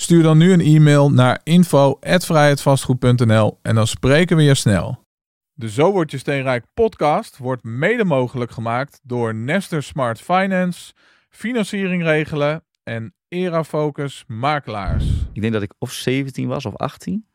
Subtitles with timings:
[0.00, 5.04] Stuur dan nu een e-mail naar info@vrijheidvastgoed.nl en dan spreken we je snel.
[5.52, 10.92] De Zo Word Je Steenrijk podcast wordt mede mogelijk gemaakt door Nester Smart Finance,
[11.28, 15.04] Financiering Regelen en Erafocus Makelaars.
[15.32, 17.26] Ik denk dat ik of 17 was of 18.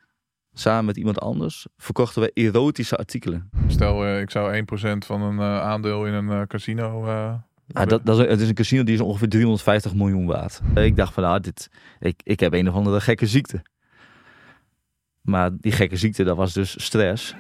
[0.54, 3.50] Samen met iemand anders verkochten we erotische artikelen.
[3.68, 7.06] Stel, uh, ik zou 1% van een uh, aandeel in een uh, casino.
[7.72, 10.62] Ah, dat, dat is, het is een casino die is ongeveer 350 miljoen waard.
[10.76, 11.70] Ik dacht van, nou, dit,
[12.00, 13.62] ik, ik heb een of andere gekke ziekte.
[15.22, 17.36] Maar die gekke ziekte, dat was dus stress.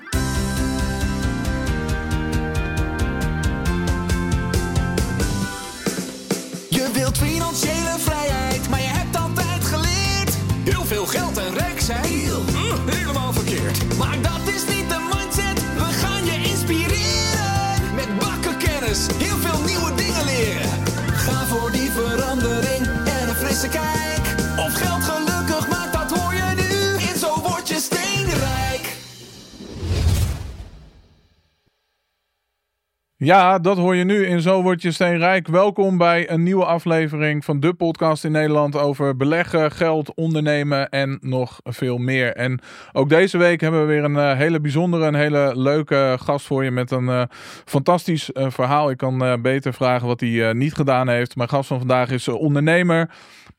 [33.18, 35.48] Ja, dat hoor je nu in Zo Word Je Steenrijk.
[35.48, 41.18] Welkom bij een nieuwe aflevering van de podcast in Nederland over beleggen, geld, ondernemen en
[41.22, 42.34] nog veel meer.
[42.34, 42.60] En
[42.92, 46.64] ook deze week hebben we weer een eh, hele bijzondere, een hele leuke gast voor
[46.64, 47.24] je met een eh,
[47.66, 48.90] fantastisch eh, verhaal.
[48.90, 51.36] Ik kan beter vragen wat hij niet gedaan heeft.
[51.36, 53.10] Mijn gast van vandaag is ondernemer.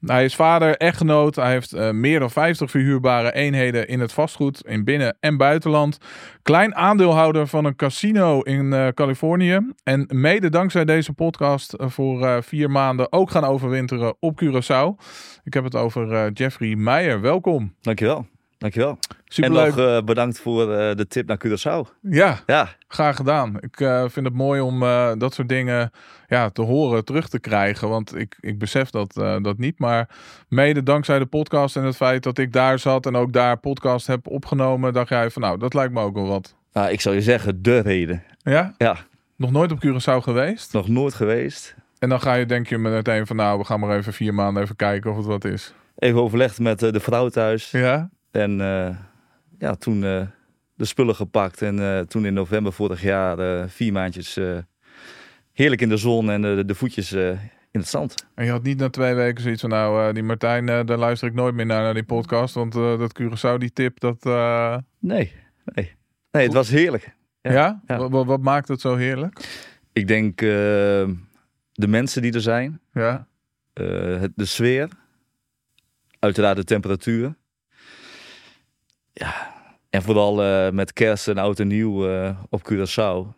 [0.01, 1.37] Hij is vader, echtgenoot.
[1.37, 5.99] Hij heeft meer dan 50 verhuurbare eenheden in het vastgoed in binnen- en buitenland.
[6.43, 9.46] Klein aandeelhouder van een casino in Californië.
[9.83, 15.05] En mede dankzij deze podcast eh, voor eh, vier maanden ook gaan overwinteren op Curaçao.
[15.45, 17.21] Ik heb het over eh, Jeffrey Meijer.
[17.21, 17.75] Welkom.
[17.81, 18.27] Dankjewel.
[18.59, 18.99] Dankjewel.
[19.25, 19.77] Superleuk.
[19.77, 21.99] En nog bedankt voor de tip naar Curaçao.
[22.01, 23.57] Ja, Ja, graag gedaan.
[23.61, 23.77] Ik
[24.11, 24.81] vind het mooi om
[25.19, 25.91] dat soort dingen
[26.29, 27.89] ja, te horen, terug te krijgen.
[27.89, 29.79] Want ik, ik besef dat, dat niet.
[29.79, 30.09] Maar
[30.49, 34.07] mede dankzij de podcast en het feit dat ik daar zat en ook daar podcast
[34.07, 36.55] heb opgenomen, dacht jij van nou, dat lijkt me ook wel wat.
[36.73, 38.23] nou, ik zou je zeggen, de reden.
[38.43, 38.75] Ja?
[38.79, 38.97] Ja,
[39.37, 40.73] Nog nooit op Curaçao geweest?
[40.73, 41.75] nog nooit geweest.
[41.99, 44.63] En dan ga je denk je meteen van nou, we gaan maar even vier maanden
[44.63, 45.75] even kijken of het wat is.
[45.97, 47.71] Even overlegd met eh, de vrouw thuis.
[47.71, 48.11] Ja?
[48.31, 48.97] En eh,
[49.59, 50.23] ja, toen eh,
[50.75, 51.63] de spullen gepakt.
[51.63, 54.39] En toen in november vorig jaar vier maandjes
[55.53, 58.15] heerlijk in de zon en de, de voetjes in het zand.
[58.35, 61.35] En je had niet na twee weken zoiets van nou, die Martijn, daar luister ik
[61.35, 62.55] nooit meer naar, naar die podcast.
[62.55, 64.25] Want dat Curaçao, die tip, dat...
[64.99, 65.33] Nee,
[65.65, 65.93] nee.
[66.31, 67.15] Nee, het was heerlijk.
[67.53, 67.81] Ja?
[67.87, 68.09] Ja, ja.
[68.09, 69.65] Wat, maakt het zo heerlijk?
[69.93, 70.49] Ik denk eh,
[71.73, 73.27] de mensen die er zijn, Ja?
[73.73, 74.89] eh, het, de sfeer,
[76.19, 77.35] uiteraard de temperatuur.
[79.13, 79.55] Ja,
[79.91, 83.35] en vooral eh, met kerst en oud en nieuw eh, op Curaçao.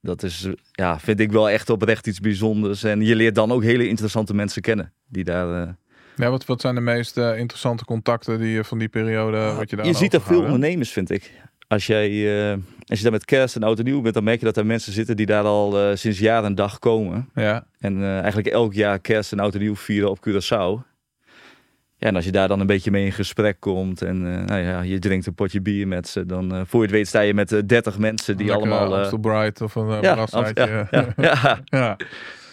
[0.00, 2.82] Dat is, ja, vind ik wel echt oprecht iets bijzonders.
[2.82, 4.92] En je leert dan ook hele interessante mensen kennen.
[5.06, 5.72] Die daar, eh,
[6.16, 9.76] Ja, wat, wat zijn de meest interessante contacten die je van die periode, wat je
[9.76, 11.32] daar je ziet er veel ondernemers, vind ik.
[11.68, 14.38] Als, jij, eh, als je daar met kerst en oud en nieuw bent, dan merk
[14.38, 17.28] je dat er mensen zitten die daar al eh, sinds jaar en dag komen.
[17.34, 20.86] Ja, En eh, eigenlijk elk jaar kerst en oud en nieuw vieren op Curaçao.
[22.00, 24.60] Ja, en als je daar dan een beetje mee in gesprek komt en eh, nou
[24.60, 27.34] ja, je drinkt een potje bier met ze, dan voor je het weet sta je
[27.34, 28.96] met eh, 30 mensen die Lekker, allemaal...
[28.96, 31.14] Amstel Bright of een ja, ja, ja,
[31.64, 31.96] ja.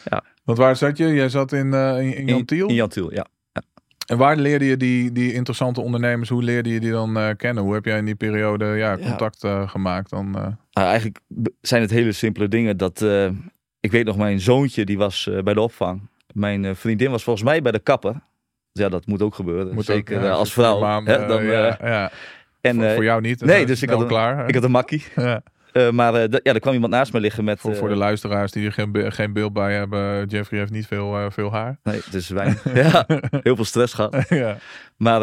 [0.03, 0.23] Ja.
[0.43, 1.07] Want waar zat je?
[1.07, 2.67] Jij zat in, in, in In, Jantiel.
[2.67, 3.25] in Jantiel, ja.
[4.05, 7.63] En waar leerde je die, die interessante ondernemers, hoe leerde je die dan eh, kennen?
[7.63, 8.97] Hoe heb jij in die periode ja, Ja.
[8.97, 10.25] contact eh, gemaakt dan?
[10.35, 10.41] eh?
[10.71, 11.19] Nou, eigenlijk
[11.61, 12.77] zijn het hele simpele dingen.
[12.77, 13.29] Dat, eh,
[13.79, 16.01] ik weet nog, mijn zoontje die was eh, bij de opvang.
[16.33, 18.11] Mijn eh, vriendin was volgens mij bij de kapper.
[18.71, 19.73] Dus ja, dat moet ook gebeuren.
[19.73, 21.03] Moet Zeker ook, eh, ja, als voor vrouw.
[21.03, 22.11] hè, dan, ja, eh, ja.
[22.61, 23.41] en, voor, eh, voor jou niet.
[23.41, 24.47] nee, dus ik had een- klaar.
[24.47, 25.03] ik had een makkie.
[25.75, 27.59] Eh, maar eh, ja, er kwam iemand naast me liggen met...
[27.59, 30.87] voor, voor de eh, luisteraars die er geen, geen beeld bij hebben, Jeffrey heeft niet
[30.87, 31.79] veel, veel haar.
[31.83, 32.73] Nee, het is weinig.
[32.91, 34.25] ja, heel veel stress gehad.
[34.29, 34.57] ja.
[34.97, 35.21] Maar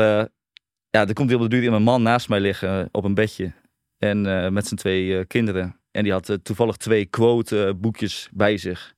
[0.91, 3.53] ja, er komt heel op de duur een man naast mij liggen op een bedje.
[3.99, 5.77] En met zijn twee kinderen.
[5.91, 8.95] En die had toevallig twee quote boekjes bij zich.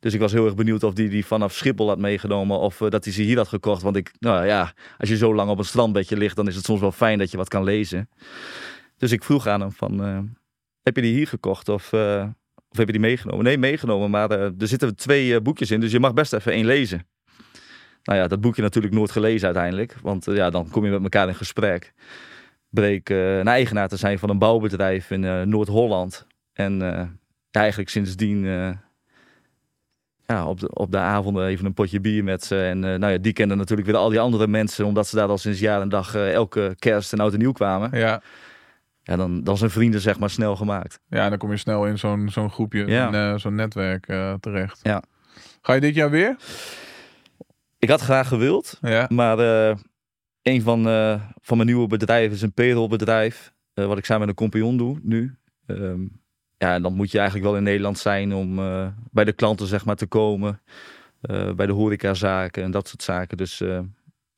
[0.00, 2.58] Dus ik was heel erg benieuwd of die die vanaf Schiphol had meegenomen.
[2.58, 3.82] Of dat hij ze hier had gekocht.
[3.82, 6.64] Want ik, nou ja, als je zo lang op een strandbedje ligt, dan is het
[6.64, 8.08] soms wel fijn dat je wat kan lezen.
[8.96, 10.36] Dus ik vroeg aan hem van,
[10.88, 12.28] heb je die hier gekocht of, eh,
[12.70, 13.44] of heb je die meegenomen?
[13.44, 16.52] Nee, meegenomen, maar eh, er zitten twee eh, boekjes in, dus je mag best even
[16.52, 17.06] één lezen.
[18.02, 21.28] Nou ja, dat boekje natuurlijk nooit gelezen uiteindelijk, want ja, dan kom je met elkaar
[21.28, 21.92] in gesprek.
[22.68, 26.26] bleek eh, een eigenaar te zijn van een bouwbedrijf in Noord-Holland.
[26.52, 26.82] En
[27.50, 28.44] eigenlijk sindsdien
[30.26, 32.62] ja, op, de, op de avonden even een potje bier met ze.
[32.62, 35.38] En nou ja, die kenden natuurlijk weer al die andere mensen, omdat ze daar al
[35.38, 37.98] sinds jaar en dag elke kerst en oud en nieuw kwamen.
[37.98, 38.22] Ja,
[39.08, 41.00] Ja, dan, dan zijn vrienden zeg maar snel gemaakt.
[41.08, 43.12] ja dan kom je snel in zo'n zo'n groepje, Ja.
[43.32, 44.80] eh, zo'n netwerk eh, terecht.
[44.82, 45.02] Ja.
[45.62, 46.36] Ga je dit jaar weer?
[47.78, 49.06] Ik had graag gewild, Ja.
[49.08, 49.76] maar eh,
[50.42, 50.82] een van,
[51.40, 55.36] van mijn nieuwe bedrijven is een payrollbedrijf, wat ik samen met een compagnon doe nu.
[55.66, 56.00] Ehm,
[56.56, 58.56] ja, en dan moet je eigenlijk wel in Nederland zijn om
[59.10, 60.60] bij de klanten zeg maar te komen,
[61.56, 63.36] bij de horecazaken en dat soort zaken.
[63.36, 63.58] Dus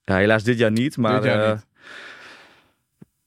[0.04, 1.66] ja, helaas dit jaar niet, maar Dit jaar niet.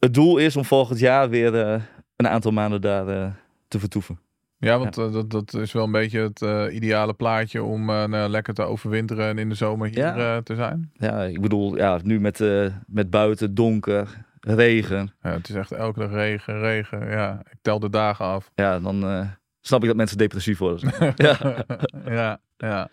[0.03, 1.81] Het doel is om volgend jaar weer eh,
[2.15, 3.27] een aantal maanden daar eh,
[3.67, 4.19] te vertoeven.
[4.57, 8.53] Ja, want eh, dat, dat is wel een beetje het ideale plaatje om nou, lekker
[8.53, 10.41] te overwinteren en in de zomer hier Ja.
[10.41, 10.91] te zijn.
[10.94, 12.44] Ja, ik bedoel, ja, nu met,
[12.88, 17.09] met buiten donker, regen, Ja, het is echt elke dag regen, regen.
[17.09, 18.51] Ja, ik tel de dagen af.
[18.56, 19.29] ja, dan
[19.61, 20.94] snap ik dat mensen depressief worden.
[21.15, 21.65] ja.
[22.06, 22.89] ja, ja.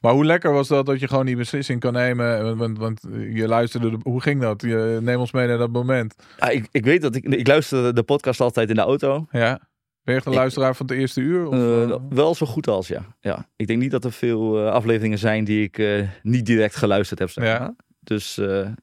[0.00, 2.56] Maar hoe lekker was dat dat je gewoon die beslissing kan nemen?
[2.56, 3.00] Want, want,
[3.32, 4.62] je luisterde, de- hoe ging dat?
[4.62, 6.14] Je, neem ons mee naar dat moment.
[6.38, 9.26] Ja, ik, ik weet dat ik, ik luister de podcast altijd in de auto.
[9.30, 9.58] Ja.
[10.02, 11.46] Ben je echt een Ik- luisteraar van het eerste uur?
[11.46, 11.96] Of, Eh, eh?
[12.08, 13.02] wel zo goed als ja.
[13.20, 13.48] ja.
[13.56, 17.30] Ik denk niet dat er veel eh, afleveringen zijn die ik niet direct geluisterd heb.
[17.30, 17.58] Zeg Ja.
[17.58, 17.74] maar.
[18.00, 18.74] Dus ja,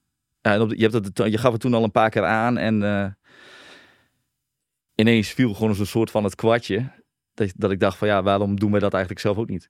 [0.54, 2.58] en op de- je, hebt het, je gaf het toen al een paar keer aan
[2.58, 2.82] en
[4.96, 6.92] ineens viel gewoon zo'n soort van het kwartje.
[7.34, 9.70] Dat, dat ik dacht van ja, waarom doen wij dat eigenlijk zelf ook niet?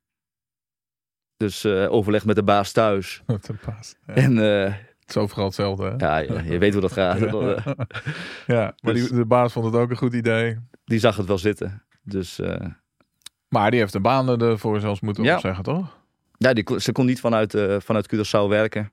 [1.38, 3.22] Dus eh, overleg met de baas thuis.
[3.66, 3.96] Pas.
[4.08, 5.84] Ja, En eh, het is overal hetzelfde.
[5.84, 5.96] Hè?
[5.98, 7.20] ja, je, je weet hoe dat gaat.
[8.48, 10.58] Ja, maar Dus- die, de baas vond het ook een goed idee.
[10.86, 11.84] die zag het wel zitten.
[12.04, 12.66] Dus eh,
[13.48, 15.98] Maar die heeft de banen ervoor zelfs moeten opzeggen, toch?
[16.38, 18.92] Ja, die, ze kon niet vanuit, vanuit Curaçao werken.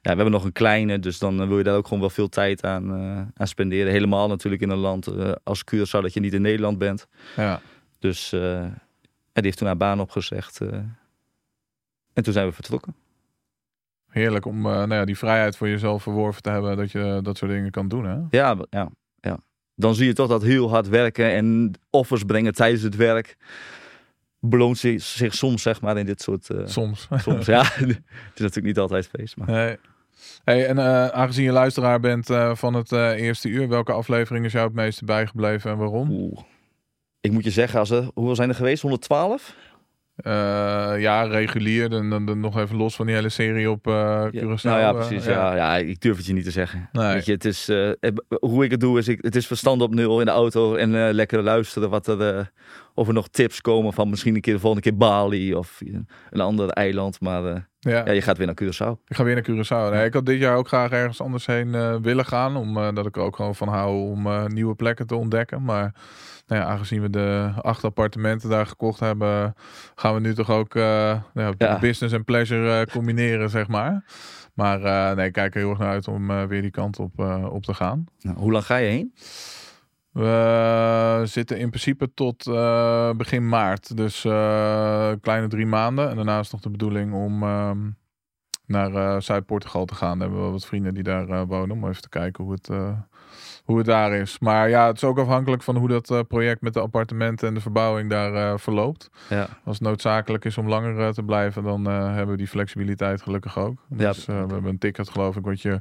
[0.00, 2.28] Ja, we hebben nog een kleine, dus dan wil je daar ook gewoon wel veel
[2.28, 2.92] tijd aan,
[3.36, 3.92] aan spenderen.
[3.92, 5.08] Helemaal natuurlijk in een land
[5.44, 7.06] als Curaçao dat je niet in Nederland bent.
[7.36, 7.60] Ja.
[7.98, 10.60] Dus die heeft toen haar baan opgezegd.
[12.18, 12.94] En toen zijn we vertrokken.
[14.08, 16.76] Heerlijk om eh, nou ja, die vrijheid voor jezelf verworven te hebben.
[16.76, 18.16] Dat je dat soort dingen kan doen, hè?
[18.30, 18.88] Ja, ja,
[19.20, 19.38] ja.
[19.74, 23.36] Dan zie je toch dat heel hard werken en offers brengen tijdens het werk.
[24.40, 26.50] Beloont zich, zich soms, zeg maar, in dit soort...
[26.50, 27.08] eh, Soms.
[27.26, 27.62] soms, ja.
[27.74, 27.88] het
[28.34, 29.46] is natuurlijk niet altijd feest, maar...
[29.50, 29.76] Nee.
[30.44, 34.66] Hey, en eh, aangezien je luisteraar bent van het eerste uur, welke aflevering is jou
[34.66, 36.10] het meeste bijgebleven en waarom?
[36.10, 36.38] Oeh.
[37.20, 38.82] Ik moet je zeggen, als er, hoeveel zijn er geweest?
[38.82, 39.54] 112?
[40.18, 40.32] Eh,
[41.00, 41.88] ja, regulier.
[41.88, 43.92] Dan, dan, dan nog even los van die hele serie op eh
[44.30, 45.24] Ja, nou ja, eh, precies.
[45.24, 45.54] ja.
[45.54, 46.88] Ja, ik durf het je niet te zeggen.
[46.92, 47.12] Nee.
[47.14, 47.70] Weet je, het is,
[48.40, 51.12] hoe ik het doe, is ik, het is verstand op nul in de auto en
[51.12, 52.50] lekker luisteren wat er,
[52.98, 55.80] of er nog tips komen van misschien een keer de volgende keer Bali of
[56.30, 57.20] een ander eiland.
[57.20, 58.04] Maar eh, Ja.
[58.04, 59.02] ja, je gaat weer naar Curaçao.
[59.06, 59.92] Ik ga weer naar Curaçao.
[59.94, 62.56] Nee, ik had dit jaar ook graag ergens anders heen eh, willen gaan.
[62.56, 65.64] Omdat ik er ook gewoon van hou om eh, nieuwe plekken te ontdekken.
[65.64, 65.94] Maar
[66.46, 69.54] nou ja, aangezien we de acht appartementen daar gekocht hebben,
[69.94, 70.82] gaan we nu toch ook eh,
[71.34, 74.04] nou ja, business en pleasure eh, combineren, zeg maar.
[74.54, 76.98] Maar eh, nee, ik kijk er heel erg naar uit om eh, weer die kant
[76.98, 78.04] op, eh, op te gaan.
[78.20, 79.12] Nou, hoe lang ga je heen?
[80.18, 83.96] We zitten in principe tot eh, begin maart.
[83.96, 86.10] Dus eh, kleine drie maanden.
[86.10, 87.90] En daarna is nog de bedoeling om ehm,
[88.66, 90.18] naar eh, Zuid-Portugal te gaan.
[90.18, 91.76] Daar hebben we wat vrienden die daar wonen.
[91.76, 92.68] Om even te kijken hoe het,
[93.68, 94.38] hoe het daar is.
[94.38, 97.54] Maar ja, het is ook afhankelijk van hoe dat eh, project met de appartementen en
[97.54, 99.10] de verbouwing daar eh, verloopt.
[99.28, 99.48] Ja.
[99.64, 103.58] Als het noodzakelijk is om langer eh, te blijven, dan hebben we die flexibiliteit gelukkig
[103.58, 103.78] ook.
[103.88, 105.80] Dus we hebben een ticket geloof ik, wat je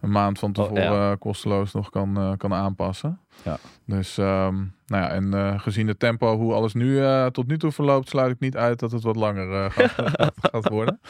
[0.00, 1.14] een maand van Oh, tevoren ja.
[1.14, 3.20] kosteloos nog kan, kan aanpassen.
[3.42, 3.58] Ja.
[3.86, 4.54] Dus ehm,
[4.86, 8.40] nou ja, en gezien het tempo hoe alles nu tot nu toe verloopt, sluit ik
[8.40, 11.00] niet uit dat het wat langer gaat, gaat, gaat worden.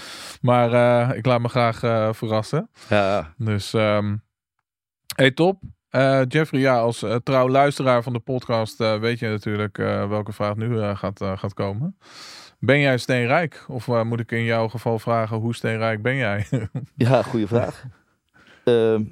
[0.40, 1.78] Maar ik laat me graag
[2.16, 2.70] verrassen.
[2.88, 4.16] Ja, Dus, ehm
[5.14, 5.61] hey, top.
[5.88, 10.33] Eh, Jeffrey, ja, als eh, trouw luisteraar van de podcast eh, weet je natuurlijk welke
[10.33, 11.97] vraag nu gaat, gaat komen.
[12.59, 13.64] Ben jij steenrijk?
[13.68, 16.47] Of moet ik in jouw geval vragen, hoe steenrijk ben jij?
[16.97, 17.85] ja goede vraag.
[18.64, 19.04] Ehm,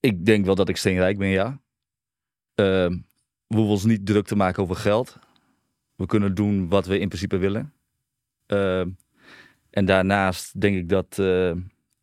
[0.00, 1.60] ik denk wel dat ik steenrijk ben, ja.
[2.54, 2.90] Ehm,
[3.46, 5.18] we hoeven ons niet druk te maken over geld.
[5.96, 7.72] We kunnen doen wat we in principe willen.
[8.46, 8.90] Ehm,
[9.70, 11.18] en daarnaast denk ik dat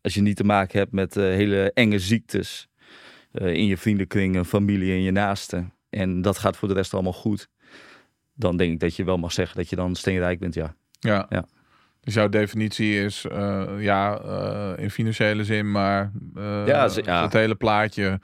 [0.02, 2.68] als je niet te maken hebt met eh, hele enge ziektes
[3.32, 6.94] eh, in je vriendenkring, en familie en je naasten, en dat gaat voor de rest
[6.94, 7.48] allemaal goed,
[8.34, 10.74] dan denk ik dat je wel mag zeggen dat je dan steenrijk bent, ja.
[10.98, 11.26] ja.
[11.28, 11.46] Ja.
[12.00, 14.20] Dus jouw definitie is, eh, ja,
[14.76, 16.12] in financiële zin, maar
[16.66, 16.90] Ja,
[17.22, 18.20] het hele plaatje.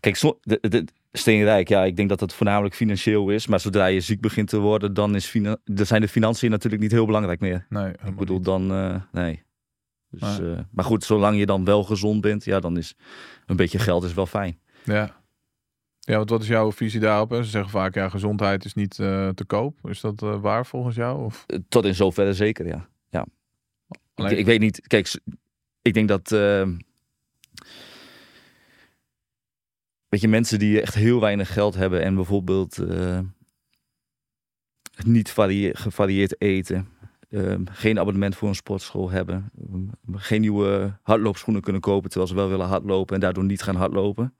[0.00, 3.46] Kijk, so, de, de, steenrijk, ja, ik denk dat het voornamelijk financieel is.
[3.46, 6.92] Maar zodra je ziek begint te worden, dan is dan zijn de financiën natuurlijk niet
[6.92, 7.66] heel belangrijk meer.
[7.68, 8.66] Nee, Ik bedoel, dan,
[9.12, 9.42] nee.
[10.10, 12.94] Dus, eh, maar goed, zolang je dan wel gezond bent, ja, dan is
[13.46, 14.58] een beetje geld is wel fijn.
[14.84, 15.18] Ja.
[16.00, 17.30] Ja, want wat is jouw visie daarop?
[17.30, 17.44] hè?
[17.44, 19.88] Ze zeggen vaak, ja, gezondheid is niet eh, te koop.
[19.88, 21.24] Is dat eh, waar volgens jou?
[21.24, 22.88] Of Tot in zoverre zeker, ja.
[23.08, 23.26] ja.
[23.88, 25.20] Ik, Alleen- ik weet niet, kijk,
[25.82, 26.32] ik denk dat.
[26.32, 26.68] eh,
[30.08, 32.78] weet je, mensen die echt heel weinig geld hebben en bijvoorbeeld
[35.04, 36.88] niet varie- gevarieerd eten,
[37.30, 42.36] eh, geen abonnement voor een sportschool hebben, eh, geen nieuwe hardloopschoenen kunnen kopen terwijl ze
[42.36, 44.34] wel willen hardlopen en daardoor niet gaan hardlopen.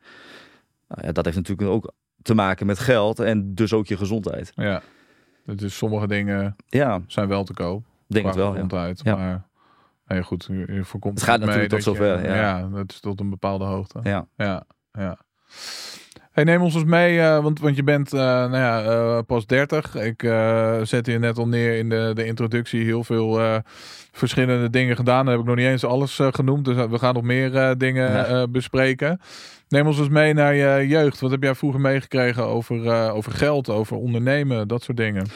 [0.88, 1.92] Nou ja, dat heeft natuurlijk ook
[2.23, 4.52] te maken met geld en dus ook je gezondheid.
[4.54, 4.82] ja.
[5.44, 7.85] Dus sommige dingen Ja, zijn wel te koop.
[8.06, 8.47] denk het wel.
[8.47, 8.52] Ja.
[8.52, 9.00] gezondheid.
[9.04, 9.16] Ja.
[10.04, 12.68] Maar ja, goed, je, voorkomt Het gaat natuurlijk tot je- zover, ja.
[12.68, 14.00] dat is tot een bepaalde hoogte.
[14.02, 14.26] Ja.
[14.37, 15.18] Ja, ja.
[16.30, 19.46] Hey, neem ons eens mee, eh, want, want je bent eh, nou ja, eh, pas
[19.46, 19.94] 30.
[19.94, 20.20] Ik
[20.87, 22.84] zette je net al neer in de, de introductie.
[22.84, 23.40] Heel veel
[24.12, 25.25] verschillende dingen gedaan.
[25.25, 26.64] Daar heb ik nog niet eens alles genoemd.
[26.64, 28.46] Dus we gaan nog meer dingen Ja.
[28.49, 29.20] bespreken.
[29.68, 31.20] Neem ons eens mee naar je jeugd.
[31.20, 35.26] Wat heb jij vroeger meegekregen over, over geld, over ondernemen, dat soort dingen?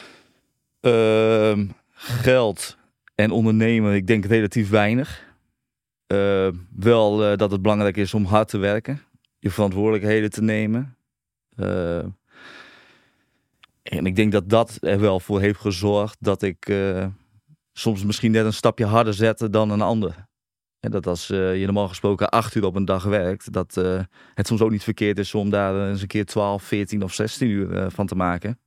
[0.81, 2.77] Ehm, geld
[3.15, 5.23] en ondernemen, ik denk relatief weinig.
[6.07, 9.01] Eh, wel dat het belangrijk is om hard te werken,
[9.45, 10.97] je verantwoordelijkheden te nemen.
[11.55, 11.97] Eh,
[13.83, 17.05] en ik denk dat dat er wel voor heeft gezorgd dat ik eh,
[17.73, 20.27] soms misschien net een stapje harder zette dan een ander.
[20.79, 23.75] En dat als eh, je normaal gesproken acht uur op een dag werkt, dat
[24.33, 27.49] het soms ook niet verkeerd is om daar eens een keer 12, 14 of 16
[27.49, 28.59] uur van te maken.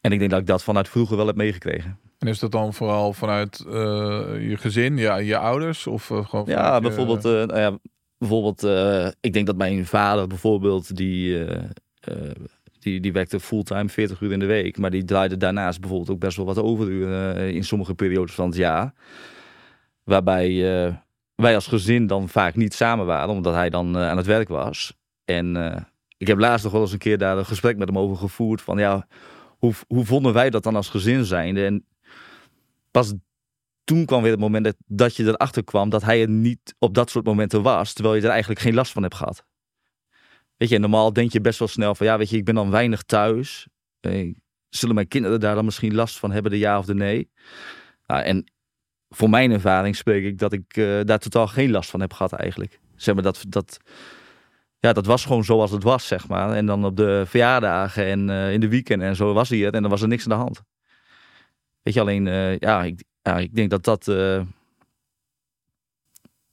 [0.00, 1.98] En ik denk dat ik dat vanuit vroeger wel heb meegekregen.
[2.18, 5.86] En is dat dan vooral vanuit je gezin, ja, je ouders?
[5.86, 7.78] Of gewoon Ja, vanuit bijvoorbeeld, nou ja,
[8.18, 11.64] bijvoorbeeld eh, ik denk dat mijn vader bijvoorbeeld, die, eh,
[12.00, 12.30] eh,
[12.78, 14.78] die, die werkte fulltime 40 uur in de week.
[14.78, 18.56] Maar die draaide daarnaast bijvoorbeeld ook best wel wat overuren in sommige periodes van het
[18.56, 18.92] jaar.
[20.04, 20.60] Waarbij
[21.34, 24.96] wij als gezin dan vaak niet samen waren, omdat hij dan aan het werk was.
[25.24, 25.56] En
[26.16, 28.62] ik heb laatst nog wel eens een keer daar een gesprek met hem over gevoerd.
[28.62, 29.06] Van ja,
[29.58, 31.64] hoe, hoe vonden wij dat dan als gezin zijnde?
[31.64, 31.84] En
[32.90, 33.14] pas
[33.86, 37.10] toen kwam weer het moment dat, je erachter kwam dat hij er niet op dat
[37.10, 39.44] soort momenten was, terwijl je er eigenlijk geen last van hebt gehad.
[40.56, 42.70] Weet je, normaal denk je best wel snel van, ja, weet je, ik ben dan
[42.70, 43.66] weinig thuis.
[44.00, 44.34] Eh,
[44.68, 47.30] zullen mijn kinderen daar dan misschien last van hebben, de ja of de nee?
[48.06, 48.52] Nou, en
[49.08, 52.32] voor mijn ervaring spreek ik dat ik eh, daar totaal geen last van heb gehad
[52.32, 52.80] eigenlijk.
[52.96, 53.78] Zeg maar, dat, dat,
[54.78, 56.52] ja, dat was gewoon zoals het was, zeg maar.
[56.52, 59.74] En dan op de verjaardagen en eh, in de weekend en zo was hij het
[59.74, 60.62] en dan was er niks aan de hand.
[61.82, 62.24] Weet je, alleen,
[62.58, 64.40] ja, ik, ja, ik denk dat dat, eh,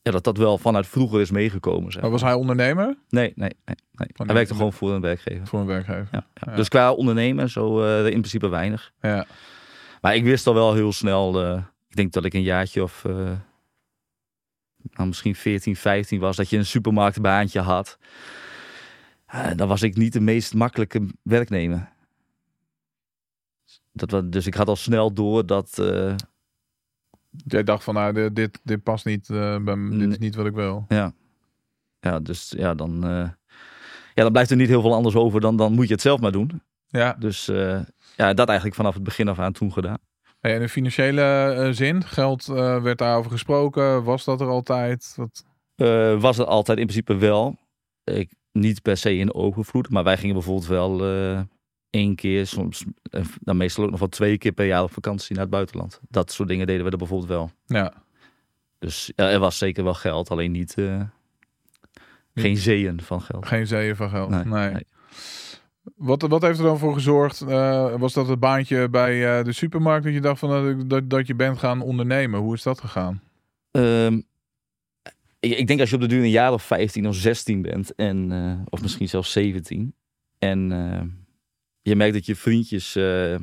[0.02, 1.92] ja, dat dat wel vanuit vroeger is meegekomen.
[1.92, 2.86] Zeg Maar was hij ondernemer?
[2.86, 3.76] Nee, nee, nee.
[3.92, 4.08] nee.
[4.14, 5.48] Van Hij werkte gewoon voor een werkgever.
[5.48, 6.08] Voor een werkgever.
[6.12, 6.56] Ja.
[6.56, 8.92] Dus qua ondernemen, zo eh, in principe weinig.
[9.02, 9.26] Ja.
[10.02, 13.04] Maar ik wist al wel heel snel, eh, ik denk dat ik een jaartje of
[14.92, 17.98] nou, misschien 14, 15 was, dat je een supermarktbaantje had.
[19.56, 21.92] Dan was ik niet de meest makkelijke werknemer.
[23.92, 25.80] Dat was, dus ik had al snel door dat,
[27.46, 29.76] Jij dacht van, nou, dit, dit, dit past niet eh, bij.
[29.90, 30.86] Dit is niet wat ik wil.
[30.88, 31.14] Ja.
[32.00, 33.30] Ja, dus ja, dan, eh,
[34.14, 36.20] ja, dan blijft er niet heel veel anders over dan, dan moet je het zelf
[36.20, 36.62] maar doen.
[36.88, 37.16] Ja.
[37.20, 37.80] Dus eh,
[38.16, 39.98] ja, dat eigenlijk vanaf het begin af aan toen gedaan.
[40.40, 44.04] Hey, en in financiële zin, geld werd daarover gesproken.
[44.04, 45.16] Was dat er altijd?
[45.16, 45.46] Wat...
[46.22, 47.56] Was het altijd in principe wel.
[48.04, 50.98] Ik, niet per se in overvloed, maar wij gingen bijvoorbeeld wel
[51.94, 55.34] één keer, soms eh, dan meestal ook nog wel twee keer per jaar op vakantie
[55.34, 56.00] naar het buitenland.
[56.10, 57.52] Dat soort dingen deden we er bijvoorbeeld wel.
[57.66, 57.94] Ja.
[58.80, 61.02] Dus ja, er was zeker wel geld, alleen niet, eh,
[62.36, 63.46] geen zeeën van geld.
[63.46, 64.30] Geen zeeën van geld.
[64.30, 64.44] Nee.
[64.44, 64.86] Nee, nee.
[65.96, 67.42] Wat, wat heeft er dan voor gezorgd?
[67.42, 71.28] eh, was dat het baantje bij de supermarkt dat je dacht van, dat, dat, dat
[71.28, 72.40] je bent gaan ondernemen?
[72.40, 73.22] Hoe is dat gegaan?
[73.72, 74.22] Ehm,
[75.40, 77.96] ik, ik denk als je op de duur een jaar of 15 of 16 bent,
[77.96, 78.32] en,
[78.70, 79.96] of misschien zelfs 17,
[80.40, 80.72] en
[81.84, 83.42] je merkt dat je vriendjes eh, ehm,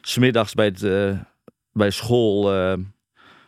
[0.00, 1.20] smiddags bij, het, eh,
[1.72, 2.78] bij school eh,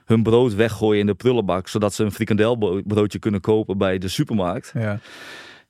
[0.04, 4.72] hun brood weggooien in de prullenbak, zodat ze een frikandelbroodje kunnen kopen bij de supermarkt.
[4.74, 5.00] Ja.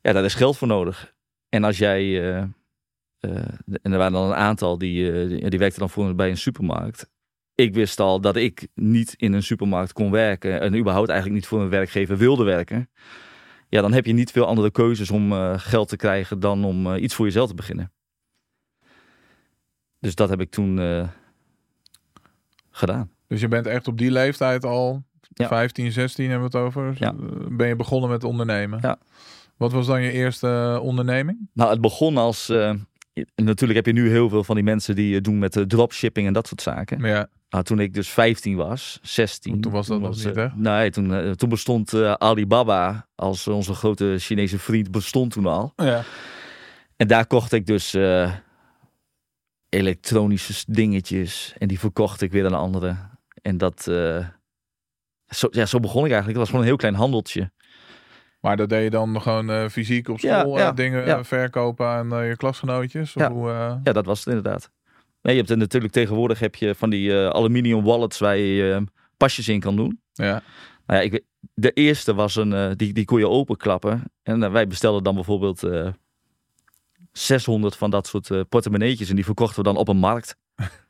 [0.03, 1.15] Ja, daar is geld voor nodig.
[1.49, 2.33] En als jij,
[3.21, 3.31] eh,
[3.83, 7.11] en er waren dan een aantal die, eh, die, werkten dan voor bij een supermarkt.
[7.55, 11.49] Ik wist al dat ik niet in een supermarkt kon werken en überhaupt eigenlijk niet
[11.49, 12.91] voor een werkgever wilde werken.
[13.71, 16.95] Ja, dan heb je niet veel andere keuzes om eh, geld te krijgen dan om
[16.95, 17.93] eh, iets voor jezelf te beginnen.
[19.99, 21.09] Dus dat heb ik toen eh,
[22.71, 23.11] gedaan.
[23.27, 25.49] Dus je bent echt op die leeftijd al, Ja.
[25.49, 27.15] 15, 16 hebben we het over, Ja.
[27.49, 28.79] ben je begonnen met ondernemen.
[28.83, 28.99] Ja.
[29.57, 31.49] Wat was dan je eerste onderneming?
[31.53, 32.49] Nou, het begon als.
[33.35, 36.47] natuurlijk heb je nu heel veel van die mensen die doen met dropshipping en dat
[36.47, 37.05] soort zaken.
[37.05, 37.29] Ja.
[37.51, 39.61] Nou, toen ik dus 15 was, 16.
[39.61, 40.49] Toen was dat nog niet, eh, hè?
[40.55, 45.73] Nee, toen, eh, toen bestond eh, Alibaba als onze grote Chinese vriend bestond toen al.
[45.77, 46.03] Ja.
[46.97, 47.97] En daar kocht ik dus
[49.69, 51.55] elektronische dingetjes.
[51.59, 53.19] En die verkocht ik weer aan anderen.
[53.43, 53.83] En dat...
[55.27, 56.27] zo, ja, zo begon ik eigenlijk.
[56.29, 57.53] Het was gewoon een heel klein handeltje.
[58.41, 61.25] Maar dat deed je dan gewoon fysiek op school, ja, dingen ja.
[61.25, 63.17] verkopen aan je klasgenootjes?
[63.17, 63.33] Of Ja.
[63.33, 64.71] hoe, Ja, dat was het inderdaad.
[65.23, 68.73] Nee, je hebt er natuurlijk tegenwoordig heb je van die eh, aluminium wallets waar je
[68.73, 68.83] eh,
[69.17, 70.01] pasjes in kan doen.
[70.13, 70.43] ja.
[70.87, 71.25] Nou ja, ik,
[71.55, 74.03] de eerste was een, eh, die, die kon je openklappen.
[74.23, 75.89] En wij bestelden dan bijvoorbeeld eh
[77.13, 79.09] 600 van dat soort portemonneetjes.
[79.09, 80.37] En die verkochten we dan op een markt.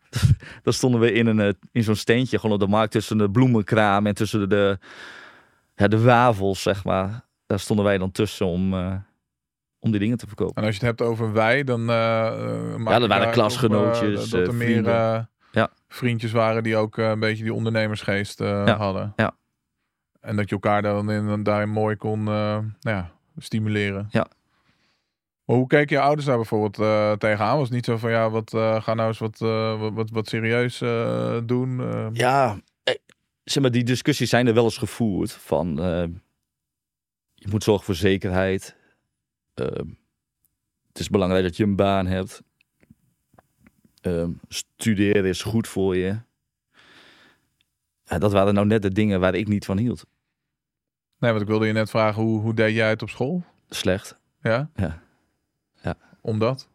[0.63, 4.07] dan stonden we in, een, in zo'n steentje, gewoon op de markt tussen de bloemenkraam
[4.07, 4.79] en tussen de,
[5.75, 7.27] ja, de wafels, zeg maar.
[7.47, 8.75] Daar stonden wij dan tussen om,
[9.81, 10.55] om die dingen te verkopen.
[10.55, 11.85] En als je het hebt over wij, dan...
[11.85, 14.85] maak Ja, dat waren daaruit op, klasgenootjes, eh, dat er meer
[15.53, 15.71] Ja.
[15.89, 19.13] vriendjes waren die ook een beetje die ondernemersgeest Ja, hadden.
[19.17, 19.35] ja.
[20.21, 24.09] En dat je elkaar dan in, daarin mooi kon nou ja, stimuleren.
[24.11, 24.27] Ja.
[25.45, 27.55] Maar hoe keken je ouders daar bijvoorbeeld eh, tegenaan?
[27.57, 29.39] Was het niet zo van, ja, wat, eh, ga nou eens wat,
[29.79, 30.79] wat, wat, wat serieus
[31.47, 31.81] doen?
[32.13, 32.59] Ja,
[33.45, 35.33] zeg maar, die discussies zijn er wel eens gevoerd.
[35.33, 35.75] Van
[37.35, 38.77] je moet zorgen voor zekerheid.
[39.55, 39.67] Eh,
[40.89, 42.43] het is belangrijk dat je een baan hebt.
[44.01, 46.19] Eh, studeren is goed voor je.
[48.05, 50.05] Ja, dat waren nou net de dingen waar ik niet van hield.
[51.19, 53.45] Nee, want ik wilde je net vragen, hoe, hoe deed jij het op school?
[53.69, 54.19] Slecht.
[54.43, 54.71] Ja?
[54.75, 55.03] Ja.
[55.83, 55.97] Ja.
[56.21, 56.69] Omdat?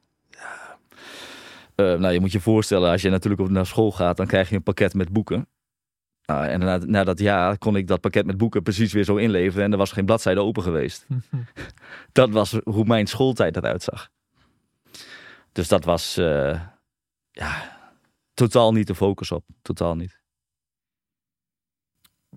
[1.75, 4.50] Eh, nou, je moet je voorstellen, als je natuurlijk op naar school gaat, dan krijg
[4.50, 5.48] je een pakket met boeken.
[6.25, 9.15] Nou, en na, na dat jaar kon ik dat pakket met boeken precies weer zo
[9.15, 11.05] inleveren en er was geen bladzijde open geweest.
[12.12, 14.10] dat was hoe mijn schooltijd eruit zag.
[15.51, 16.62] Dus dat was eh,
[17.32, 17.77] ja,
[18.34, 19.44] totaal niet de focus op.
[19.62, 20.24] Totaal niet.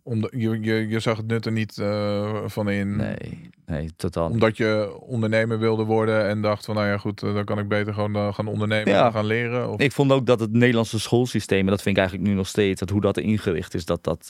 [0.02, 2.97] Omdat, je, je, je zag het nut er niet eh, van in.
[2.97, 4.31] Nee, nee, totaal.
[4.31, 7.69] Omdat je ondernemer wilde worden en dacht van, nou ja goed, eh, dan kan ik
[7.69, 9.07] beter gewoon eh, gaan ondernemen Ja.
[9.07, 9.70] en gaan leren.
[9.70, 12.46] Of, Ik vond ook dat het Nederlandse schoolsysteem, en dat vind ik eigenlijk nu nog
[12.46, 14.29] steeds, dat hoe dat ingericht is, dat dat,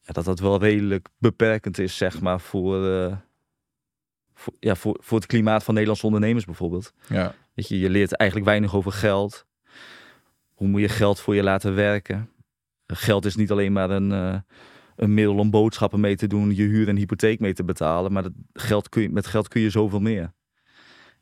[0.00, 2.76] ja, dat, dat wel redelijk beperkend is, zeg maar, voor,
[4.34, 6.92] voor, ja, voor, voor het klimaat van Nederlandse ondernemers bijvoorbeeld.
[7.08, 7.34] ja.
[7.54, 9.46] Weet je, je leert eigenlijk weinig over geld.
[10.54, 12.30] Hoe moet je geld voor je laten werken?
[12.92, 14.38] Geld is niet alleen maar een, eh,
[14.96, 18.22] een middel om boodschappen mee te doen, je huur en hypotheek mee te betalen, maar
[18.22, 20.32] dat geld kun je, met geld kun je zoveel meer.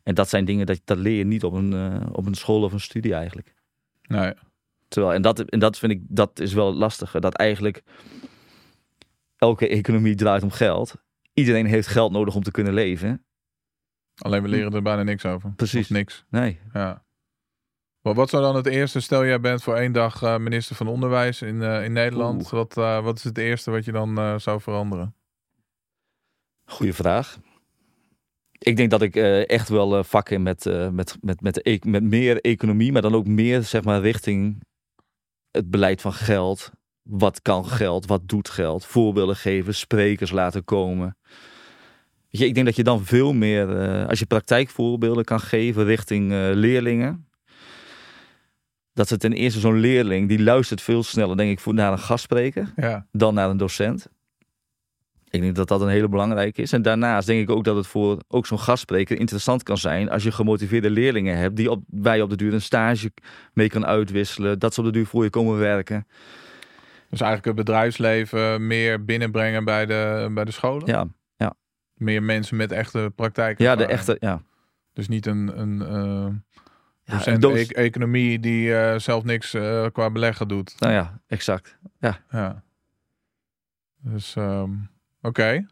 [0.03, 2.63] En dat zijn dingen dat, dat leer je niet op een, eh, op een school
[2.63, 3.55] of een studie eigenlijk.
[4.01, 4.33] Nee.
[4.87, 7.19] Terwijl, en dat, en dat vind ik, dat is wel het lastige.
[7.19, 7.83] Dat eigenlijk
[9.37, 10.95] elke economie draait om geld.
[11.33, 13.25] Iedereen heeft geld nodig om te kunnen leven.
[14.15, 15.53] Alleen we leren er bijna niks over.
[15.55, 15.81] Precies.
[15.81, 16.25] Of niks.
[16.29, 16.59] Nee.
[16.73, 17.03] Ja.
[18.15, 21.41] Wat zou dan het eerste, stel jij bent voor één dag eh, minister van Onderwijs
[21.41, 22.41] in, eh, in Nederland.
[22.41, 22.51] Oeh.
[22.51, 25.15] Wat, eh, wat is het eerste wat je dan zou veranderen?
[26.65, 27.37] Goeie vraag.
[28.51, 32.41] Ik denk dat ik echt wel eh, vakken met, met, met, met, e- met meer
[32.41, 34.63] economie, maar dan ook meer zeg maar, richting
[35.51, 36.71] het beleid van geld.
[37.01, 38.05] Wat kan geld?
[38.05, 38.85] Wat doet geld?
[38.85, 41.17] Voorbeelden geven, sprekers laten komen.
[42.29, 43.67] Weet je, ik denk dat je dan veel meer,
[44.07, 47.28] als je praktijkvoorbeelden kan geven richting leerlingen.
[48.99, 51.99] Dat ze ten eerste zo'n leerling, die luistert veel sneller, denk ik, voor, naar een
[51.99, 53.05] gastspreker Ja.
[53.11, 54.07] dan naar een docent.
[55.29, 56.71] Ik denk dat dat een hele belangrijke is.
[56.73, 60.23] En daarnaast denk ik ook dat het voor ook zo'n gastspreker interessant kan zijn als
[60.23, 63.11] je gemotiveerde leerlingen hebt die op, waar je op de duur een stage
[63.53, 66.07] mee kan uitwisselen, dat ze op de duur voor je komen werken.
[67.09, 70.87] Dus eigenlijk het bedrijfsleven meer binnenbrengen bij de, bij de scholen.
[70.87, 71.07] Ja,
[71.93, 73.59] Meer mensen met echte praktijk.
[73.59, 74.41] ja de echte, ja.
[74.93, 76.68] Dus niet een, een eh ja
[77.09, 80.75] docent een e- economie die eh, zelf niks eh, qua beleggen doet.
[80.79, 81.77] nou ja, exact.
[81.99, 82.63] Ja.
[84.01, 84.71] Dus, ehm,
[85.21, 85.65] oké.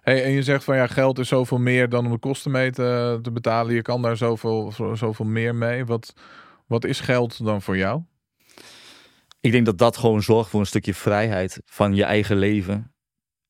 [0.00, 2.70] Hey, en je zegt van ja, geld is zoveel meer dan om de kosten mee
[2.70, 3.74] te, te betalen.
[3.74, 5.84] Je kan daar zoveel, zo- zoveel meer mee.
[5.84, 6.14] Wat,
[6.66, 8.02] wat is geld dan voor jou?
[9.40, 12.92] Ik denk dat dat gewoon zorgt voor een stukje vrijheid van je eigen leven.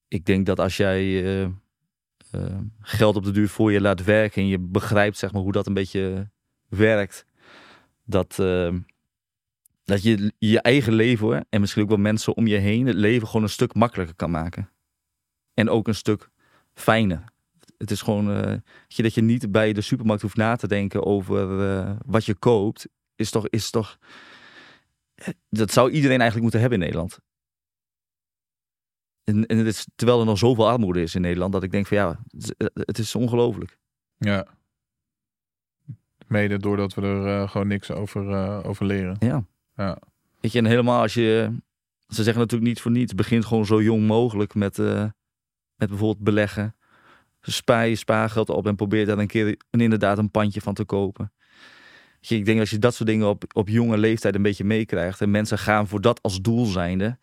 [0.09, 1.49] Ik denk dat als jij eh,
[2.81, 5.67] geld op de duur voor je laat werken en je begrijpt zeg maar, hoe dat
[5.67, 6.31] een beetje
[6.69, 7.25] werkt,
[8.09, 8.75] dat, eh,
[9.85, 13.27] dat je je eigen leven en misschien ook wel mensen om je heen het leven
[13.27, 14.71] gewoon een stuk makkelijker kan maken.
[15.55, 16.31] En ook een stuk
[16.75, 17.25] fijner.
[17.77, 21.05] Het is gewoon eh, je, dat je niet bij de supermarkt hoeft na te denken
[21.05, 22.89] over eh, wat je koopt.
[23.17, 23.99] Is toch, is toch
[25.49, 27.19] dat zou iedereen eigenlijk moeten hebben in Nederland.
[29.25, 31.87] En, en het is, terwijl er nog zoveel armoede is in Nederland, dat ik denk
[31.87, 33.79] van ja, het het is ongelooflijk.
[34.17, 34.58] Ja.
[36.29, 39.17] Mede doordat we er eh, gewoon niks over, eh, over leren.
[39.19, 39.45] Ja.
[39.75, 39.99] Ja.
[40.41, 41.57] Weet je, en helemaal als je...
[42.07, 43.15] Ze zeggen natuurlijk niet voor niets.
[43.15, 45.05] Begint gewoon zo jong mogelijk met, eh,
[45.75, 46.77] met bijvoorbeeld beleggen.
[47.41, 50.85] Spaar je spaargeld op en probeer daar een keer een, inderdaad een pandje van te
[50.85, 51.33] kopen.
[52.21, 55.21] Ik denk als je dat soort dingen op, op jonge leeftijd een beetje meekrijgt.
[55.21, 57.19] En mensen gaan voor dat als doel zijnde.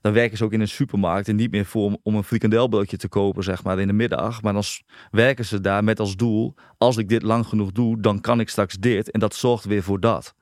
[0.00, 2.96] Dan werken ze ook in een supermarkt en niet meer voor om, om een frikandelbroodje
[2.96, 4.42] te kopen, zeg maar, in de middag.
[4.42, 4.62] Maar dan
[5.10, 6.54] werken ze daar met als doel.
[6.78, 9.10] Als ik dit lang genoeg doe, dan kan ik straks dit.
[9.10, 10.34] En dat zorgt weer voor dat.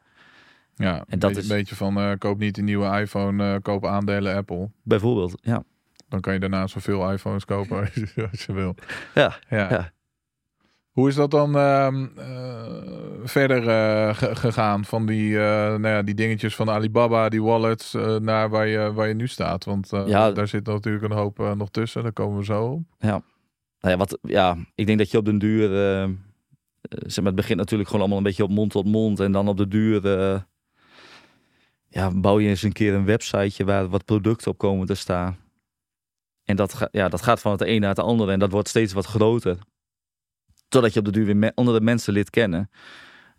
[0.77, 3.61] Ja, En een dat beetje, is- beetje van eh, koop niet een nieuwe iPhone, eh,
[3.63, 4.71] koop aandelen Apple.
[4.83, 5.65] Bijvoorbeeld, ja.
[6.09, 8.75] Dan kan je daarna zoveel iPhones kopen als je, als je wil.
[9.15, 9.71] Ja, Ja.
[9.71, 9.93] Ja.
[10.95, 12.73] Hoe is dat dan ehm, eh,
[13.25, 17.93] verder eh, ge- gegaan van die, eh, nou ja, die dingetjes van Alibaba, die wallets,
[18.21, 19.65] naar waar je, waar je nu staat?
[19.65, 20.31] Want Ja.
[20.33, 22.83] daar zit natuurlijk een hoop nog tussen, daar komen we zo op.
[22.99, 23.23] Nou
[23.81, 25.69] ja, wat, ja, ik denk dat je op den duur,
[26.89, 29.21] zeg maar, het begint natuurlijk gewoon allemaal een beetje op mond tot mond.
[29.21, 30.01] En dan op de duur,
[31.89, 35.37] ja, bouw je eens een keer een websiteje waar wat producten op komen te staan.
[36.45, 38.93] En dat, ja, dat gaat van het een naar het andere en dat wordt steeds
[38.93, 39.59] wat groter.
[40.75, 42.71] Totdat je op de duur weer me- andere mensen lid kennen.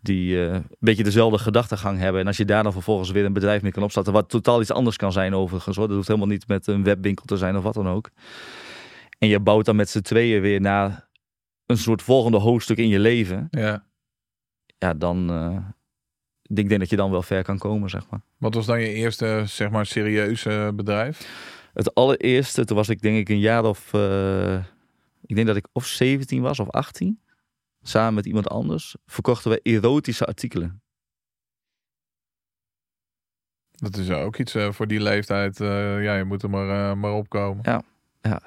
[0.00, 2.20] Die eh, een beetje dezelfde gedachtegang hebben.
[2.20, 4.12] En als je daar dan vervolgens weer een bedrijf mee kan opstarten.
[4.12, 5.76] Wat totaal iets anders kan zijn overigens.
[5.76, 5.86] Hoor.
[5.86, 8.10] Dat hoeft helemaal niet met een webwinkel te zijn of wat dan ook.
[9.18, 11.08] En je bouwt dan met z'n tweeën weer naar
[11.66, 13.46] een soort volgende hoofdstuk in je leven.
[13.50, 13.84] Ja.
[14.78, 15.30] Ja, dan.
[15.30, 15.56] eh,
[16.58, 18.20] ik denk dat je dan wel ver kan komen, zeg maar.
[18.38, 21.28] Wat was dan je eerste, zeg maar, serieuze bedrijf?
[21.74, 23.94] Het allereerste, toen was ik denk ik een jaar of.
[23.94, 24.54] eh,
[25.26, 27.20] ik denk dat ik of 17 was of 18.
[27.88, 30.82] Samen met iemand anders verkochten we erotische artikelen.
[33.70, 35.60] Dat is ook iets eh, voor die leeftijd.
[35.60, 37.62] eh, ja, je moet er maar, eh, maar opkomen.
[37.62, 37.82] Ja,
[38.20, 38.40] ja,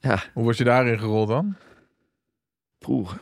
[0.00, 0.22] ja.
[0.32, 1.56] Hoe was je daarin gerold dan?
[2.78, 3.12] Poeh.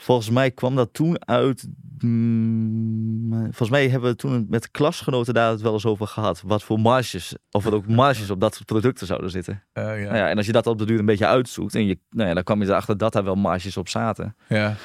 [0.00, 1.68] Volgens mij kwam dat toen uit.
[1.98, 6.42] mm, volgens mij hebben we toen met klasgenoten daar het wel eens over gehad.
[6.46, 9.62] Wat voor marges, of er ook marges op dat soort producten zouden zitten.
[9.72, 10.04] Eh, ja.
[10.04, 11.74] Nou ja, en als je dat op de duur een beetje uitzoekt.
[11.74, 14.36] En je, nou ja, dan kwam je erachter dat daar wel marges op zaten.
[14.48, 14.76] ja.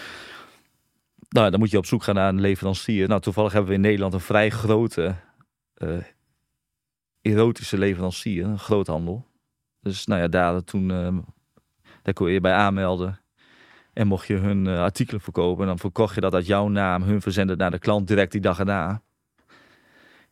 [1.30, 3.08] Nou, dan moet je op zoek gaan naar een leverancier.
[3.08, 5.16] Nou, toevallig hebben we in Nederland een vrij grote
[5.74, 5.90] eh,
[7.22, 9.26] erotische leverancier, een groothandel.
[9.82, 11.18] Dus nou ja, daar toen eh,
[12.02, 13.20] daar kon je je bij aanmelden.
[13.96, 17.04] En mocht je hun eh, artikelen verkopen, en dan verkocht je dat uit jouw naam.
[17.04, 19.02] Hun verzenden naar de klant direct die dag erna.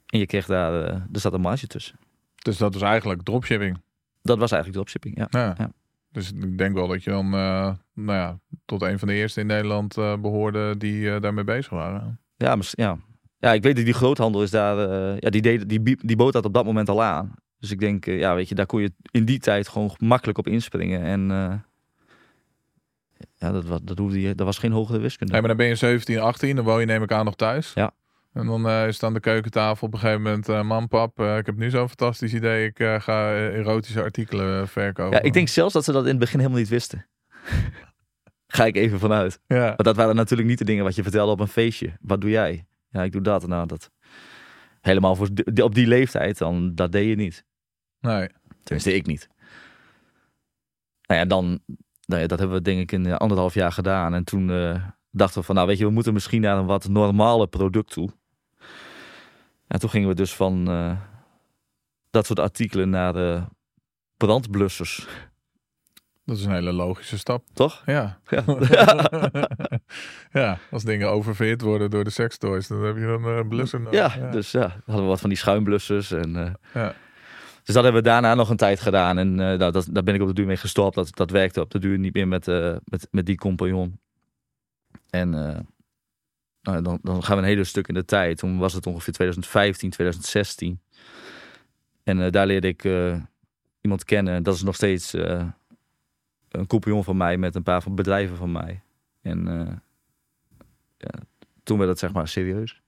[0.05, 1.99] En je kreeg daar, eh, er zat een marge tussen.
[2.35, 3.81] Dus dat was eigenlijk dropshipping.
[4.21, 5.39] Dat was eigenlijk dropshipping, ja.
[5.39, 5.55] Ja.
[5.57, 5.71] Ja.
[6.11, 9.39] Dus ik denk wel dat je dan, eh, nou ja, tot een van de eerste
[9.39, 12.19] in Nederland eh, behoorde die daarmee bezig waren.
[12.37, 12.97] Ja, mis- ja.
[13.37, 14.77] ja, ik weet dat die groothandel is daar,
[15.19, 17.33] ja, die, deed, die, die bood dat op dat moment al aan.
[17.59, 20.47] Dus ik denk, ja, weet je, daar kon je in die tijd gewoon makkelijk op
[20.47, 21.01] inspringen.
[21.01, 21.31] En
[23.35, 25.31] ja, dat, was, dat, hoefde je, dat was geen hogere wiskunde.
[25.31, 27.71] Nee, maar dan ben je 17, 18, dan woon je neem ik aan nog thuis.
[27.75, 27.91] Ja.
[28.33, 31.19] En dan eh, is het aan de keukentafel op een gegeven moment, eh mam, pap,
[31.19, 35.17] eh, ik heb nu zo'n fantastisch idee, ik ga erotische artikelen verkopen.
[35.17, 37.05] Ja, ik denk zelfs dat ze dat in het begin helemaal niet wisten.
[38.47, 39.39] Ga ik even vanuit.
[39.47, 41.97] Ja, Maar dat waren natuurlijk niet de dingen wat je vertelde op een feestje.
[42.01, 42.65] Wat doe jij?
[42.89, 43.47] Ja, ik doe dat.
[43.47, 43.91] Nou, dat
[44.81, 45.29] helemaal voor,
[45.63, 47.45] op die leeftijd, dan dat deed je niet.
[47.99, 48.27] nee.
[48.63, 49.29] Tenminste, ik niet.
[51.05, 51.59] Nou ja, dan,
[52.05, 54.13] nou ja, dat hebben we denk ik in eh, anderhalf jaar gedaan.
[54.13, 56.87] En toen eh, dachten we van, nou weet je, we moeten misschien naar een wat
[56.87, 58.09] normale product toe.
[59.67, 60.97] En toen gingen we dus van eh,
[62.09, 63.47] dat soort artikelen naar
[64.17, 65.07] brandblussers,
[66.25, 67.43] Dat is een hele logische stap.
[67.53, 67.81] toch?
[67.85, 68.19] Ja.
[68.29, 68.43] Ja.
[70.41, 74.15] ja, als dingen oververhit worden door de sextoys, dan heb je dan een blusser nodig.
[74.15, 76.11] Ja, dus ja, hadden we wat van die schuimblussers.
[76.11, 76.95] En, Ja.
[77.63, 79.17] Dus dat hebben we daarna nog een tijd gedaan.
[79.17, 80.95] En eh, nou, dat, daar ben ik op de duur mee gestopt.
[80.95, 83.99] Dat, dat werkte op de duur niet meer met, eh, met, met die compagnon.
[85.09, 85.59] En eh,
[86.61, 88.37] nou, dan, dan gaan we een hele stuk in de tijd.
[88.37, 90.79] Toen was het ongeveer 2015, 2016.
[92.03, 92.83] En daar leerde ik
[93.81, 94.43] iemand kennen.
[94.43, 98.81] Dat is nog steeds een compagnon van mij met een paar van bedrijven van mij.
[99.21, 99.45] En
[100.97, 101.19] ja,
[101.63, 102.81] toen werd het zeg maar serieus.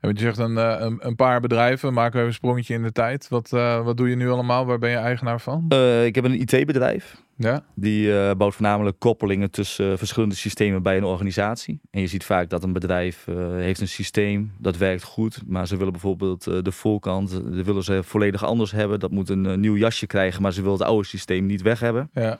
[0.00, 2.74] En want je zegt een, eh, een, een paar bedrijven, maken we even een sprongetje
[2.74, 3.28] in de tijd.
[3.28, 4.66] Wat, eh, wat doe je nu allemaal?
[4.66, 5.64] Waar ben je eigenaar van?
[5.68, 7.22] Eh, ik heb een IT-bedrijf.
[7.36, 11.80] Ja, Die bouwt voornamelijk koppelingen tussen verschillende systemen bij een organisatie.
[11.90, 15.76] En je ziet vaak dat een bedrijf heeft een systeem dat werkt goed, maar ze
[15.76, 19.00] willen bijvoorbeeld de voorkant, dat willen ze volledig anders hebben.
[19.00, 22.10] Dat moet een nieuw jasje krijgen, maar ze willen het oude systeem niet weg hebben.
[22.12, 22.38] ja.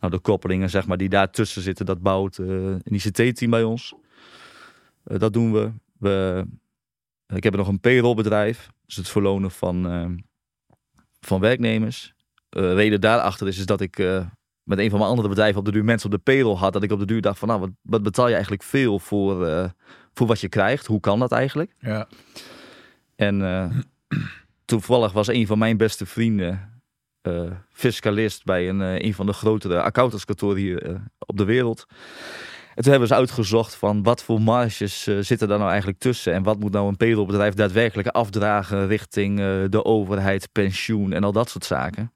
[0.00, 3.94] Nou, de koppelingen zeg maar, die daartussen zitten, dat bouwt een ICT-team bij ons.
[5.04, 5.70] Dat doen we.
[5.98, 6.44] we
[7.34, 10.06] ik heb nog een payrollbedrijf, dus het verlonen van, eh,
[11.20, 12.14] van werknemers.
[12.48, 14.26] Eh reden daarachter is, is dat ik eh,
[14.62, 16.72] met een van mijn andere bedrijven op de duur mensen op de payroll had.
[16.72, 19.70] Dat ik op de duur dacht van, nou, wat, wat betaal je eigenlijk veel voor,
[20.12, 20.86] voor wat je krijgt?
[20.86, 21.74] Hoe kan dat eigenlijk?
[21.78, 22.08] ja.
[23.16, 23.40] En
[24.64, 26.82] toevallig was een van mijn beste vrienden
[27.72, 31.86] fiscalist bij een, een van de grotere accountantskantoren hier op de wereld.
[32.74, 36.32] En toen hebben ze uitgezocht van wat voor marges eh, zitten daar nou eigenlijk tussen.
[36.32, 41.32] En wat moet nou een payrollbedrijf daadwerkelijk afdragen richting eh, de overheid, pensioen en al
[41.32, 42.12] dat soort zaken.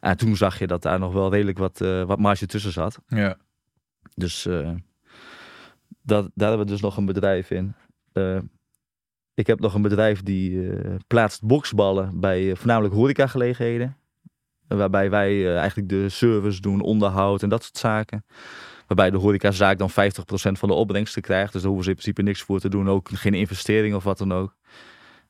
[0.00, 2.98] En toen zag je dat daar nog wel redelijk wat, eh, wat marge tussen zat.
[3.06, 3.36] Ja.
[4.14, 4.42] Dus
[6.02, 7.74] dat, daar hebben we dus nog een bedrijf in.
[9.34, 10.70] Ik heb nog een bedrijf die
[11.06, 13.96] plaatst boksballen bij voornamelijk horecagelegenheden.
[14.68, 18.24] Waarbij wij eigenlijk de service doen, onderhoud en dat soort zaken.
[18.90, 19.92] Waarbij de horecazaak dan 50%
[20.52, 21.52] van de opbrengsten krijgt.
[21.52, 22.88] Dus daar hoeven ze in principe niks voor te doen.
[22.88, 24.56] Ook geen investering of wat dan ook.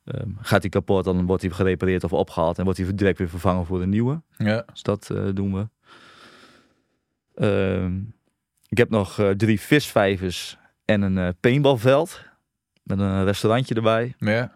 [0.04, 2.58] Ehm, gaat die kapot, dan wordt hij gerepareerd of opgehaald.
[2.58, 4.22] En wordt hij direct weer vervangen voor een nieuwe.
[4.36, 4.64] Ja.
[4.72, 5.68] Dus dat eh, doen we.
[7.34, 8.00] Ehm,
[8.68, 12.22] ik heb nog eh, drie visvijvers en een paintballveld.
[12.82, 14.14] Met een restaurantje erbij.
[14.18, 14.54] Ja.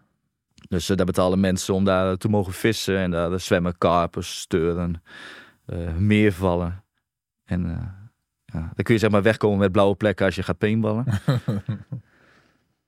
[0.68, 2.98] Dus daar betalen mensen om daar te mogen vissen.
[2.98, 5.02] En daar zwemmen karpers, steuren,
[5.98, 6.84] meervallen.
[7.44, 7.92] En
[8.54, 11.04] ja, dan kun je zeg maar wegkomen met blauwe plekken als je gaat paintballen.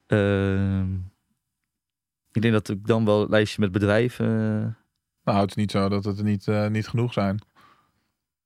[0.06, 0.94] Ehm,
[2.32, 4.26] ik denk dat ik dan wel een lijstje met bedrijven...
[4.26, 4.74] eh,
[5.24, 7.38] Nou, het is niet zo dat het er niet, eh, niet genoeg zijn.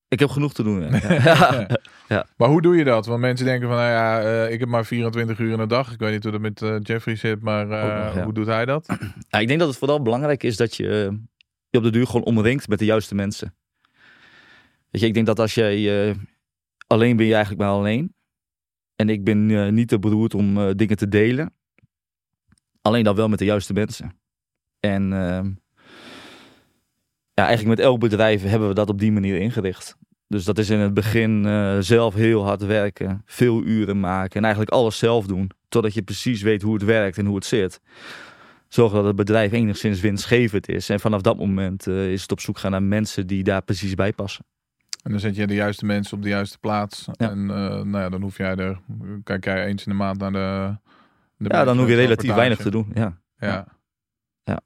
[0.09, 0.83] ik heb genoeg te doen.
[1.01, 1.69] Ja.
[2.09, 2.27] Ja.
[2.37, 3.07] Maar hoe doe je dat?
[3.07, 5.93] Want mensen denken van, nou ja, eh, ik heb maar 24 uur in de dag.
[5.93, 8.23] Ik weet niet hoe dat met Jeffrey zit, maar nog, ja.
[8.25, 8.87] hoe doet hij dat?
[9.29, 11.19] Ja, ik denk dat het vooral belangrijk is dat je
[11.71, 13.55] je op de duur gewoon omringt met de juiste mensen.
[14.91, 16.17] Weet je, ik denk dat als jij
[16.93, 18.15] alleen ben je eigenlijk maar alleen.
[18.97, 21.55] En ik ben eh, niet te beroerd om eh, dingen te delen.
[22.81, 24.21] Alleen dan wel met de juiste mensen.
[24.81, 25.53] En ehm,
[27.35, 29.97] ja, eigenlijk met elk bedrijf hebben we dat op die manier ingericht.
[30.27, 34.45] Dus dat is in het begin eh, zelf heel hard werken, veel uren maken en
[34.45, 35.51] eigenlijk alles zelf doen.
[35.69, 37.81] Totdat je precies weet hoe het werkt en hoe het zit
[38.69, 40.89] zorgen dat het bedrijf enigszins winstgevend is.
[40.89, 44.13] En vanaf dat moment is het op zoek gaan naar mensen die daar precies bij
[44.13, 44.45] passen.
[45.03, 47.09] En dan zet je de juiste mensen op de juiste plaats.
[47.13, 47.31] Ja.
[47.31, 48.81] En eh, nou ja, dan hoef jij er,
[49.25, 50.77] kijk jij eens in de maand naar de...
[51.37, 52.91] de Ja, dan hoef je relatief weinig te doen.
[52.95, 53.19] Ja.
[53.39, 53.67] Ja.
[54.43, 54.61] Ja.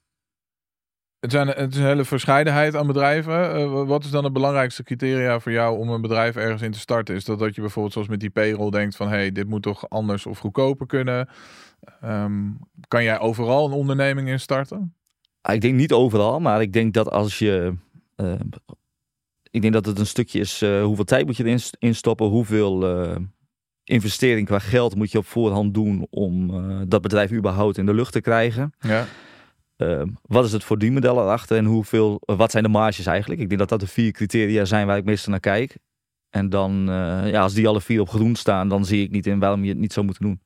[1.20, 3.54] Het, zijn, het is een hele verscheidenheid aan bedrijven.
[3.54, 6.78] Eh, wat is dan het belangrijkste criteria voor jou om een bedrijf ergens in te
[6.78, 7.14] starten?
[7.14, 9.08] Is dat dat je bijvoorbeeld zoals met die payroll denkt van...
[9.08, 11.28] hé, hey, dit moet toch anders of goedkoper kunnen?
[12.00, 12.50] Ehm,
[12.88, 14.94] kan jij overal een onderneming in starten?
[15.40, 17.74] Ah, Ik denk niet overal, maar ik denk dat als je.
[18.16, 18.34] eh,
[19.54, 22.26] ik denk dat het een stukje is eh, hoeveel tijd moet je erin st- instoppen,
[22.26, 23.16] hoeveel eh,
[23.84, 27.94] investering qua geld moet je op voorhand doen om eh, dat bedrijf überhaupt in de
[27.94, 28.72] lucht te krijgen.
[28.80, 29.06] Ja.
[30.22, 33.40] Wat is het verdienmodel erachter en hoeveel, wat zijn de marges eigenlijk?
[33.40, 35.76] Ik denk dat dat de vier criteria zijn waar ik meestal naar kijk.
[36.30, 36.84] En dan,
[37.24, 39.68] ja, als die alle vier op groen staan, dan zie ik niet in waarom je
[39.68, 40.40] het niet zou moeten doen.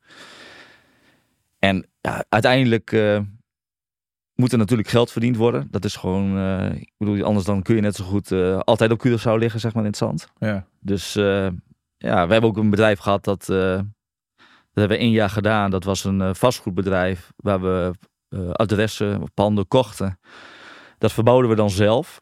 [1.58, 2.90] En ja, uiteindelijk
[4.40, 5.68] moet er natuurlijk geld verdiend worden.
[5.70, 8.90] Dat is gewoon, eh, ik bedoel, anders dan kun je net zo goed eh, altijd
[8.90, 10.28] op Curaçao liggen, zeg maar, in het zand.
[10.38, 10.66] Ja.
[10.80, 11.48] Dus eh,
[11.96, 13.84] ja, we hebben ook een bedrijf gehad dat, dat
[14.72, 15.70] hebben we één jaar gedaan.
[15.70, 17.92] Dat was een vastgoedbedrijf waar we
[18.52, 20.18] adressen, panden kochten.
[20.98, 22.20] Dat verbouwden we dan zelf.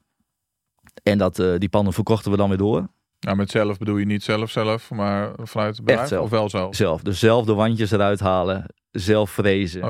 [1.02, 2.88] En dat, die panden verkochten we dan weer door.
[3.20, 6.08] Nou, met zelf bedoel je niet zelf zelf, maar vanuit het bedrijf?
[6.08, 6.24] zelf.
[6.24, 6.64] Of wel zo?
[6.64, 6.76] Oké.
[6.76, 7.02] Zelf.
[7.02, 8.66] Dus zelf de wandjes eruit halen.
[8.90, 9.82] Zelf frezen.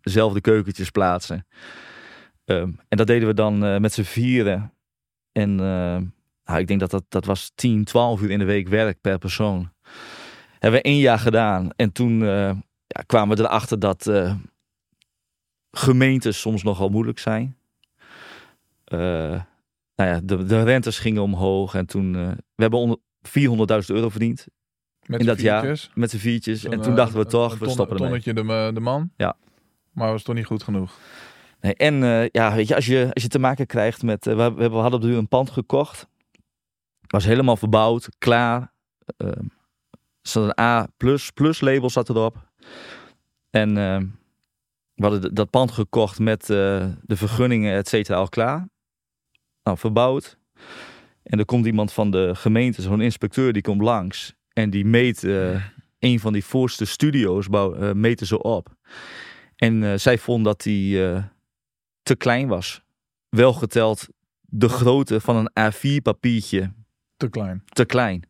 [0.00, 1.46] Zelf de keukentjes plaatsen.
[2.44, 4.72] Ehm, en dat deden we dan eh, met z'n vieren.
[5.32, 5.96] En eh,
[6.44, 9.18] nou, ik denk dat dat, dat was 10, 12 uur in de week werk per
[9.18, 9.70] persoon.
[10.58, 11.68] Hebben we één jaar gedaan.
[11.76, 12.28] En toen eh,
[12.86, 14.34] ja, kwamen we erachter dat eh,
[15.70, 17.56] gemeentes soms nogal moeilijk zijn.
[18.86, 21.74] Nou ja, de, de rentes gingen omhoog.
[21.74, 22.12] En toen,
[22.54, 22.98] we hebben onder
[23.82, 24.46] 400.000 euro verdiend
[25.06, 25.88] Met in dat jaar.
[25.94, 26.64] met z'n viertjes.
[26.64, 28.20] En toen dachten we een- toch, een we ton- stoppen ermee.
[28.22, 29.10] tonnetje de, de man?
[29.16, 29.36] Ja.
[29.96, 30.98] Maar was toch niet goed genoeg?
[31.60, 34.26] Nee, en eh, ja, weet je, als je, als je te maken krijgt met.
[34.26, 36.06] eh, we, hebben- we hadden op een pand gekocht.
[37.06, 38.72] Was helemaal verbouwd, klaar.
[39.18, 39.30] Uh,
[40.22, 42.50] zat een A plus, plus label zat erop.
[43.50, 43.98] En eh,
[44.94, 48.68] we hadden dat pand gekocht met eh, de vergunningen, et cetera, al klaar.
[49.62, 50.38] Nou, verbouwd.
[51.22, 54.34] En er komt iemand van de gemeente, zo'n inspecteur, die komt langs.
[54.52, 55.22] En die meet
[55.98, 58.74] een van die voorste studio's, bouw, meten ze op.
[59.56, 61.24] En eh, zij vond dat die eh,
[62.02, 62.82] te klein was.
[63.28, 64.08] Wel geteld
[64.40, 66.72] de grootte van een A4 papiertje
[67.16, 67.62] Te klein.
[67.64, 68.22] te klein.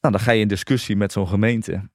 [0.00, 1.88] Nou, dan ga je in discussie met zo'n gemeente.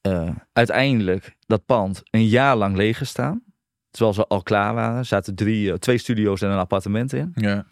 [0.00, 3.42] Eh, uiteindelijk dat pand een jaar lang leeg gestaan.
[3.90, 5.06] Terwijl ze al klaar waren.
[5.06, 7.32] Zaten drie, twee studio's en een appartement in.
[7.34, 7.66] Ja.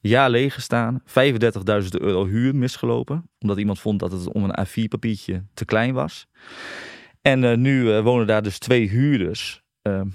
[0.00, 1.02] Jaar leeg gestaan.
[1.06, 3.30] 35.000 euro huur misgelopen.
[3.38, 6.26] Omdat iemand vond dat het om een A4 papiertje te klein was.
[7.28, 9.62] En eh, nu eh, wonen daar dus twee huurders.
[9.82, 10.06] ehm,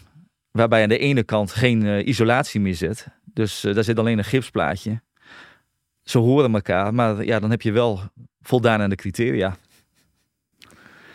[0.52, 3.08] waarbij aan de ene kant geen eh, isolatie meer zit.
[3.26, 5.02] Dus daar zit alleen een gipsplaatje.
[6.04, 7.99] Ze horen elkaar, maar ja, dan heb je wel
[8.41, 9.56] voldaan aan de criteria.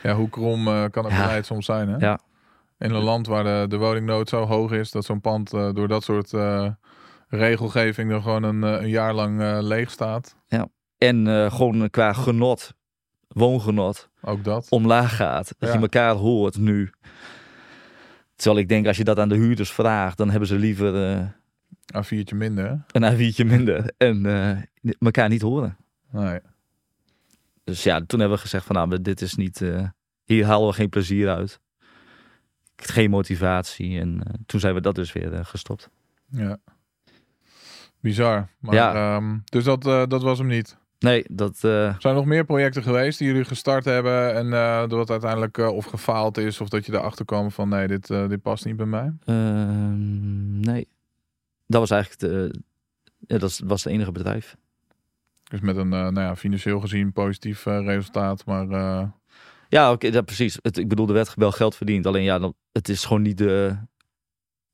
[0.03, 1.23] Ja, hoe krom kan het Ja.
[1.23, 1.97] beleid soms zijn, hè?
[1.97, 2.21] Ja.
[2.79, 6.05] In een land waar de, de woningnood zo hoog is dat zo'n pand door dat
[6.05, 6.71] soort eh,
[7.29, 10.37] regelgeving er gewoon een, een jaar lang leeg staat.
[10.99, 12.75] En eh, gewoon qua genot,
[13.29, 14.67] woongenot, Ook dat.
[14.69, 15.55] omlaag gaat.
[15.59, 15.75] Dat Ja.
[15.75, 16.91] je elkaar hoort nu.
[18.37, 21.27] Terwijl ik denk, als je dat aan de huurders vraagt, dan hebben ze liever eh,
[21.87, 23.01] Een viertje minder, hè?
[23.01, 23.93] een A4'tje minder.
[23.97, 25.77] En eh, elkaar niet horen.
[26.11, 26.41] Nee.
[27.65, 29.89] Dus ja, toen hebben we gezegd van nou, dit is niet, eh,
[30.25, 31.61] hier halen we geen plezier uit.
[32.77, 34.01] Geen motivatie.
[34.01, 35.91] En toen zijn we dat dus weer gestopt.
[36.31, 36.57] Ja.
[38.01, 38.49] Bizar.
[38.59, 39.17] Maar, Ja.
[39.17, 40.77] ehm, dus dat, dat was hem niet.
[40.99, 44.51] Nee, dat, eh, Zijn er nog meer projecten geweest die jullie gestart hebben en
[44.89, 48.43] dat uiteindelijk eh, of gefaald is of dat je erachter kwam van nee, dit, dit
[48.43, 49.13] past niet bij mij?
[49.25, 50.89] ehm, nee.
[51.67, 52.61] Dat was eigenlijk de,
[53.27, 54.57] ja, dat was het enige bedrijf.
[55.45, 58.69] Dus met een, nou ja, financieel gezien positief resultaat, maar
[59.69, 60.59] Ja, oké, ja, precies.
[60.63, 62.07] Het, ik bedoel, er werd wel geld verdiend.
[62.07, 63.77] Alleen ja, dan, het is gewoon niet de,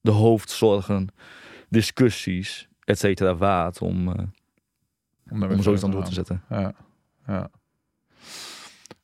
[0.01, 1.09] de hoofdzorgen,
[1.69, 4.33] discussies, et cetera, waard om,
[5.35, 6.43] om, daar om zoiets aan door te te zetten.
[6.49, 6.73] Ja,
[7.27, 7.51] ja.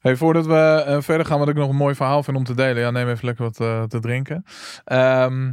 [0.00, 2.54] Hey, voordat we eh, verder gaan, wat ik nog een mooi verhaal vind om te
[2.54, 2.82] delen.
[2.82, 4.44] Ja, neem even lekker wat eh, te drinken.
[4.84, 5.52] Ehm,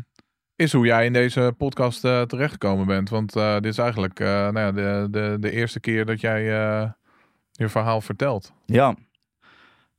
[0.56, 3.10] is hoe jij in deze podcast eh, terechtgekomen bent.
[3.10, 6.44] Want dit is eigenlijk nou ja, de, de, de eerste keer dat jij
[7.52, 8.54] je verhaal vertelt.
[8.66, 8.96] Ja.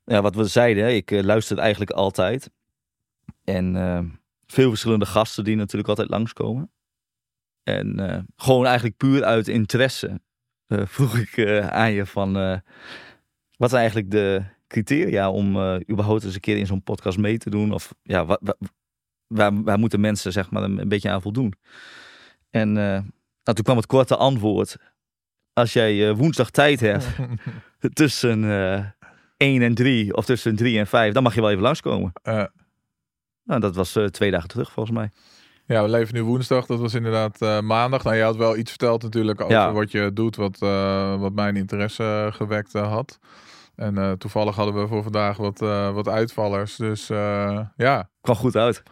[0.05, 2.51] ja, wat we zeiden, ik luister eigenlijk altijd.
[3.45, 3.75] En
[4.47, 6.71] veel verschillende gasten die natuurlijk altijd langskomen.
[7.63, 10.21] En gewoon eigenlijk puur uit interesse
[10.95, 12.37] vroeg ik eh, aan je van...
[12.37, 12.59] eh,
[13.57, 17.39] wat zijn eigenlijk de criteria om eh, überhaupt eens een keer in zo'n podcast mee
[17.39, 17.73] te doen?
[17.73, 18.57] Of ja, wa- wa-
[19.27, 21.53] waar, waar moeten mensen zeg maar een, beetje aan voldoen?
[22.51, 22.85] En eh,
[23.43, 24.77] nou, toen kwam het korte antwoord.
[25.53, 27.07] Als jij eh, woensdag tijd hebt
[27.93, 28.85] tussen eh
[29.37, 32.13] 1 en 3 of tussen 3 en 5, dan mag je wel even langskomen.
[32.23, 32.45] Eh,
[33.45, 35.11] Nou, dat was eh, twee dagen terug volgens mij.
[35.69, 36.67] Ja, we leven nu woensdag.
[36.67, 38.05] Dat was inderdaad eh, maandag.
[38.05, 39.73] Nou, je had wel iets verteld natuurlijk over Ja.
[39.73, 43.19] wat je doet, wat, eh, wat mijn interesse gewekt eh, had.
[43.77, 45.59] En toevallig hadden we voor vandaag wat,
[45.95, 46.77] wat uitvallers.
[46.77, 47.07] Dus
[47.77, 48.09] ja.
[48.21, 48.83] Kwam goed uit.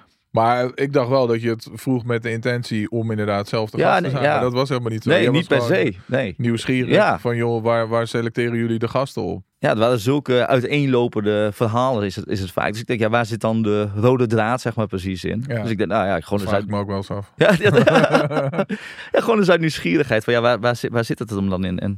[0.42, 3.76] Maar ik dacht wel dat je het vroeg met de intentie om inderdaad zelf te
[3.76, 4.22] Ja, gast te nee, zijn.
[4.24, 4.32] ja.
[4.32, 5.10] Maar dat was helemaal niet zo.
[5.10, 5.94] Nee, Jij niet per se.
[6.06, 6.34] Nee.
[6.36, 7.18] Nieuwsgierig Ja.
[7.18, 9.42] van joh, waar, waar selecteren jullie de gasten op?
[9.58, 12.70] Ja, het waren zulke uiteenlopende verhalen is het, is het vaak.
[12.72, 15.44] Dus ik denk, ja, waar zit dan de rode draad zeg maar precies in?
[15.48, 15.62] Ja.
[15.62, 17.32] Dus ik denk, nou ja, gewoon Dat vraag uit, me ook wel eens af.
[17.36, 18.64] ja, ja, ja,
[19.22, 20.24] gewoon eens uit nieuwsgierigheid.
[20.24, 21.78] Van, ja, waar, waar, zit, waar zit het hem dan in?
[21.78, 21.96] En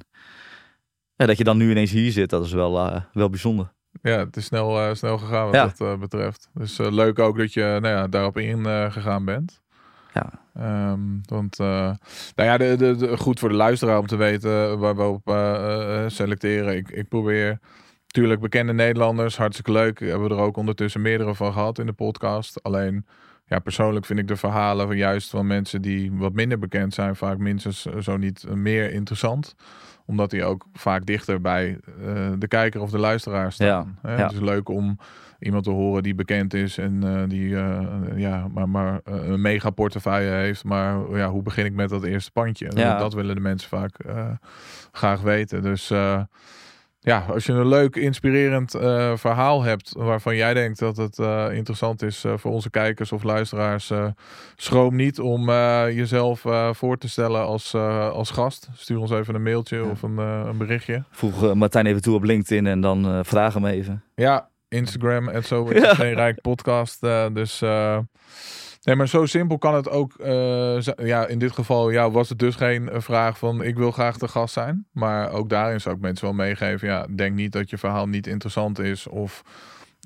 [1.17, 3.73] dat je dan nu ineens hier zit, dat is wel, eh, wel bijzonder.
[4.03, 5.65] Ja, het is snel, eh, snel gegaan wat Ja.
[5.67, 6.49] dat eh, betreft.
[6.55, 9.61] Dus eh, leuk ook dat je nou ja, daarop ingegaan gegaan bent.
[10.15, 10.31] Ja.
[10.55, 11.97] Ehm, want, nou
[12.35, 15.23] ja, de, de, de- goed voor de luisteraar om te weten waar we op
[16.11, 16.77] selecteren.
[16.77, 17.59] Ik, ik probeer,
[18.07, 19.99] natuurlijk bekende Nederlanders, hartstikke leuk.
[20.01, 22.63] Hebben we er ook ondertussen meerdere van gehad in de podcast.
[22.63, 23.07] Alleen,
[23.47, 27.17] ja, persoonlijk vind ik de verhalen van juist van mensen die wat minder bekend zijn,
[27.17, 29.55] vaak minstens zo niet meer interessant
[30.09, 33.67] omdat die ook vaak dichter bij eh, de kijker of de luisteraar staan.
[34.03, 34.17] Ja, Hè?
[34.17, 34.23] ja.
[34.23, 34.99] Het is leuk om
[35.39, 37.81] iemand te horen die bekend is en eh, die eh,
[38.17, 40.65] ja, maar, maar een mega portefeuille heeft.
[40.65, 42.71] Maar ja, hoe begin ik met dat eerste pandje?
[42.75, 42.99] Ja.
[42.99, 43.97] Dat willen de mensen vaak
[44.93, 45.63] graag weten.
[45.63, 45.93] Dus
[47.09, 51.47] ja, als je een leuk, inspirerend eh, verhaal hebt waarvan jij denkt dat het eh,
[51.53, 53.93] interessant is eh, voor onze kijkers of luisteraars,
[54.57, 55.51] schroom niet om
[55.91, 58.69] jezelf voor te stellen als, als gast.
[58.75, 59.83] Stuur ons even een mailtje Ja.
[59.83, 61.05] of een, een berichtje.
[61.11, 64.03] Voeg Martijn even toe op LinkedIn en dan vraag hem even.
[64.15, 67.01] Ja, Instagram en zo het geen rijk podcast.
[67.33, 67.63] dus
[68.89, 70.15] nee, maar zo simpel kan het ook.
[70.15, 73.91] eh, ja, in dit geval ja, was het dus geen eh, vraag van ik wil
[73.91, 74.87] graag de gast zijn.
[74.93, 76.89] Maar ook daarin zou ik mensen wel meegeven.
[76.89, 79.43] Ja, denk niet dat je verhaal niet interessant is of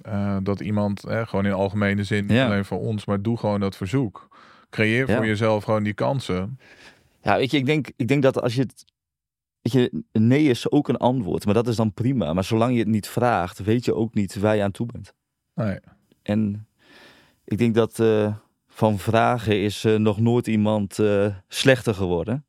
[0.03, 2.47] eh, dat iemand eh, gewoon in algemene zin, niet Ja.
[2.47, 4.29] alleen voor ons, maar doe gewoon dat verzoek.
[4.71, 5.17] Creëer Ja.
[5.17, 6.59] voor jezelf gewoon die kansen.
[7.23, 8.85] Ja, weet je, ik denk, ik denk dat als je het.
[9.61, 12.33] Weet je, nee is ook een antwoord, maar dat is dan prima.
[12.33, 15.15] Maar zolang je het niet vraagt, weet je ook niet waar je aan toe bent.
[15.55, 15.79] Nee.
[16.23, 16.67] En
[17.45, 18.03] ik denk dat
[18.75, 22.47] van vragen is eh, nog nooit iemand eh, slechter geworden.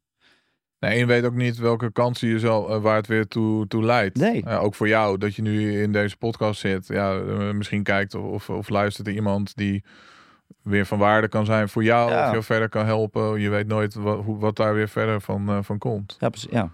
[0.79, 3.83] Nee, je weet ook niet welke kansen je zal, eh, waar het weer toe, toe
[3.83, 4.17] leidt.
[4.17, 4.45] Nee.
[4.45, 6.87] Ook voor jou, dat je nu in deze podcast zit.
[6.87, 7.13] Ja,
[7.53, 9.83] misschien kijkt of, of, luistert er iemand die
[10.61, 12.11] weer van waarde kan zijn voor jou.
[12.11, 12.25] Ja.
[12.25, 13.39] Of jou verder kan helpen.
[13.39, 16.15] Je weet nooit wat, hoe, wat daar weer verder van, van komt.
[16.19, 16.51] Ja, precies.
[16.51, 16.69] Ja.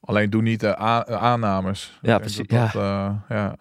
[0.00, 1.98] Alleen doe niet de aannames.
[2.02, 2.72] Ja, precies, dat
[3.28, 3.56] ja.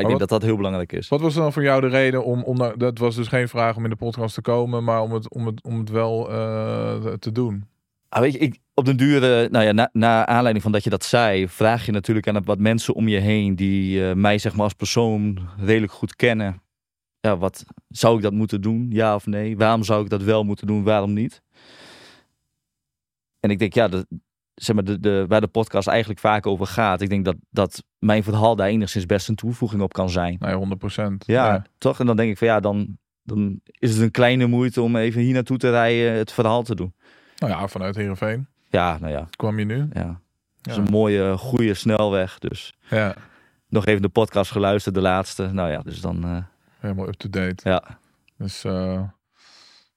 [0.00, 1.08] Ik denk wat- dat dat heel belangrijk is.
[1.08, 3.84] Wat was dan voor jou de reden om, om dat was dus geen vraag om
[3.84, 7.32] in de podcast te komen, maar om het, om het, om het wel eh, te
[7.32, 7.64] doen?
[8.08, 10.84] Ah, weet je, ik, op den duur, eh, nou ja, na, na aanleiding van dat
[10.84, 14.38] je dat zei, vraag je natuurlijk aan wat mensen om je heen die eh, mij
[14.38, 16.62] zeg maar als persoon redelijk goed kennen.
[17.20, 18.86] Ja, wat zou ik dat moeten doen?
[18.90, 19.56] Ja of nee?
[19.56, 20.82] Waarom zou ik dat wel moeten doen?
[20.82, 21.42] Waarom niet?
[23.40, 24.06] En ik denk, ja, de,
[24.54, 27.82] zeg maar, de, de, waar de podcast eigenlijk vaak over gaat, ik denk dat, dat
[27.98, 30.36] mijn verhaal daar enigszins best een toevoeging op kan zijn.
[30.38, 31.24] Nee, 100 procent.
[31.26, 32.00] Ja, toch?
[32.00, 35.20] En dan denk ik van ja, dan, dan is het een kleine moeite om even
[35.20, 36.94] hier naartoe te rijden, het verhaal te doen.
[37.36, 39.88] Nou ja, vanuit Heerenveen Ja, nou ja, kwam je nu.
[39.92, 40.20] ja.
[40.56, 40.82] Het is Ja.
[40.82, 42.38] een mooie, goede snelweg.
[42.38, 43.14] Dus Ja,
[43.68, 45.46] nog even de podcast geluisterd, de laatste.
[45.52, 46.36] Nou ja, dus dan, eh,
[46.78, 47.68] helemaal up-to-date.
[47.70, 47.98] ja.
[48.36, 49.02] Dus, eh,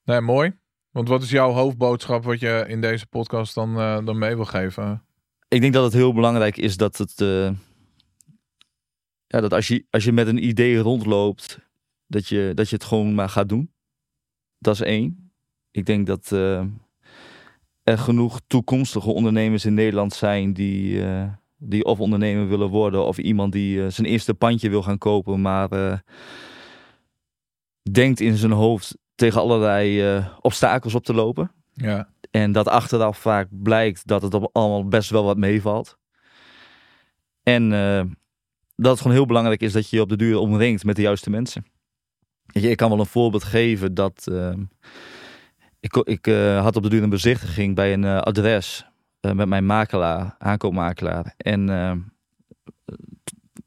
[0.04, 0.52] nee, mooi.
[0.96, 4.44] Want wat is jouw hoofdboodschap wat je in deze podcast dan, eh, dan mee wil
[4.44, 5.02] geven?
[5.48, 7.50] Ik denk dat het heel belangrijk is dat het, eh,
[9.26, 11.58] ja, dat als je, als je met een idee rondloopt,
[12.06, 13.72] dat je, dat je het gewoon maar gaat doen.
[14.58, 15.32] Dat is één.
[15.70, 16.64] Ik denk dat eh,
[17.82, 21.02] er genoeg toekomstige ondernemers in Nederland zijn die,
[21.56, 26.02] die of ondernemer willen worden of iemand die zijn eerste pandje wil gaan kopen, maar
[27.90, 31.50] denkt in zijn hoofd tegen allerlei eh, obstakels op te lopen.
[31.72, 35.98] Ja, En dat achteraf vaak blijkt dat het op allemaal best wel wat meevalt.
[37.42, 38.02] En eh,
[38.76, 41.02] dat het gewoon heel belangrijk is dat je je op de duur omringt met de
[41.02, 41.66] juiste mensen.
[42.46, 44.54] Je, ik kan wel een voorbeeld geven dat eh,
[45.80, 48.86] ik, ik eh, had op de duur een bezichtiging bij een adres
[49.20, 51.34] met mijn makelaar, aankoopmakelaar.
[51.36, 51.92] En eh,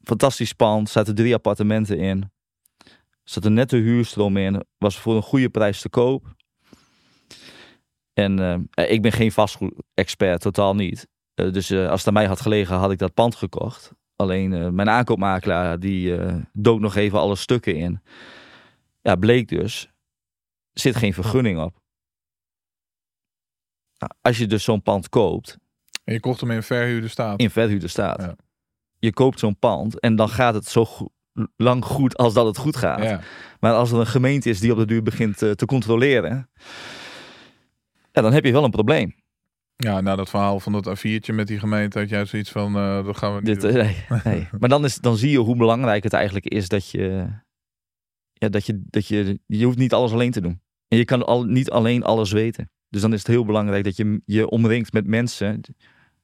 [0.02, 2.30] fantastisch pand, zaten drie appartementen in.
[3.30, 6.34] Er zat een nette huurstroom in, was voor een goede prijs te koop.
[8.12, 11.08] En eh, ik ben geen vastgoed-expert, totaal niet.
[11.34, 13.92] Eh, dus eh, als het aan mij had gelegen, had ik dat pand gekocht.
[14.16, 16.16] Alleen mijn aankoopmakelaar, die
[16.52, 18.02] dook nog even alle stukken in.
[19.00, 19.90] Ja, bleek dus,
[20.72, 21.80] zit geen vergunning op.
[23.98, 25.58] Nou, als je dus zo'n pand koopt,
[26.04, 27.40] en je kocht hem in verhuurde staat.
[27.40, 28.20] in verhuurde staat.
[28.20, 28.36] Ja.
[28.98, 31.12] Je koopt zo'n pand en dan gaat het zo go-
[31.56, 33.02] lang goed als dat het goed gaat.
[33.02, 33.20] Ja,
[33.60, 36.50] Maar als er een gemeente is die op de duur begint eh, te controleren,
[38.12, 39.14] ja, dan heb je wel een probleem.
[39.76, 43.04] ja, nou dat verhaal van dat A4'tje met die gemeente had jij zoiets van, eh
[43.04, 44.48] dat gaan we niet Dit, eh, nee, nee.
[44.60, 47.26] Maar dan, is, dan zie je hoe belangrijk het eigenlijk is dat je,
[48.32, 50.60] ja, dat je, dat je, je hoeft niet alles alleen te doen.
[50.88, 52.70] En je kan al, niet alleen alles weten.
[52.88, 55.60] Dus dan is het heel belangrijk dat je je omringt met mensen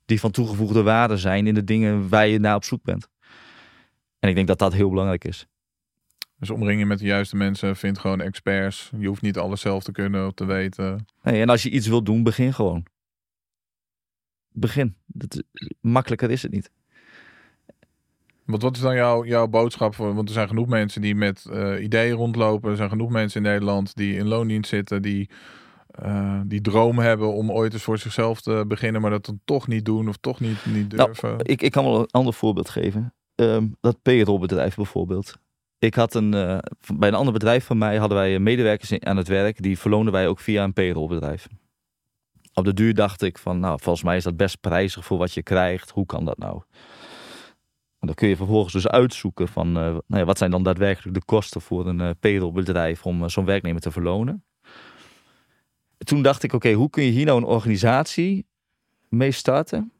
[0.04, 3.08] die van toegevoegde waarde zijn in de dingen waar je naar op zoek bent.
[4.26, 5.46] En ik denk dat dat heel belangrijk is.
[6.38, 8.90] Dus omring je met de juiste mensen, vind gewoon experts.
[8.98, 11.06] Je hoeft niet alles zelf te kunnen of te weten.
[11.22, 12.86] Nee, en als je iets wilt doen, begin gewoon.
[14.52, 14.96] Begin.
[15.06, 15.42] Dat,
[15.80, 16.70] makkelijker is het niet.
[18.44, 20.14] Want wat is dan jouw, jouw boodschap voor?
[20.14, 22.70] Want er zijn genoeg mensen die met eh, ideeën rondlopen.
[22.70, 25.30] Er zijn genoeg mensen in Nederland die in loondienst zitten, die
[25.86, 29.66] eh, die droom hebben om ooit eens voor zichzelf te beginnen, maar dat dan toch
[29.66, 31.38] niet doen of toch niet, niet Nou, durven.
[31.38, 33.14] Ik, ik kan wel een ander voorbeeld geven.
[33.36, 35.38] Ehm, dat payrollbedrijf bijvoorbeeld.
[35.78, 36.58] Ik had een, eh,
[36.94, 39.62] bij een ander bedrijf van mij hadden wij medewerkers in- aan het werk.
[39.62, 41.46] Die verloonden wij ook via een payrollbedrijf.
[42.54, 45.32] Op de duur dacht ik van, nou, volgens mij is dat best prijzig voor wat
[45.32, 45.90] je krijgt.
[45.90, 46.62] Hoe kan dat nou?
[47.98, 51.14] En dan kun je vervolgens dus uitzoeken van, eh, nou ja, wat zijn dan daadwerkelijk
[51.14, 54.44] de kosten voor een eh payrollbedrijf om eh, zo'n werknemer te verlonen.
[55.98, 58.46] Toen dacht ik, oké, hoe kun je hier nou een organisatie
[59.08, 59.90] mee starten?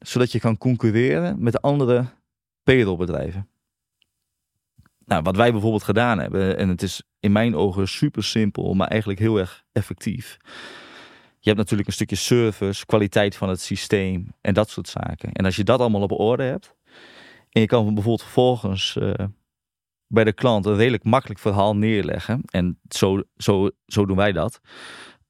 [0.00, 2.04] zodat je kan concurreren met andere
[2.70, 3.48] payrollbedrijven.
[5.04, 8.88] Nou, wat wij bijvoorbeeld gedaan hebben, en het is in mijn ogen super simpel, maar
[8.88, 10.36] eigenlijk heel erg effectief.
[11.38, 15.32] Je hebt natuurlijk een stukje service, kwaliteit van het systeem en dat soort zaken.
[15.32, 16.74] En als je dat allemaal op orde hebt,
[17.50, 19.26] en je kan bijvoorbeeld vervolgens eh,
[20.06, 24.60] bij de klant een redelijk makkelijk verhaal neerleggen, en zo, zo, zo doen wij dat.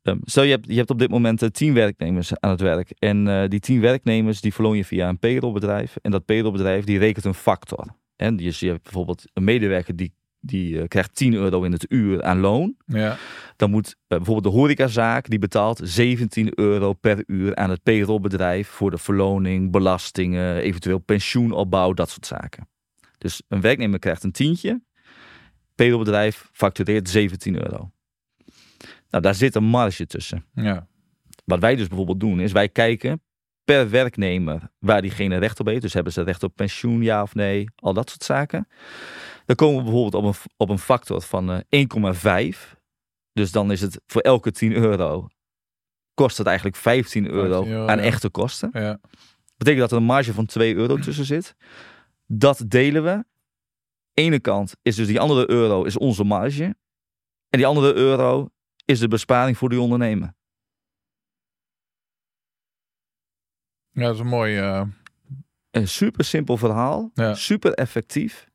[0.03, 2.90] Stel je hebt, je hebt op dit moment eh, tien werknemers aan het werk.
[2.98, 5.96] En eh, die tien werknemers die verloon je via een payrollbedrijf.
[6.03, 7.86] En dat payrollbedrijf die rekent een factor.
[8.16, 11.86] En dus je hebt bijvoorbeeld een medewerker die, die eh, krijgt 10 euro in het
[11.88, 12.76] uur aan loon.
[12.86, 13.16] ja,
[13.57, 18.90] Dan moet bijvoorbeeld de horecazaak die betaalt 17 euro per uur aan het payrollbedrijf voor
[18.90, 22.68] de verloning, belastingen, eventueel pensioenopbouw, dat soort zaken.
[23.18, 24.82] Dus een werknemer krijgt een tientje.
[25.74, 27.90] Payrollbedrijf factureert 17 euro.
[29.11, 30.44] Nou, daar zit een marge tussen.
[30.54, 30.86] ja,
[31.44, 33.22] Wat wij dus bijvoorbeeld doen, is wij kijken
[33.64, 35.82] per werknemer waar diegene recht op heeft.
[35.82, 38.68] Dus hebben ze recht op pensioen, ja of nee, al dat soort zaken.
[39.44, 42.78] Dan komen we bijvoorbeeld op een, op een factor van eh, 1,5.
[43.32, 45.28] Dus dan is het voor elke 10 euro
[46.14, 48.04] kost het eigenlijk 15 euro 15 euro, aan ja.
[48.04, 48.70] echte kosten.
[48.72, 49.00] ja.
[49.56, 51.56] betekent dat er een marge van 2 euro tussen zit.
[52.26, 53.24] Dat delen we
[54.14, 56.64] ene kant is dus die andere euro is onze marge.
[57.48, 58.48] En die andere euro
[58.91, 60.34] is de besparing voor die ondernemer.
[63.91, 64.59] Ja, dat is een mooi...
[64.59, 64.82] eh,
[65.70, 67.34] Een super simpel verhaal, Ja.
[67.34, 68.49] super effectief.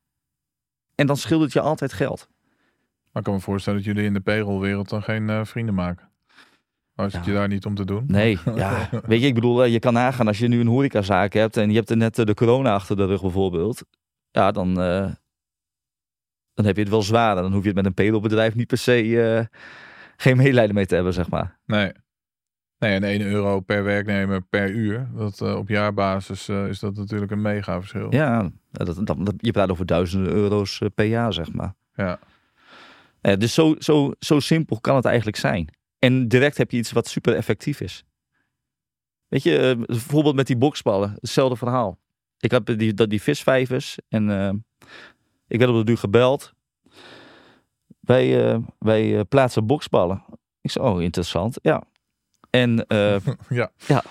[0.96, 2.28] En dan scheelt het je altijd geld.
[3.12, 6.10] maar ik kan me voorstellen dat jullie in de payrollwereld dan geen eh, vrienden maken.
[6.96, 7.22] Zit Ja.
[7.26, 8.04] je daar niet om te doen?
[8.08, 8.90] Nee, ja.
[9.06, 11.70] Weet je, ik bedoel, eh, je kan nagaan als je nu een horecazaak hebt en
[11.70, 13.82] je hebt er net de corona achter de rug bijvoorbeeld.
[14.32, 17.36] Ja, dan, dan heb je het wel zwaar.
[17.36, 19.48] Dan hoef je het met een payrollbedrijf niet per se
[20.18, 21.59] geen medelijden mee te hebben, zeg maar.
[21.66, 21.91] Nee.
[22.80, 25.09] Nee, en 1 euro per werknemer per uur.
[25.16, 28.07] Dat, eh, op jaarbasis eh, is dat natuurlijk een mega verschil.
[28.13, 31.76] Ja, dat, dat, dat- je praat over duizenden euro's eh, per jaar, zeg maar.
[31.95, 32.20] Ja.
[33.38, 35.70] Dus zo, zo, zo simpel kan het eigenlijk zijn.
[35.99, 38.03] En direct heb je iets wat super effectief is.
[39.28, 41.99] Weet je, bijvoorbeeld met die boksballen, hetzelfde verhaal.
[42.39, 44.30] Ik heb die, dat, die visvijvers en
[45.47, 46.53] ik werd op de duur gebeld.
[48.06, 50.24] Wij, eh, wij eh, plaatsen boksballen.
[50.62, 51.84] Ik zei, oh interessant, ja.
[52.49, 53.18] En eh,
[53.88, 54.03] Ja.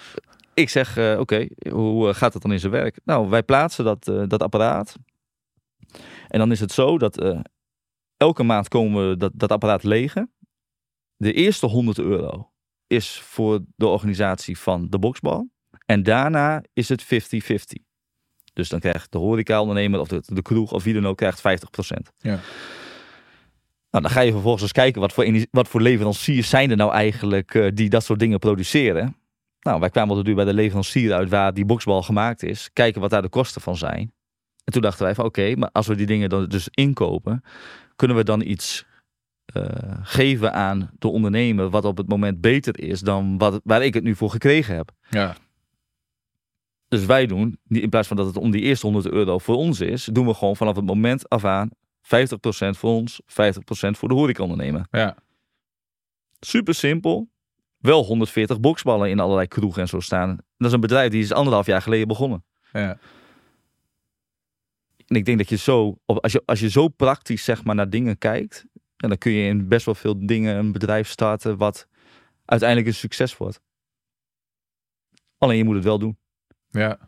[0.55, 3.01] ik zeg, oké, hoe gaat het dan in zijn werk?
[3.05, 4.97] Nou, wij plaatsen dat, dat apparaat.
[6.28, 7.42] En dan is het zo dat
[8.16, 10.32] elke maand komen we dat, dat apparaat legen.
[11.16, 12.51] De eerste 100 euro
[12.86, 15.51] is voor de organisatie van de boksbal.
[15.86, 17.09] En daarna is het 50-50.
[18.53, 21.42] Dus dan krijgt de horecaondernemer of de, de kroeg of wie dan ook krijgt 50%.
[22.18, 22.40] Ja.
[23.95, 26.92] Nou, dan ga je vervolgens eens kijken wat voor, wat voor leveranciers zijn er nou
[26.92, 29.16] eigenlijk eh, die dat soort dingen produceren.
[29.61, 32.70] Nou, wij kwamen duur bij de leverancier uit waar die boksbal gemaakt is.
[32.72, 34.12] Kijken wat daar de kosten van zijn.
[34.64, 37.45] En toen dachten wij van oké, maar als we die dingen dan dus inkopen,
[37.97, 38.84] kunnen we dan iets
[39.45, 39.64] eh,
[40.03, 44.05] geven aan de ondernemer wat op het moment beter is dan wat, waar ik het
[44.05, 44.90] nu voor gekregen heb.
[45.11, 45.36] Ja.
[46.88, 49.80] Dus wij doen, in plaats van dat het om die eerste 100 euro voor ons
[49.80, 51.70] is, doen we gewoon vanaf het moment af aan
[52.05, 52.07] 50%
[52.70, 53.26] voor ons, 50%
[53.90, 54.86] voor de horecaondernemer.
[54.90, 55.16] Ja.
[56.40, 57.28] Super simpel.
[57.78, 60.36] Wel 140 boksballen in allerlei kroegen en zo staan.
[60.57, 62.44] Dat is een bedrijf die is anderhalf jaar geleden begonnen.
[62.72, 62.98] Ja.
[65.07, 67.90] En ik denk dat je zo, als je, als je zo praktisch zeg maar naar
[67.90, 71.88] dingen kijkt, en dan kun je in best wel veel dingen een bedrijf starten wat
[72.44, 73.61] uiteindelijk een succes wordt.
[75.38, 76.18] Alleen je moet het wel doen.
[76.68, 76.98] Ja.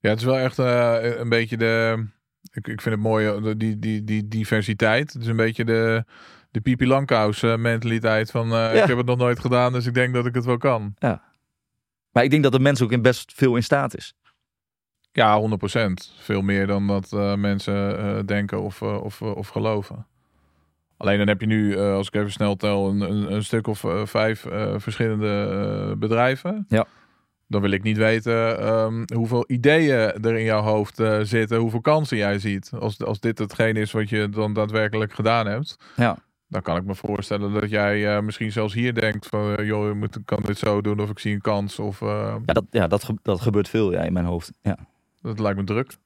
[0.00, 2.06] Ja, het is wel echt eh, een beetje de...
[2.52, 5.12] Ik, ik vind het mooi, eh, die, die, die diversiteit.
[5.12, 6.04] Het is een beetje de,
[6.50, 8.44] de Pipi Langkous eh, mentaliteit van...
[8.44, 8.82] eh, Ja.
[8.82, 10.94] Ik heb het nog nooit gedaan, dus ik denk dat ik het wel kan.
[12.12, 14.14] Maar ik denk dat de mens ook in best veel in staat is.
[15.12, 15.92] Ja, 100%.
[16.18, 20.06] Veel meer dan dat mensen denken of, of, of geloven.
[20.96, 23.84] Alleen dan heb je nu, als ik even snel tel, een, een, een stuk of
[24.04, 24.40] vijf
[24.76, 26.64] verschillende bedrijven.
[26.68, 26.86] Ja.
[27.50, 31.80] Dan wil ik niet weten ehm, hoeveel ideeën er in jouw hoofd eh, zitten, hoeveel
[31.80, 32.70] kansen jij ziet.
[32.78, 35.76] Als, als dit hetgeen is wat je dan daadwerkelijk gedaan hebt.
[35.96, 36.16] Ja.
[36.48, 39.86] Dan kan ik me voorstellen dat jij eh, misschien zelfs hier denkt van, eh, joh,
[39.88, 41.78] je moet, ik kan dit zo doen of ik zie een kans.
[41.78, 44.50] Of Ja, dat, ja, dat, ge- dat gebeurt veel ja, in mijn hoofd.
[44.62, 44.76] Ja,
[45.22, 45.96] dat lijkt me druk.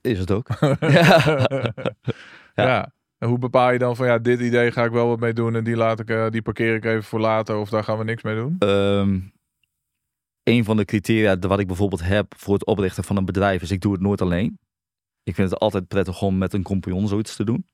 [0.00, 0.48] is het ook.
[0.80, 1.20] ja.
[2.54, 2.92] Ja.
[3.18, 5.54] En hoe bepaal je dan van ja, dit idee ga ik wel wat mee doen
[5.54, 8.22] en die laat ik, die parkeer ik even voor later of daar gaan we niks
[8.22, 8.56] mee doen?
[8.58, 9.18] Ehm,
[10.48, 13.70] een van de criteria wat ik bijvoorbeeld heb voor het oprichten van een bedrijf is
[13.70, 14.58] ik doe het nooit alleen.
[15.22, 17.66] Ik vind het altijd prettig om met een compagnon zoiets te doen.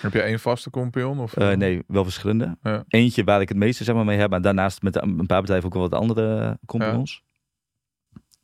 [0.00, 1.18] Heb je één vaste compagnon?
[1.18, 2.56] Of, Eh, nee, wel verschillende.
[2.62, 2.84] Ja.
[2.88, 5.66] Eentje waar ik het meeste zeg maar, mee heb, maar daarnaast met een paar bedrijven
[5.66, 7.22] ook wel wat andere compagnons.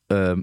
[0.07, 0.43] Ehm,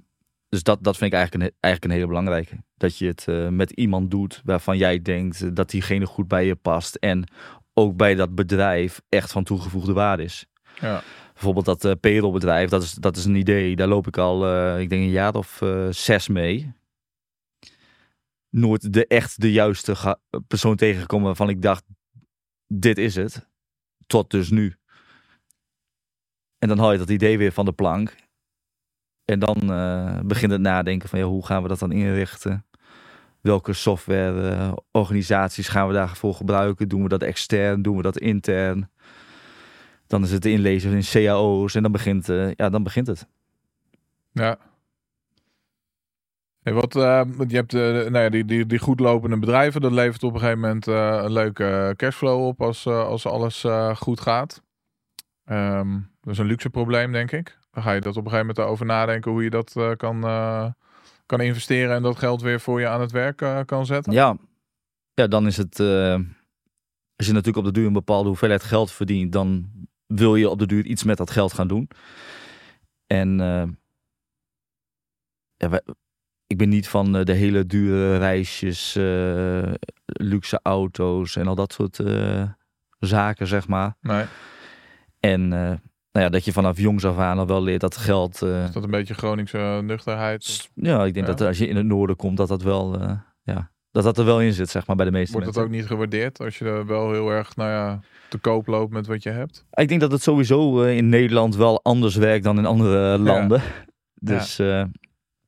[0.50, 2.64] dus dat, dat vind ik eigenlijk een, eigenlijk een hele belangrijke.
[2.78, 6.46] Dat je het eh, met iemand doet waarvan jij denkt eh, dat diegene goed bij
[6.46, 6.96] je past.
[6.96, 7.32] En
[7.74, 10.46] ook bij dat bedrijf echt van toegevoegde waarde is.
[10.80, 11.04] Ja.
[11.36, 13.76] Bijvoorbeeld dat eh payrollbedrijf, dat is, dat is een idee.
[13.76, 16.74] Daar loop ik al, eh, ik denk een jaar of eh, zes mee.
[18.50, 20.18] Nooit de echt de juiste
[20.48, 21.84] persoon tegengekomen waarvan ik dacht,
[22.68, 23.50] dit is het.
[24.08, 24.76] Tot dus nu.
[26.58, 28.16] En dan haal je dat idee weer van de plank.
[29.26, 32.66] En dan eh, begint het nadenken van, ja, hoe gaan we dat dan inrichten?
[33.42, 36.88] Welke software eh, organisaties gaan we daarvoor gebruiken?
[36.88, 37.82] Doen we dat extern?
[37.82, 38.90] Doen we dat intern?
[40.16, 43.28] Dan is het inlezen in cao's en dan begint, eh, ja, dan begint het.
[44.32, 44.58] ja.
[46.62, 49.92] Hey, wat, eh, je hebt eh, nou ja, die, die, die goed lopende bedrijven, dat
[49.92, 54.62] levert op een gegeven moment een leuke cashflow op als, als alles goed gaat.
[55.46, 55.92] Ehm,
[56.22, 57.58] dat is een luxe probleem, denk ik.
[57.72, 60.22] Dan ga je dat op een gegeven moment over nadenken hoe je dat kan,
[61.26, 64.14] kan investeren en dat geld weer voor je aan het werk kan zetten.
[64.14, 64.38] Ja,
[65.14, 65.80] ja dan is het,
[67.16, 69.74] als je natuurlijk op de duur een bepaalde hoeveelheid geld verdient, dan
[70.06, 71.90] wil je op de duur iets met dat geld gaan doen.
[73.08, 73.64] En eh,
[75.56, 75.84] ja, wij-
[76.48, 79.74] ik ben niet van eh, de hele dure reisjes, eh,
[80.06, 82.00] luxe auto's en al dat soort
[83.00, 83.96] zaken, zeg maar.
[84.02, 84.26] Nee,
[85.20, 85.80] En nou
[86.12, 88.42] ja, dat je vanaf jongs af aan al wel leert dat geld.
[88.42, 90.70] is dat een beetje Groningse nuchterheid?
[90.76, 91.34] ja, ik denk Ja.
[91.34, 93.00] dat als je in het noorden komt, dat dat wel,
[93.44, 95.74] ja, dat dat er wel in zit, zeg maar, bij de meeste Wordt dat mensen.
[95.74, 99.08] ook niet gewaardeerd als je er wel heel erg, nou ja, te koop loopt met
[99.08, 99.66] wat je hebt?
[99.74, 103.62] Ik denk dat het sowieso eh, in Nederland wel anders werkt dan in andere landen.
[104.20, 104.84] Dus eh,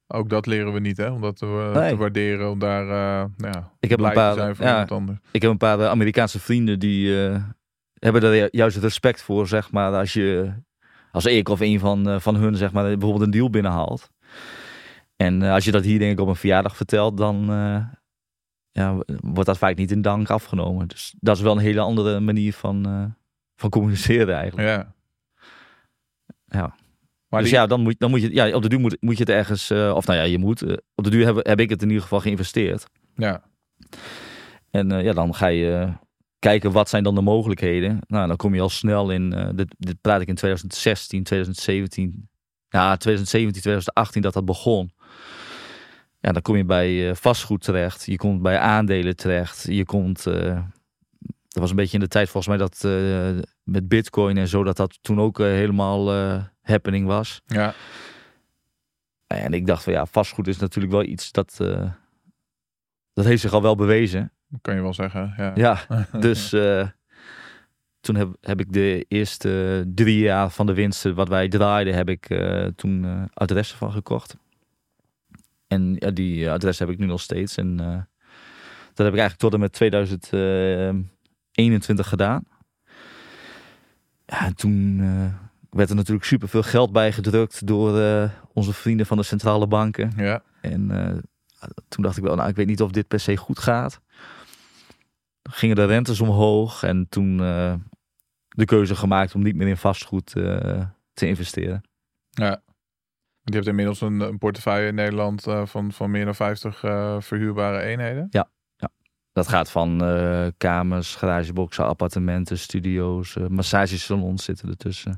[0.08, 1.10] Ook dat leren we niet, hè?
[1.12, 1.90] Om dat te, eh, Nee.
[1.90, 2.90] te waarderen, om daar uh,
[3.38, 4.72] nou ja, Ik heb blij een paar- te zijn voor ja.
[4.72, 5.20] iemand anders.
[5.32, 7.44] ik heb een paar eh, Amerikaanse vrienden die eh,
[7.94, 10.54] hebben ju- juist respect voor, zeg maar, als je,
[11.12, 14.10] als ik of een van, eh, van hun, zeg maar, bijvoorbeeld een deal binnenhaalt.
[15.16, 17.84] En eh, als je dat hier denk ik op een verjaardag vertelt, dan eh,
[18.78, 20.88] ja, wordt dat vaak niet in dank afgenomen.
[20.88, 23.04] Dus dat is wel een hele andere manier van, eh,
[23.56, 24.68] van communiceren eigenlijk.
[24.68, 24.94] Ja.
[26.48, 26.76] Ja.
[27.28, 29.14] Maar dus die- ja, dan moet, dan moet je, ja, op de duur moet, moet
[29.18, 31.60] je het ergens, eh, of nou ja, je moet, eh, op de duur heb, heb
[31.60, 32.88] ik het in ieder geval geïnvesteerd.
[33.16, 33.44] ja.
[34.70, 35.94] En ja, dan ga je
[36.40, 38.00] kijken wat zijn dan de mogelijkheden.
[38.08, 42.30] Nou, dan kom je al snel in, dit, dit praat ik in 2016, 2017,
[42.70, 44.92] ja, 2017, 2018 dat dat begon.
[46.20, 50.26] Ja, dan kom je bij eh, vastgoed terecht, je komt bij aandelen terecht, je komt,
[50.26, 50.64] eh,
[51.48, 54.64] dat was een beetje in de tijd volgens mij dat eh, met bitcoin en zo,
[54.64, 56.12] dat dat toen ook helemaal
[56.62, 57.42] happening was.
[57.46, 57.74] ja.
[59.28, 61.56] En ik dacht van ja, vastgoed is natuurlijk wel iets dat,
[63.14, 64.32] dat heeft zich al wel bewezen.
[64.62, 65.34] kan je wel zeggen.
[65.38, 65.52] Ja.
[65.56, 65.86] Ja,
[66.20, 66.50] dus
[68.00, 72.10] toen heb, heb ik de eerste drie jaar van de winsten wat wij draaiden, heb
[72.10, 72.28] ik
[72.76, 74.38] toen adressen van gekocht.
[75.68, 77.58] En ja, die adressen heb ik nu nog steeds.
[77.58, 78.02] En eh,
[78.94, 82.44] dat heb ik eigenlijk tot en met 2021 gedaan.
[84.26, 85.34] Ja, en toen eh,
[85.70, 90.14] werd er natuurlijk superveel geld bijgedrukt door eh, onze vrienden van de centrale banken.
[90.18, 90.42] ja.
[90.62, 90.92] En
[91.60, 94.02] eh, toen dacht ik wel, nou, ik weet niet of dit per se goed gaat.
[95.42, 97.74] Toen gingen de rentes omhoog en toen eh,
[98.48, 101.82] de keuze gemaakt om niet meer in vastgoed eh, te investeren.
[102.30, 102.62] Ja.
[103.50, 107.16] Je hebt inmiddels een, een portefeuille in Nederland eh, van, van meer dan 50 eh,
[107.20, 108.30] verhuurbare eenheden.
[109.34, 115.18] Dat gaat van eh, kamers, garageboxen, appartementen, studio's, massagesalons zitten ertussen.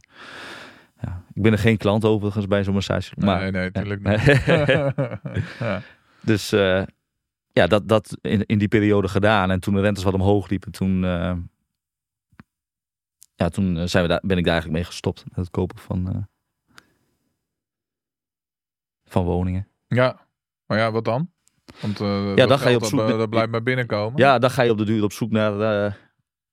[1.01, 3.13] Ja, ik ben er geen klant overigens bij zo'n massage.
[3.17, 4.43] Maar, nee, nee, natuurlijk niet.
[5.59, 5.81] ja.
[6.21, 6.49] Dus
[7.51, 9.51] ja, dat, dat in, in die periode gedaan.
[9.51, 11.01] En toen de rentes wat omhoog liepen, toen,
[13.35, 16.27] ja, toen zijn we daar, ben ik daar eigenlijk mee gestopt met het kopen van,
[16.38, 16.38] van
[19.13, 19.67] woningen.
[19.87, 20.27] ja,
[20.65, 21.29] maar ja, wat dan?
[21.81, 24.19] Want eh dan dat ga je op zoek dat, blijft maar binnenkomen.
[24.19, 25.51] Ja, dan ga je op de duur op zoek naar.
[25.53, 25.93] eh,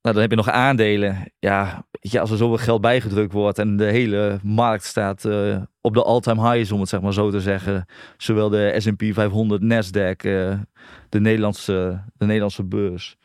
[0.03, 1.33] nou, dan heb je nog aandelen.
[1.39, 5.63] Ja, weet je, als er zoveel geld bijgedrukt wordt en de hele markt staat eh,
[5.81, 7.87] op de all-time highs, om het zeg maar zo te zeggen.
[8.17, 10.17] Zowel de S&P 500, Nasdaq,
[11.09, 13.17] de, Nederlandse, de Nederlandse beurs.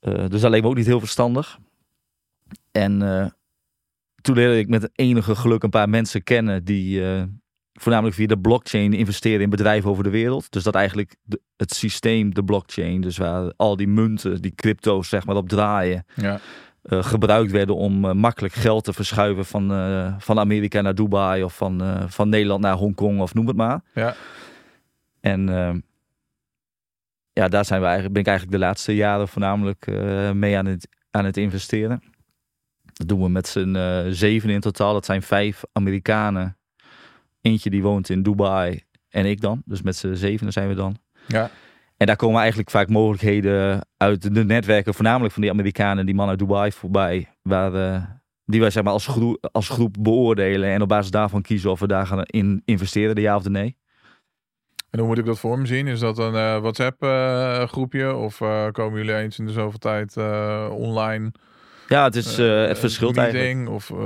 [0.00, 1.58] Dus dat leek me ook niet heel verstandig.
[2.72, 2.98] En
[4.20, 7.02] toen leerde ik met enige geluk een paar mensen kennen die
[7.80, 10.50] voornamelijk via de blockchain investeren in bedrijven over de wereld.
[10.52, 15.08] Dus dat eigenlijk de- het systeem, de blockchain, dus waar al die munten, die crypto's
[15.08, 16.40] zeg maar op draaien, Ja.
[16.82, 21.42] eh, gebruikt werden om eh, makkelijk geld te verschuiven van, eh, van Amerika naar Dubai
[21.42, 23.80] of van, van Nederland naar Hongkong of noem het maar.
[23.94, 24.14] Ja.
[25.20, 25.46] En
[27.32, 29.86] ja, daar zijn we eigenlijk, ben ik eigenlijk de laatste jaren voornamelijk
[30.34, 32.02] mee aan het, aan het investeren.
[32.92, 34.92] Dat doen we met z'n zeven in totaal.
[34.92, 36.56] Dat zijn vijf Amerikanen.
[37.46, 39.62] Eentje die woont in Dubai en ik dan.
[39.64, 40.96] Dus met z'n zevenen zijn we dan.
[41.26, 41.50] Ja.
[41.96, 46.28] En daar komen eigenlijk vaak mogelijkheden uit de netwerken, voornamelijk van die Amerikanen, die man
[46.28, 48.02] uit Dubai voorbij, waar, eh,
[48.44, 51.80] die wij zeg maar als, groep, als groep beoordelen en op basis daarvan kiezen of
[51.80, 53.76] we daar gaan in investeren, de ja of de nee.
[54.90, 55.86] En hoe moet ik dat voor me zien?
[55.86, 58.14] Is dat een eh, WhatsApp eh, groepje?
[58.14, 58.38] Of
[58.72, 60.16] komen jullie eens in de zoveel tijd
[60.70, 61.32] online?
[61.88, 63.36] Ja, het is eh, eh, het verschilt meeting?
[63.44, 63.70] eigenlijk.
[63.70, 63.96] Of eh,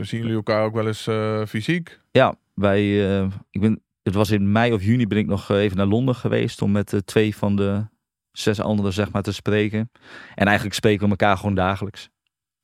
[0.00, 2.00] zien jullie elkaar ook wel eens eh, fysiek?
[2.10, 5.56] Ja, wij, eh, ik ben, het was in mei of juni ben ik nog eh,
[5.58, 7.86] even naar Londen geweest om met eh, twee van de
[8.32, 9.90] zes anderen zeg maar te spreken.
[10.34, 12.08] En eigenlijk spreken we elkaar gewoon dagelijks.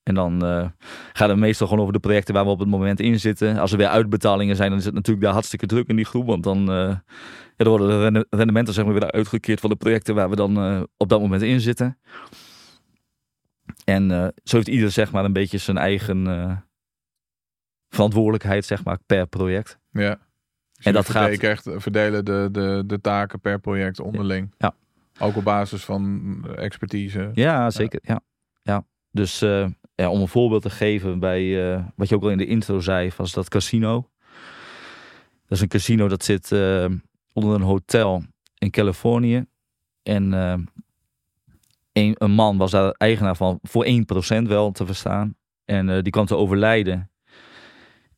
[0.03, 0.67] En dan eh,
[1.13, 3.59] gaat het meestal gewoon over de projecten waar we op het moment in zitten.
[3.59, 6.27] Als er weer uitbetalingen zijn, dan is het natuurlijk daar hartstikke druk in die groep.
[6.27, 6.77] Want dan, eh,
[7.57, 10.37] ja, dan worden de rende- rendementen zeg maar, weer uitgekeerd van de projecten waar we
[10.37, 11.99] dan eh, op dat moment in zitten.
[13.85, 16.57] En eh, zo heeft ieder zeg maar een beetje zijn eigen eh,
[17.89, 19.79] verantwoordelijkheid zeg maar, per project.
[19.91, 20.19] Ja.
[20.73, 24.55] Dus En dat gaat- verdelen echt verdelen de, de, de taken per project onderling.
[24.59, 24.75] Ja.
[25.19, 27.31] Ook op basis van expertise.
[27.35, 28.01] Ja, zeker.
[28.03, 28.21] Ja.
[28.63, 28.87] Ja.
[29.11, 32.39] Dus eh, ja, om een voorbeeld te geven bij eh, wat je ook al in
[32.39, 34.11] de intro zei, was dat casino.
[35.47, 36.87] Dat is een casino dat zit eh,
[37.33, 38.23] onder een hotel
[38.59, 39.45] in Californië.
[40.03, 40.55] En eh,
[41.95, 45.37] een, een man was daar eigenaar van voor 1% wel te verstaan.
[45.65, 47.11] En eh, die kwam te overlijden.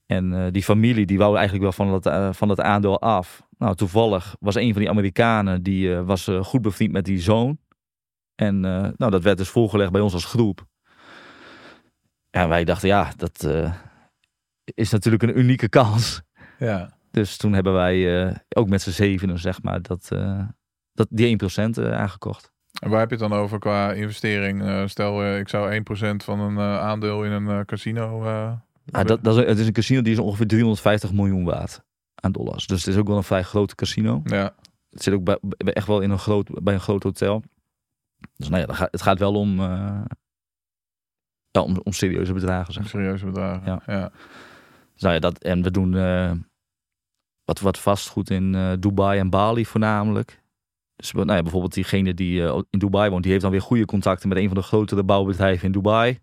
[0.07, 3.47] En eh, die familie die wou eigenlijk wel van dat, eh, van dat aandeel af.
[3.59, 7.59] Nou, toevallig was een van die Amerikanen die was goed bevriend met die zoon.
[8.35, 10.66] En nou, dat werd dus voorgelegd bij ons als groep.
[12.31, 13.49] En wij dachten, ja, dat
[14.64, 16.22] is natuurlijk een unieke kans.
[16.59, 16.99] Ja.
[17.11, 20.09] Dus toen hebben wij ook met z'n zevenen, zeg maar, dat,
[20.97, 22.53] dat, die 1% eh, aangekocht.
[22.81, 24.62] En waar heb je het dan over qua investering?
[24.62, 28.24] Eh, stel, eh, ik zou 1% van een eh, aandeel in een casino.
[28.91, 31.83] Ah, dat, dat is, het is een casino die is ongeveer 350 miljoen waard
[32.14, 32.66] aan dollars.
[32.66, 34.20] Dus het is ook wel een vrij groot casino.
[34.24, 34.55] ja.
[34.91, 37.43] Het zit ook bij, bij- echt wel in een groot, bij een groot hotel.
[38.37, 39.61] Dus nou ja, gaat- het gaat wel om,
[41.51, 42.72] ja, om, om serieuze bedragen.
[42.72, 42.89] Zeg.
[42.89, 43.62] serieuze bedragen.
[43.66, 43.83] Ja.
[43.87, 44.09] ja.
[44.93, 45.91] Dus nou ja, dat, en we doen
[47.45, 50.43] wat, wat vastgoed in Dubai en Bali voornamelijk.
[50.97, 53.85] Dus nou ja, bijvoorbeeld diegene die eh, in Dubai woont, die heeft dan weer goede
[53.85, 56.19] contacten met een van de grotere bouwbedrijven in Dubai.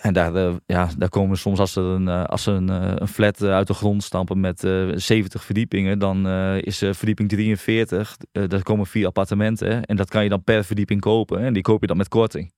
[0.00, 3.08] En daar, eh, ja, daar komen soms als ze een, eh, als ze een, een
[3.08, 8.62] flat uit de grond stampen met eh 70 verdiepingen, dan is verdieping 43, eh daar
[8.62, 9.84] komen vier appartementen.
[9.84, 11.38] En dat kan je dan per verdieping kopen.
[11.38, 12.54] En die koop je dan met korting.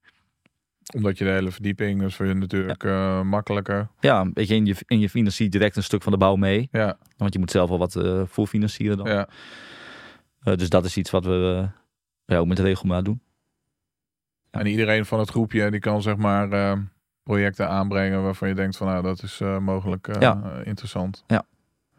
[0.94, 2.84] Omdat je de hele verdieping, dus voor je natuurlijk
[3.24, 3.88] makkelijker.
[4.00, 6.68] Ja, weet je, en je, en je financiert direct een stuk van de bouw mee.
[6.72, 9.06] Ja, Want je moet zelf al wat eh voor financieren dan.
[9.06, 9.28] ja.
[10.42, 11.68] Eh, dus dat is iets wat we eh,
[12.24, 13.20] ja, ook met regelmaat doen.
[14.50, 16.78] En iedereen van het groepje die kan zeg maar eh,
[17.22, 20.60] projecten aanbrengen waarvan je denkt van nou dat is mogelijk Ja.
[20.64, 21.24] interessant.
[21.26, 21.44] Ja.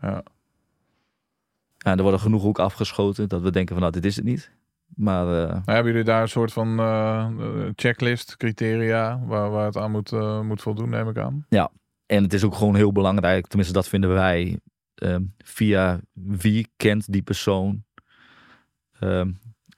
[0.02, 0.24] ja.
[1.78, 4.52] Ja, er worden genoeg ook afgeschoten dat we denken van nou, dit is het niet.
[4.96, 6.78] Maar Nou, hebben jullie daar een soort van
[7.76, 10.12] checklist, criteria waar, waar het aan moet,
[10.44, 11.46] moet voldoen, neem ik aan?
[12.06, 14.60] en het is ook gewoon heel belangrijk, tenminste dat vinden wij,
[15.38, 17.84] via wie kent die persoon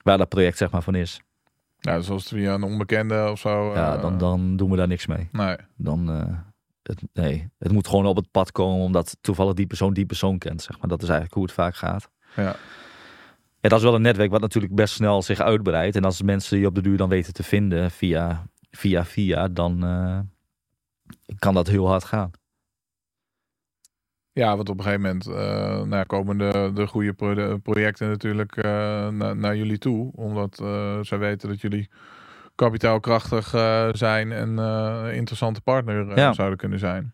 [0.02, 1.20] waar dat project zeg maar van is.
[1.80, 3.74] Nou, dus als het via een onbekende of zo.
[3.74, 5.28] ja, eh, dan, dan doen we daar niks mee.
[5.32, 5.56] Nee.
[5.76, 6.38] Dan, eh,
[6.82, 10.38] het, nee, het moet gewoon op het pad komen omdat toevallig die persoon die persoon
[10.38, 10.62] kent.
[10.62, 10.88] Zeg maar.
[10.88, 12.10] Dat is eigenlijk hoe het vaak gaat.
[12.36, 12.56] Ja.
[13.60, 15.96] Ja, dat is wel een netwerk wat natuurlijk best snel zich uitbreidt.
[15.96, 19.84] En als mensen die op de duur dan weten te vinden via via, via dan
[19.84, 20.18] eh,
[21.38, 22.30] kan dat heel hard gaan.
[24.32, 25.34] Ja, want op een gegeven moment eh,
[25.76, 30.12] nou, ja, komen de, de goede pro- projecten natuurlijk eh, na- naar jullie toe.
[30.14, 31.90] Omdat eh, zij weten dat jullie
[32.54, 33.48] kapitaalkrachtig
[33.96, 34.48] zijn en
[35.14, 36.32] interessante partner Ja.
[36.32, 37.12] zouden kunnen zijn.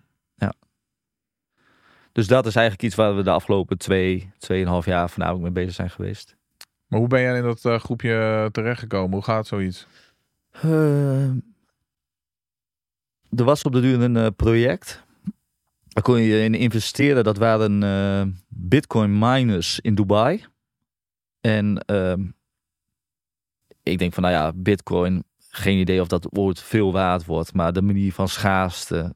[2.13, 5.75] Dus dat is eigenlijk iets waar we de afgelopen twee, tweeënhalf jaar voornamelijk mee bezig
[5.75, 6.37] zijn geweest.
[6.87, 9.13] Maar hoe ben jij in dat groepje terechtgekomen?
[9.13, 9.87] Hoe gaat zoiets?
[10.51, 11.29] Eh,
[13.31, 15.05] er was op de duur een project.
[16.03, 17.25] Kon je in investeren.
[17.25, 20.45] Dat waren eh, bitcoin miners in Dubai.
[21.41, 22.27] En ehm,
[23.83, 27.55] ik denk van, nou ja, bitcoin, geen idee of dat ooit veel waard wordt.
[27.55, 29.15] Maar de manier van schaarste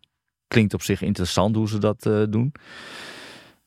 [0.48, 2.52] klinkt op zich interessant hoe ze dat eh, doen.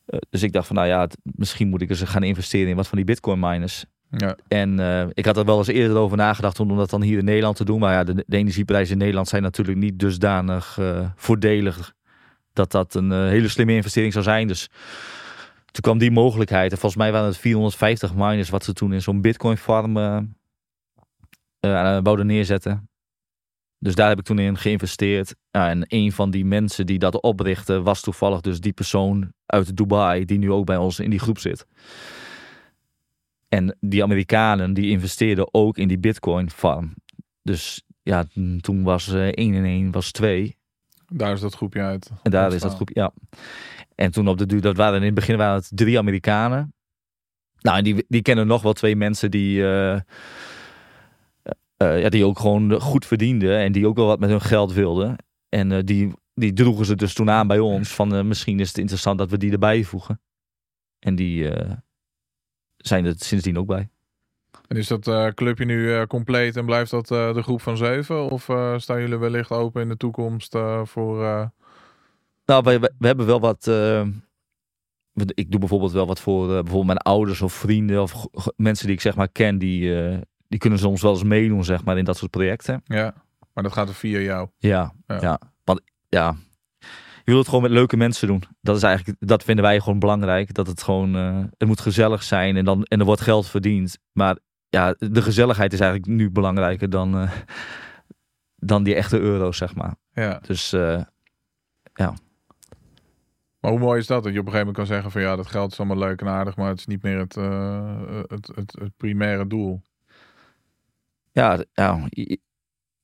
[0.06, 2.76] Eh, dus ik dacht van, nou ja, het- misschien moet ik eens gaan investeren in
[2.76, 3.86] wat van die bitcoin miners.
[4.10, 4.80] Ja, En
[5.14, 7.66] ik had er wel eens eerder over nagedacht om dat dan hier in Nederland te
[7.66, 7.80] doen.
[7.80, 11.95] Maar ja, de, de energieprijzen in Nederland zijn natuurlijk niet dusdanig eh, voordelig
[12.56, 14.48] dat dat een eh, hele slimme investering zou zijn.
[14.48, 14.70] Dus
[15.66, 16.72] toen kwam die mogelijkheid.
[16.72, 19.94] En volgens mij waren het 450 miners wat ze toen in zo'n bitcoin farm
[22.04, 22.90] wouden neerzetten.
[23.80, 25.36] Dus daar heb ik toen in geïnvesteerd.
[25.52, 29.78] Ja, en een van die mensen die dat oprichtte was toevallig dus die persoon uit
[29.78, 31.66] Dubai die nu ook bij ons in die groep zit.
[33.50, 36.94] En die Amerikanen die investeerden ook in die Bitcoin farm.
[37.42, 38.26] Dus ja,
[38.60, 40.58] toen was eh 1 en 1 was 2.
[41.08, 42.12] Daar is dat groepje uit.
[42.24, 43.12] En daar is dat groep, ja.
[43.96, 46.74] En toen op de duur, dat waren in het begin waren het drie Amerikanen.
[47.60, 49.94] Nou, en die, die kennen nog wel twee mensen die, eh,
[51.78, 53.58] eh, ja, die ook gewoon goed verdienden.
[53.60, 55.16] En die ook wel wat met hun geld wilden.
[55.50, 57.90] En eh, die, die droegen ze dus toen aan bij ons.
[57.90, 60.22] Van eh, misschien is het interessant dat we die erbij voegen.
[61.00, 61.74] En die eh,
[62.78, 63.90] zijn er sindsdien ook bij.
[64.68, 67.78] En is dat eh, clubje nu eh, compleet en blijft dat eh, de groep van
[67.78, 68.30] zeven?
[68.30, 68.44] Of
[68.78, 71.18] staan jullie wellicht open in de toekomst voor...
[72.46, 73.68] Nou, we, we, hebben wel wat.
[75.14, 79.02] ik doe bijvoorbeeld wel wat voor bijvoorbeeld mijn ouders of vrienden of mensen die ik
[79.02, 79.96] zeg maar ken, die,
[80.48, 82.82] die kunnen soms wel eens meedoen, zeg maar, in dat soort projecten.
[82.86, 83.14] ja,
[83.54, 84.50] maar dat gaat er via jou.
[84.58, 85.18] Ja, Ja.
[85.22, 85.40] ja.
[85.64, 86.36] Want ja,
[87.24, 88.44] je wilt het gewoon met leuke mensen doen.
[88.62, 90.54] Dat is eigenlijk, dat vinden wij gewoon belangrijk.
[90.54, 91.14] Dat het gewoon,
[91.58, 93.98] het moet gezellig zijn en dan en er wordt geld verdiend.
[94.12, 94.38] Maar
[94.76, 97.32] ja, de gezelligheid is eigenlijk nu belangrijker dan, eh,
[98.56, 99.96] dan die echte euro's, zeg maar.
[100.14, 100.40] Ja.
[100.42, 101.02] Dus eh,
[101.94, 102.14] Maar
[103.60, 104.24] Maar hoe mooi is dat?
[104.24, 106.22] Dat je op een gegeven moment kan zeggen van ja, dat geld is allemaal leuk
[106.22, 109.82] en aardig, maar het is niet meer het, eh, het, het, het primaire doel.
[111.32, 112.08] Ja, ja,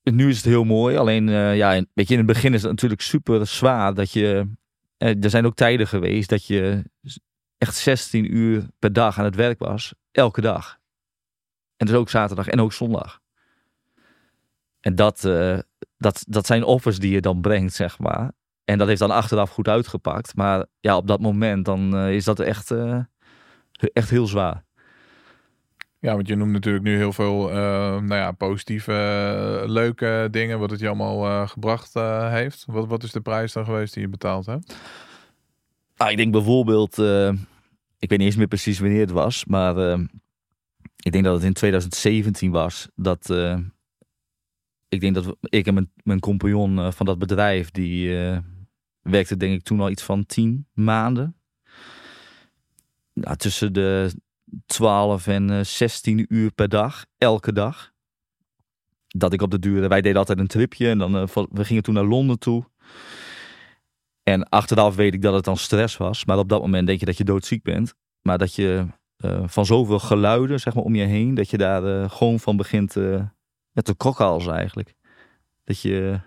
[0.02, 0.96] nu is het heel mooi.
[0.96, 4.52] Alleen, ja, weet je, in het begin is het natuurlijk super zwaar dat je...
[4.96, 6.84] er zijn ook tijden geweest dat je
[7.58, 9.94] echt 16 uur per dag aan het werk was.
[10.10, 10.80] Elke dag.
[11.82, 13.20] En dus ook zaterdag en ook zondag.
[14.80, 15.58] En dat, eh,
[15.96, 18.32] dat, dat zijn offers die je dan brengt, zeg maar.
[18.64, 20.36] En dat heeft dan achteraf goed uitgepakt.
[20.36, 22.98] Maar ja, op dat moment dan eh, is dat echt, eh,
[23.92, 24.64] echt heel zwaar.
[25.98, 27.48] Ja, want je noemt natuurlijk nu heel veel
[28.00, 28.92] nou ja, positieve,
[29.66, 31.94] leuke dingen, wat het je allemaal gebracht
[32.30, 32.64] heeft.
[32.66, 34.76] Wat, wat is de prijs dan geweest die je betaald hebt?
[35.96, 36.98] Nou, ik denk bijvoorbeeld,
[37.98, 39.98] ik weet niet eens meer precies wanneer het was, maar
[41.02, 42.88] ik denk dat het in 2017 was.
[42.94, 43.58] Dat eh,
[44.92, 48.38] ik denk dat ik en mijn, mijn compagnon eh, van dat bedrijf, die eh,
[49.00, 51.36] werkte denk ik toen al iets van 10 maanden.
[53.12, 54.12] Nou, tussen de
[54.66, 57.92] 12 en eh, 16 uur per dag, elke dag.
[59.06, 61.12] Dat ik op de duur, wij deden altijd een tripje en dan,
[61.50, 62.64] we gingen toen naar Londen toe.
[64.22, 66.24] En achteraf weet ik dat het dan stress was.
[66.24, 67.94] Maar op dat moment denk je dat je doodziek bent.
[68.22, 68.86] Maar dat je
[69.44, 72.96] van zoveel geluiden zeg maar, om je heen, dat je daar eh, gewoon van begint
[72.96, 73.22] eh
[73.74, 74.94] te kokhalzen eigenlijk.
[75.64, 76.20] Dat je,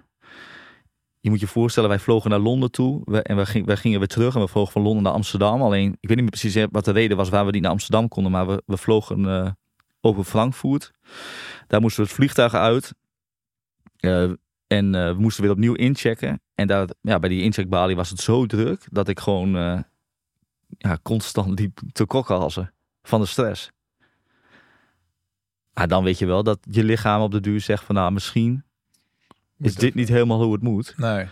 [1.19, 4.07] je moet je voorstellen, wij vlogen naar Londen toe en we, ging, wij gingen weer
[4.07, 5.61] terug en we vlogen van Londen naar Amsterdam.
[5.61, 8.07] Alleen, ik weet niet meer precies wat de reden was waar we niet naar Amsterdam
[8.07, 9.51] konden, maar we, we vlogen eh,
[10.01, 10.91] over Frankfurt.
[11.67, 12.93] Daar moesten we het vliegtuig uit.
[13.99, 14.31] Eh,
[14.67, 16.41] en eh, we moesten weer opnieuw inchecken.
[16.55, 19.79] En daar, ja, bij die incheckbalie was het zo druk dat ik gewoon eh,
[20.67, 22.74] ja, constant liep te kokhalzen
[23.07, 23.71] van de stress.
[25.73, 28.63] Ah, dan weet je wel dat je lichaam op de duur zegt van nou misschien
[29.57, 30.93] is dit niet helemaal hoe het moet.
[30.97, 31.27] Nee.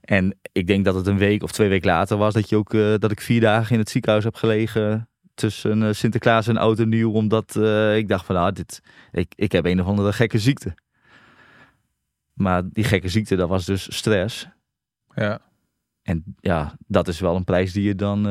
[0.00, 2.74] En ik denk dat het een week of twee weken later was dat, je ook,
[2.74, 6.78] eh, dat ik vier dagen in het ziekenhuis heb gelegen tussen eh, Sinterklaas en Oud
[6.78, 7.12] en Nieuw.
[7.12, 10.74] Omdat eh, ik dacht van nou, dit, ik, ik heb een of andere gekke ziekte.
[12.32, 14.48] Maar die gekke ziekte, dat was dus stress.
[15.14, 15.40] Ja.
[16.02, 18.26] En ja, dat is wel een prijs die je dan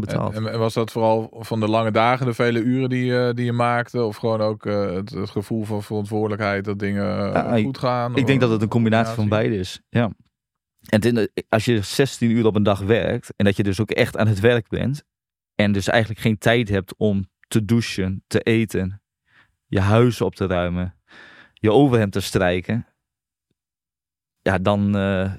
[0.00, 0.28] eh.
[0.32, 3.44] En, en was dat vooral van de lange dagen, de vele uren die, je- die
[3.44, 4.02] je maakte?
[4.04, 8.16] Of gewoon ook eh, het, het gevoel van verantwoordelijkheid dat dingen eh, Ja, goed gaan?
[8.16, 9.80] ik denk dat het een combinatie van beide is.
[9.88, 10.10] Ja.
[10.88, 13.90] En eh, als je 16 uur op een dag werkt en dat je dus ook
[13.90, 15.04] echt aan het werk bent
[15.54, 19.02] en dus eigenlijk geen tijd hebt om te douchen, te eten,
[19.66, 20.94] je huis op te ruimen,
[21.52, 22.86] je overhemd te strijken,
[24.40, 25.32] ja, dan eh,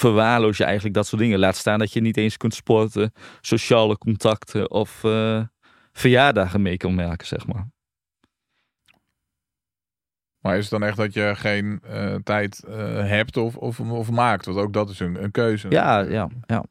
[0.00, 1.38] verwaarloos je eigenlijk dat soort dingen.
[1.38, 5.42] Laat staan dat je niet eens kunt sporten, sociale contacten of eh,
[5.92, 7.68] verjaardagen mee kan maken, zeg maar.
[10.40, 14.10] Maar is het dan echt dat je geen eh, tijd eh, hebt of, of, of
[14.10, 14.46] maakt?
[14.46, 15.70] Want ook dat is een, een keuze.
[15.70, 16.64] Ja, ja, ja.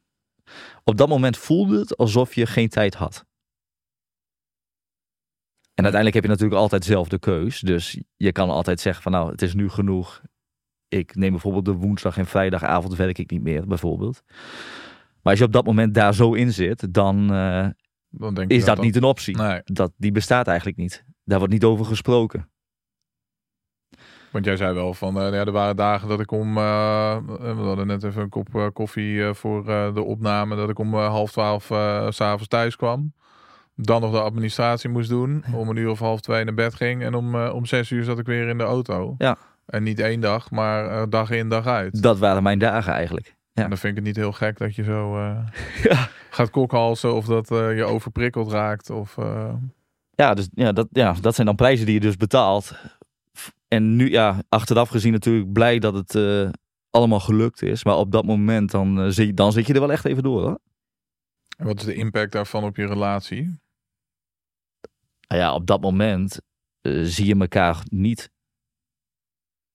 [0.84, 3.24] Op dat moment voelde het alsof je geen tijd had.
[5.74, 7.60] En uiteindelijk heb je natuurlijk altijd zelf de keus.
[7.60, 10.22] Dus je kan altijd zeggen van nou, het is nu genoeg.
[10.88, 14.22] Ik neem bijvoorbeeld de woensdag en vrijdagavond werk ik niet meer, bijvoorbeeld.
[15.22, 17.66] Maar als je op dat moment daar zo in zit, dan eh,
[18.08, 19.36] Dan denk is dat dan- niet een optie.
[19.36, 21.04] Nee, Dat, die bestaat eigenlijk niet.
[21.24, 22.48] Daar wordt niet over gesproken.
[24.32, 27.52] want jij zei wel van, eh, ja, er waren dagen dat ik om, eh, we
[27.62, 29.64] hadden net even een kop koffie voor
[29.94, 31.64] de opname, dat ik om half twaalf
[32.10, 33.12] s s'avonds thuis kwam.
[33.74, 35.44] Dan nog de administratie moest doen.
[35.54, 37.02] Om een uur of half twee naar bed ging.
[37.02, 39.14] En om, om zes uur zat ik weer in de auto.
[39.18, 39.36] Ja.
[39.66, 42.02] En niet één dag, maar eh, dag in, dag uit.
[42.02, 43.26] Dat waren mijn dagen eigenlijk.
[43.52, 43.62] Ja.
[43.62, 45.46] En dan vind ik het niet heel gek dat je zo eh,
[45.90, 46.08] Ja.
[46.30, 47.14] gaat kokhalzen.
[47.14, 48.90] Of dat eh, je overprikkeld raakt.
[48.90, 49.16] Of,
[50.10, 52.78] Ja, dus, ja, dat, ja, dat zijn dan prijzen die je dus betaalt.
[53.68, 56.50] En nu, ja, achteraf gezien natuurlijk blij dat het
[56.90, 57.84] allemaal gelukt is.
[57.84, 60.42] Maar op dat moment, dan, zit, dan zit je er wel echt even door.
[60.42, 60.58] Hoor.
[61.56, 63.58] en wat is de impact daarvan op je relatie?
[65.28, 66.40] Nou ja, op dat moment
[67.02, 68.30] zie je elkaar niet.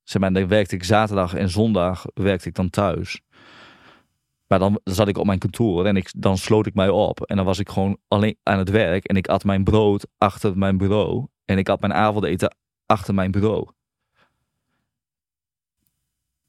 [0.04, 3.22] Zeg maar, dan werkte ik zaterdag en zondag werkte ik dan thuis.
[4.48, 7.22] Maar dan zat ik op mijn kantoor en ik, dan sloot ik mij op.
[7.26, 9.06] En dan was ik gewoon alleen aan het werk.
[9.06, 11.28] En ik at mijn brood achter mijn bureau.
[11.46, 13.70] En ik had mijn avondeten achter mijn bureau.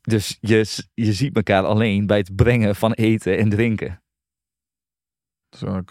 [0.01, 4.03] Dus je, je ziet elkaar alleen bij het brengen van eten en drinken.
[5.51, 5.85] Zo'n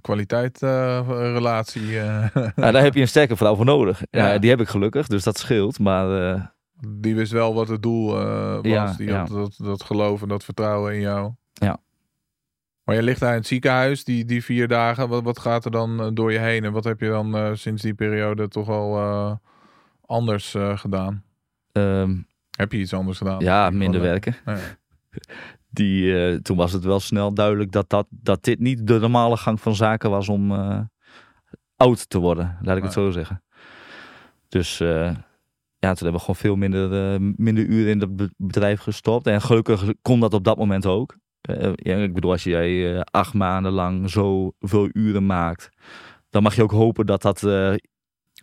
[0.00, 2.00] kwaliteit eh, relatie.
[2.00, 4.02] eh, Nou, daar heb je een sterke vrouw voor nodig.
[4.10, 4.32] Ja.
[4.32, 5.78] Ja, die heb ik gelukkig, dus dat scheelt.
[5.78, 6.46] Maar eh,
[6.86, 8.62] die wist wel wat het doel eh, was.
[8.62, 9.18] Ja, die ja.
[9.18, 11.32] had dat, dat geloof en dat vertrouwen in jou.
[11.52, 11.80] Ja.
[12.84, 15.08] Maar je ligt daar in het ziekenhuis, die, die vier dagen.
[15.08, 16.64] Wat, wat gaat er dan eh, door je heen?
[16.64, 19.40] En wat heb je dan eh, sinds die periode toch al
[20.06, 21.24] anders gedaan?
[21.72, 22.16] ehm,
[22.56, 23.40] Heb je iets anders gedaan?
[23.40, 24.36] ja, minder werken.
[24.46, 24.58] ja.
[25.70, 29.60] die, toen was het wel snel duidelijk dat, dat, dat dit niet de normale gang
[29.60, 30.52] van zaken was om
[31.76, 32.58] oud te worden.
[32.62, 33.42] Laat ik het zo zeggen.
[34.48, 34.82] Dus
[35.78, 39.26] ja, toen hebben we gewoon veel minder, eh, minder uren in het be- bedrijf gestopt.
[39.26, 41.16] En gelukkig kon dat op dat moment ook.
[41.40, 45.68] Eh, ja, ik bedoel, als jij eh, acht maanden lang zoveel uren maakt,
[46.30, 47.42] dan mag je ook hopen dat dat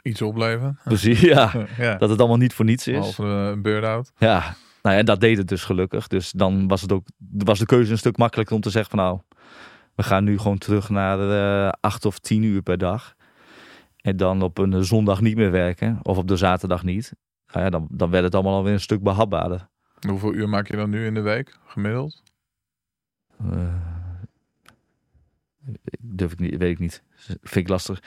[0.03, 0.79] Iets opleveren.
[0.83, 1.95] precies, ja, ja.
[1.95, 2.95] dat het allemaal niet voor niets is.
[2.95, 4.11] Behalve een burn-out.
[4.17, 4.39] Ja,
[4.81, 6.07] nou ja, en dat deed het dus gelukkig.
[6.07, 7.07] Dus dan was het ook,
[7.37, 9.19] was de keuze een stuk makkelijker om te zeggen van nou,
[9.95, 13.15] we gaan nu gewoon terug naar acht of tien uur per dag.
[14.01, 17.13] En dan op een zondag niet meer werken, of op de zaterdag niet.
[17.51, 19.69] Nou ja, dan, dan werd het allemaal alweer een stuk behapbaarder.
[20.07, 22.23] Hoeveel uur maak je dan nu in de week, gemiddeld?
[23.39, 23.75] Eh,
[26.01, 27.03] durf ik niet, weet ik niet.
[27.15, 27.99] Vind ik lastig.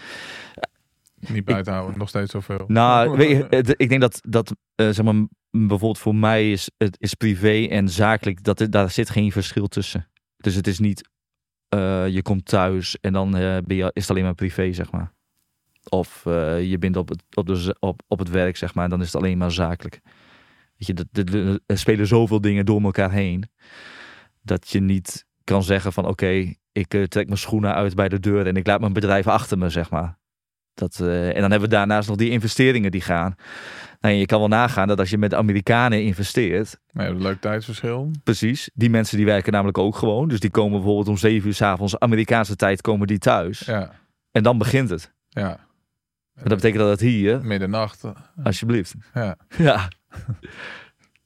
[1.28, 2.64] Niet bij te houden, nog steeds zoveel.
[2.66, 6.70] Nou, weet je, het- ik denk dat, dat eh, zeg maar, bijvoorbeeld voor mij is,
[6.76, 10.08] het is privé en zakelijk, dat, er- daar zit geen verschil tussen.
[10.36, 11.08] Dus het is niet,
[11.68, 15.12] eh, je komt thuis en dan ben je, is het alleen maar privé, zeg maar.
[15.90, 18.90] Of eh, je bent op het, op, de, op, op het werk, zeg maar, en
[18.90, 20.00] dan is het alleen maar zakelijk.
[20.76, 23.50] Weet je, dat, dat- er spelen zoveel dingen door elkaar heen,
[24.42, 28.20] dat je niet kan zeggen van, oké, ik eh, trek mijn schoenen uit bij de
[28.20, 30.18] deur en ik laat mijn bedrijf achter me, zeg maar.
[30.74, 33.34] Dat, eh, en dan hebben we daarnaast nog die investeringen die gaan.
[34.00, 38.10] Nou, je kan wel nagaan dat als je met Amerikanen investeert, een leuk tijdsverschil.
[38.24, 40.28] precies, die mensen die werken namelijk ook gewoon.
[40.28, 43.58] Dus die komen bijvoorbeeld om zeven uur s avonds Amerikaanse tijd komen die thuis.
[43.60, 43.90] Ja,
[44.30, 45.12] En dan begint het.
[45.28, 45.66] ja.
[46.38, 48.04] En dat betekent dat het hier, Middernacht.
[48.04, 48.10] eh,
[48.42, 48.94] alsjeblieft.
[49.14, 49.36] Ja.
[49.58, 49.88] Ja.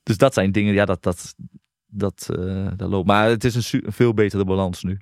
[0.02, 1.34] dus dat zijn dingen, ja, dat, dat,
[1.86, 3.06] dat, eh, dat loopt.
[3.06, 4.98] Maar het is een, veel betere balans nu.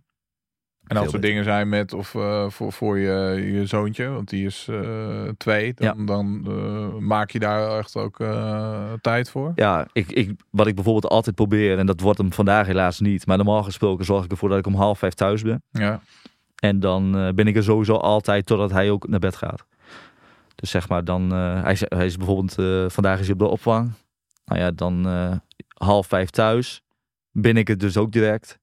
[0.86, 4.46] En als er dingen zijn met of eh, voor, voor je, je zoontje, want die
[4.46, 4.68] is
[5.36, 8.16] twee, dan, dan maak je daar echt ook
[9.00, 9.52] tijd voor.
[9.54, 13.26] Ja, ik, ik, wat ik bijvoorbeeld altijd probeer, en dat wordt hem vandaag helaas niet,
[13.26, 15.62] maar normaal gesproken zorg ik ervoor dat ik om half vijf thuis ben.
[15.70, 16.00] Ja,
[16.56, 19.64] En dan ben ik er sowieso altijd totdat hij ook naar bed gaat.
[20.60, 23.38] Dus zeg maar, dan, eh, hij, is, hij is bijvoorbeeld, eh, vandaag is hij op
[23.38, 23.92] de opvang.
[24.44, 25.36] Nou ja, dan eh,
[25.74, 26.82] half vijf thuis.
[27.32, 28.58] Ben ik het dus ook direct.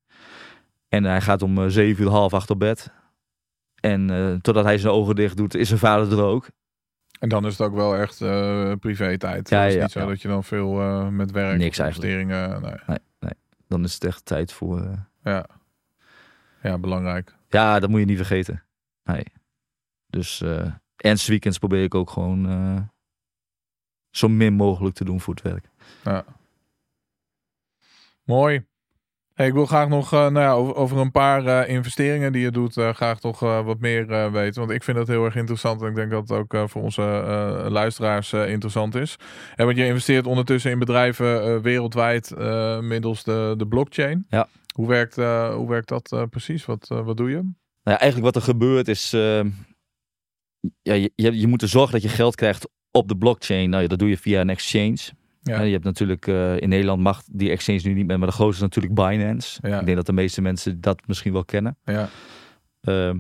[0.90, 2.92] En hij gaat om zeven uur, half acht op bed.
[3.76, 4.08] En
[4.42, 6.50] totdat hij zijn ogen dicht doet, is zijn vader er ook.
[7.20, 8.18] en dan is het ook wel echt
[8.80, 9.50] privé tijd.
[9.50, 10.72] Ja, het is ja, niet zo dat je dan veel
[11.12, 12.12] met werk Niks eigenlijk.
[12.12, 12.62] investeringen.
[13.20, 13.32] Nee.
[13.68, 15.08] Dan is het echt tijd voor...
[15.24, 15.46] Ja.
[16.62, 17.36] ja, belangrijk.
[17.50, 18.64] Ja, dat moet je niet vergeten.
[19.04, 19.24] Nee.
[20.08, 20.44] Dus,
[20.98, 22.82] en weekends probeer ik ook gewoon eh,
[24.10, 25.70] zo min mogelijk te doen voor het werk.
[26.04, 26.26] Ja.
[28.24, 28.66] Mooi.
[29.34, 32.42] Hey, ik wil graag nog eh, nou ja, over, over een paar eh, investeringen die
[32.42, 34.60] je doet, graag toch wat meer weten.
[34.62, 37.02] Want ik vind dat heel erg interessant en ik denk dat het ook voor onze
[37.70, 39.16] luisteraars interessant is.
[39.56, 42.36] En want je investeert ondertussen in bedrijven wereldwijd
[42.82, 44.26] middels de, de blockchain.
[44.30, 44.48] Ja.
[44.74, 45.16] Hoe werkt,
[45.56, 46.66] hoe werkt dat precies?
[46.66, 47.36] Wat, wat doe je?
[47.36, 47.52] Nou
[47.84, 49.16] ja, eigenlijk wat er gebeurt is,
[50.82, 53.70] ja, je, je, moet er zorgen dat je geld krijgt op de blockchain.
[53.70, 54.98] Nou ja, dat doe je via een exchange.
[55.42, 55.62] Ja.
[55.62, 58.66] Je hebt natuurlijk, eh, in Nederland mag die exchange nu niet meer, maar de grootste
[58.66, 59.60] is natuurlijk Binance.
[59.62, 59.80] Ja.
[59.80, 61.78] Ik denk dat de meeste mensen dat misschien wel kennen.
[61.84, 62.10] Ja.
[62.82, 63.18] Ehm,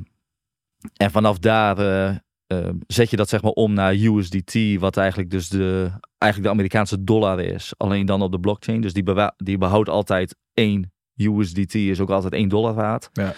[0.93, 2.15] en vanaf daar eh,
[2.47, 6.57] eh, zet je dat zeg maar om naar USDT, wat eigenlijk dus de, eigenlijk de
[6.57, 7.73] Amerikaanse dollar is.
[7.77, 8.81] Alleen dan op de blockchain.
[8.81, 9.03] Dus die,
[9.37, 13.09] die behoudt altijd één USDT, is ook altijd één dollar waard.
[13.13, 13.33] Ja.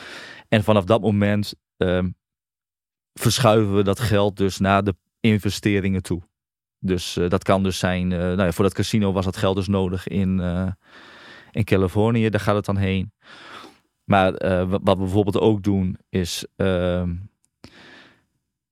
[0.47, 2.09] En vanaf dat moment ehm,
[3.13, 6.21] verschuiven we dat geld dus naar de investeringen toe.
[6.79, 9.55] Dus eh, dat kan dus zijn, eh, nou ja, voor dat casino was dat geld
[9.55, 10.71] dus nodig in, eh,
[11.51, 13.11] in Californië, daar gaat het dan heen.
[14.03, 14.31] Maar
[14.67, 17.15] wat we bijvoorbeeld ook doen is, ehm,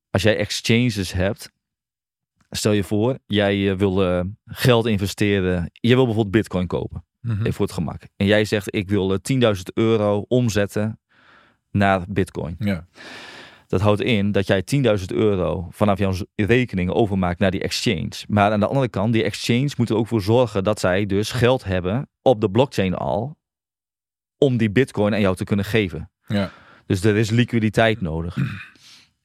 [0.09, 1.51] als jij exchanges hebt,
[2.49, 7.39] stel je voor, jij wil geld investeren, je wil bijvoorbeeld bitcoin kopen, Mhm.
[7.39, 8.01] even voor het gemak.
[8.15, 10.99] En jij zegt, ik wil eh, 10.000 euro omzetten
[11.71, 12.55] naar bitcoin.
[12.59, 12.88] ja.
[13.68, 14.63] Dat houdt in dat jij
[14.99, 18.11] 10.000 euro vanaf jouw rekening overmaakt naar die exchange.
[18.28, 21.32] Maar aan de andere kant, die exchange moet er ook voor zorgen dat zij dus
[21.32, 23.36] geld hebben op de blockchain al.
[24.38, 26.11] Om die bitcoin aan jou te kunnen geven.
[26.28, 26.51] Ja.
[26.86, 28.38] Dus er is liquiditeit nodig.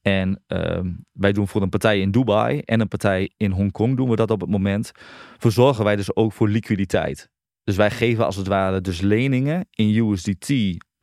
[0.03, 4.09] En ehm, wij doen voor een partij in Dubai en een partij in Hongkong doen
[4.09, 4.93] we dat op het moment.
[5.39, 7.31] Verzorgen wij dus ook voor liquiditeit.
[7.65, 10.53] Dus wij geven als het ware dus leningen in USDT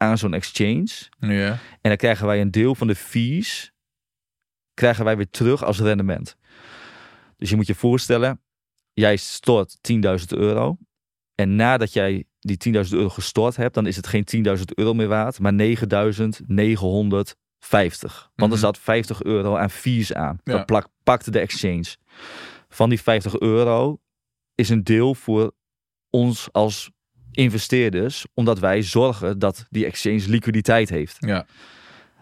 [0.02, 0.88] aan zo'n exchange.
[1.20, 1.50] Ja.
[1.52, 3.72] En dan krijgen wij een deel van de fees
[4.74, 6.36] krijgen wij weer terug als rendement.
[7.38, 8.42] Dus je moet je voorstellen,
[8.94, 10.78] jij stort 10.000 euro.
[11.36, 15.08] En nadat jij die 10.000 euro gestort hebt, dan is het geen 10.000 euro meer
[15.08, 18.32] waard, maar 9.950.
[18.36, 18.58] Want er Mhm.
[18.58, 20.40] zat 50 euro aan fees aan.
[20.44, 20.54] Ja.
[20.54, 21.96] Dat plak, pakte de exchange.
[22.70, 24.00] Van die 50 euro
[24.56, 25.52] is een deel voor
[26.10, 26.92] ons als
[27.32, 31.18] investeerders, omdat wij zorgen dat die exchange liquiditeit heeft.
[31.20, 31.46] Ja.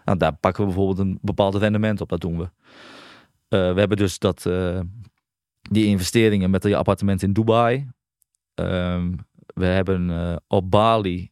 [0.04, 2.44] Nou, daar pakken we bijvoorbeeld een bepaald rendement op, dat doen we.
[3.48, 4.80] Eh, we hebben dus dat, eh,
[5.70, 7.90] die investeringen met die appartementen in Dubai.
[8.54, 9.12] Ehm,
[9.54, 11.30] we hebben eh, op Bali,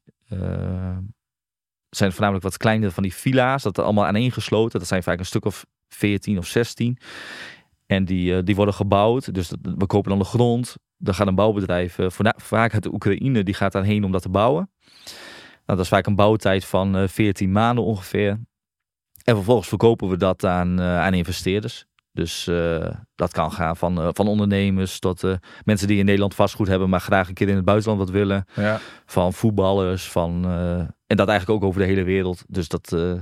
[1.89, 4.79] zijn voornamelijk wat kleinere van die villa's, dat er allemaal aaneengesloten.
[4.79, 6.99] Dat zijn vaak een stuk of 14 of 16.
[7.87, 10.77] En die, die worden gebouwd, dus dat- we kopen dan de grond.
[10.97, 14.29] Dan gaat een bouwbedrijf, eh, vaak uit de Oekraïne, die gaat daarheen om dat te
[14.29, 14.71] bouwen.
[15.67, 18.31] Nou, dat is vaak een bouwtijd van eh 14 maanden ongeveer.
[19.25, 21.87] En vervolgens verkopen we dat aan, eh, aan investeerders.
[22.13, 25.33] Dus eh, dat kan gaan van, eh, van ondernemers tot eh,
[25.65, 28.45] mensen die in Nederland vastgoed hebben, maar graag een keer in het buitenland wat willen.
[28.55, 28.81] Ja.
[29.07, 32.45] Van voetballers, van, eh, en dat eigenlijk ook over de hele wereld.
[32.49, 33.13] Dus dat, eh,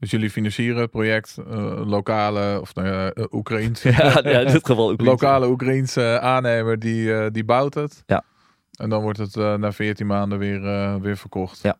[0.00, 3.82] Dus jullie financieren het project, eh, lokale, of nou ja, Oekraïns.
[3.98, 8.02] ja, ja, in dit geval lokale Oekraïense aannemer die, eh, die bouwt het.
[8.06, 8.24] Ja.
[8.70, 10.60] En dan wordt het na 14 maanden weer,
[11.00, 11.62] weer verkocht.
[11.62, 11.78] Ja.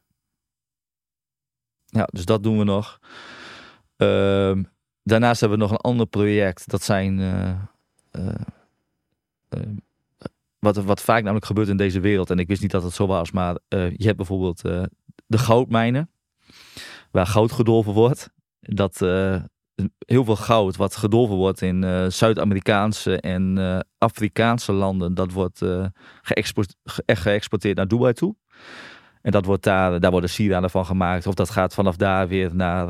[1.87, 2.99] Ja, dus dat doen we nog.
[3.97, 4.63] Ehm,
[5.03, 6.71] daarnaast hebben we nog een ander project.
[6.71, 7.21] Dat zijn.
[10.59, 12.31] wat, wat vaak namelijk gebeurt in deze wereld.
[12.31, 13.31] En ik wist niet dat het zo was.
[13.31, 14.61] Maar je hebt bijvoorbeeld
[15.27, 16.11] de goudmijnen.
[17.11, 18.31] Waar goud gedolven wordt.
[18.61, 19.43] Dat eh,
[20.07, 25.15] heel veel goud wat gedolven wordt in eh, Zuid-Amerikaanse en eh, Afrikaanse landen.
[25.15, 25.63] Dat wordt
[26.23, 28.35] geëxport, ge- echt geëxporteerd naar Dubai toe.
[29.23, 31.27] En dat wordt daar, daar worden sieraden van gemaakt.
[31.27, 32.87] Of dat gaat vanaf daar weer naar,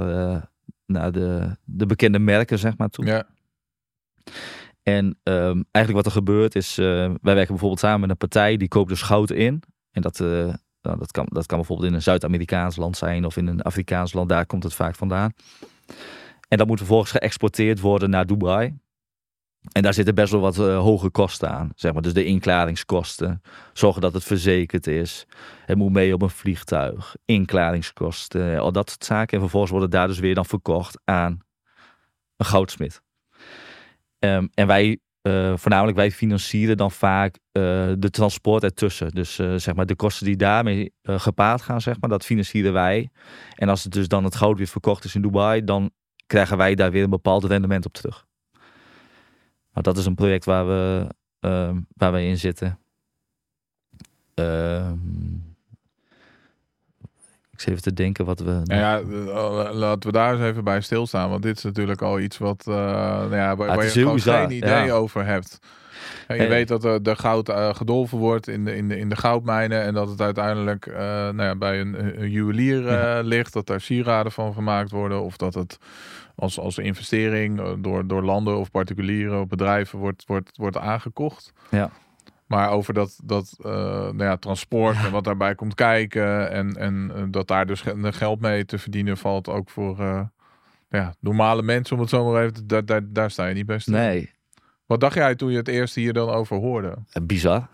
[0.86, 3.04] naar de, de bekende merken, zeg maar, toe.
[3.06, 3.26] Ja.
[4.82, 8.68] En ehm, eigenlijk wat er gebeurt is, wij werken bijvoorbeeld samen met een partij die
[8.68, 9.62] koopt dus goud in.
[9.90, 10.22] En dat,
[10.82, 14.12] nou, dat, kan, dat kan bijvoorbeeld in een Zuid-Amerikaans land zijn of in een Afrikaans
[14.12, 15.32] land, daar komt het vaak vandaan.
[16.48, 18.78] En dat moet vervolgens geëxporteerd worden naar Dubai.
[19.72, 21.72] En daar zitten best wel wat eh, hoge kosten aan.
[21.74, 22.02] Zeg maar.
[22.02, 25.26] Dus de inklaringskosten, zorgen dat het verzekerd is.
[25.66, 29.34] Het moet mee op een vliegtuig, inklaringskosten, al dat soort zaken.
[29.34, 31.38] En vervolgens wordt het daar dus weer dan verkocht aan
[32.36, 33.02] een goudsmid.
[34.18, 37.62] Ehm, en wij, eh, voornamelijk wij financieren dan vaak eh,
[37.98, 39.10] de transport ertussen.
[39.10, 43.10] Dus eh, zeg maar de kosten die daarmee gepaard gaan, zeg maar, dat financieren wij.
[43.54, 45.90] En als het dus dan het goud weer verkocht is in Dubai, dan
[46.26, 48.26] krijgen wij daar weer een bepaald rendement op terug.
[49.72, 51.06] Nou, dat is een project waar we,
[51.40, 52.78] ehm, waar wij in zitten.
[54.34, 54.96] Ehm,
[57.60, 58.60] ik zit even te denken wat we.
[58.64, 61.30] Nou ja, eh, laten we daar eens even bij stilstaan.
[61.30, 64.40] Want dit is natuurlijk al iets wat, eh, nou ja, waar, is je gewoon bizar,
[64.40, 64.92] geen idee ja.
[64.92, 65.58] over hebt.
[66.26, 69.08] En je weet dat er de goud eh, gedolven wordt in de, in, de, in
[69.08, 69.82] de goudmijnen.
[69.82, 73.20] En dat het uiteindelijk nou ja, bij een, een juwelier Ja.
[73.20, 73.52] ligt.
[73.52, 75.22] Dat daar sieraden van gemaakt worden.
[75.22, 75.78] Of dat het
[76.34, 81.52] als, als investering door, door landen of particulieren of bedrijven wordt, wordt, wordt aangekocht.
[81.70, 81.90] Ja.
[82.50, 83.70] Maar over dat, dat eh,
[84.02, 86.50] nou ja, transport en wat daarbij komt kijken.
[86.50, 90.22] En, en eh, dat daar dus ge- geld mee te verdienen valt ook voor eh,
[90.88, 91.94] ja, normale mensen.
[91.96, 93.86] Om het zo maar even daar, daar, daar sta je niet best.
[93.86, 94.30] Nee,
[94.86, 96.94] Wat dacht jij toen je het eerst hier dan over hoorde?
[97.22, 97.68] bizar.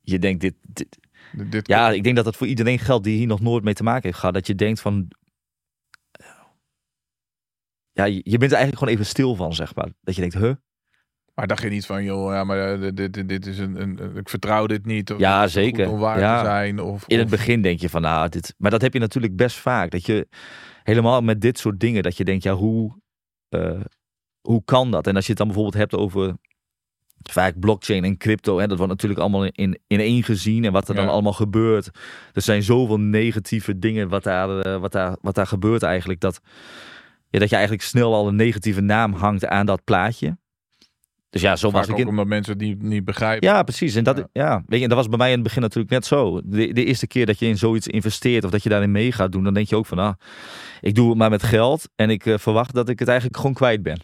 [0.00, 0.98] Je denkt dit, dit,
[1.32, 3.74] Dit, dit- Ja, ik denk dat dat voor iedereen geldt die hier nog nooit mee
[3.74, 4.34] te maken heeft gehad.
[4.34, 5.08] Dat je denkt van.
[7.92, 9.88] Ja, je je bent er eigenlijk gewoon even stil van, zeg maar.
[10.00, 10.54] Dat je denkt, huh?
[11.34, 14.16] Maar dacht je niet van, joh, ja, maar eh, dit, dit, dit is een, een,
[14.16, 15.12] ik vertrouw dit niet.
[15.12, 15.88] Of Ja, zeker.
[15.90, 16.38] Om waar Ja.
[16.38, 16.80] te zijn.
[16.80, 18.54] Of, In het of- begin denk je van, nou, dit.
[18.58, 19.90] Maar dat heb je natuurlijk best vaak.
[19.90, 20.28] Dat je
[20.82, 23.00] helemaal met dit soort dingen, dat je denkt, ja, hoe,
[23.48, 23.80] eh,
[24.40, 25.06] hoe kan dat?
[25.06, 26.36] En als je het dan bijvoorbeeld hebt over
[27.30, 30.88] vaak blockchain en crypto, hè, dat wordt natuurlijk allemaal in, in één gezien en wat
[30.88, 31.10] er dan Ja.
[31.10, 31.90] allemaal gebeurt.
[32.32, 36.40] Er zijn zoveel negatieve dingen wat daar, eh, wat daar, wat daar gebeurt eigenlijk, dat,
[37.28, 40.36] ja, dat je eigenlijk snel al een negatieve naam hangt aan dat plaatje.
[41.32, 43.48] Dus ja, zo was ik ook in, omdat mensen het niet, niet begrijpen.
[43.48, 43.94] ja, precies.
[43.94, 44.26] En dat, Ja.
[44.32, 44.62] ja.
[44.66, 46.40] weet je, en dat was bij mij in het begin natuurlijk net zo.
[46.44, 49.32] De, de eerste keer dat je in zoiets investeert of dat je daarin mee gaat
[49.32, 50.14] doen, dan denk je ook van, ah,
[50.80, 53.54] ik doe het maar met geld en ik eh, verwacht dat ik het eigenlijk gewoon
[53.54, 54.00] kwijt ben.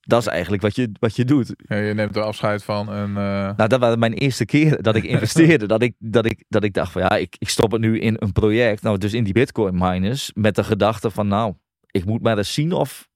[0.00, 1.54] Dat is eigenlijk wat je, wat je doet.
[1.56, 2.92] Ja, je neemt er afscheid van.
[2.92, 5.66] En, eh, Nou, dat was mijn eerste keer dat ik investeerde.
[5.66, 8.16] dat, ik, dat, ik, dat ik dacht van, ja, ik, ik stop het nu in
[8.18, 8.82] een project.
[8.82, 10.30] Nou, dus in die bitcoin miners.
[10.34, 11.54] Met de gedachte van, nou,
[11.90, 13.08] ik moet maar eens zien of,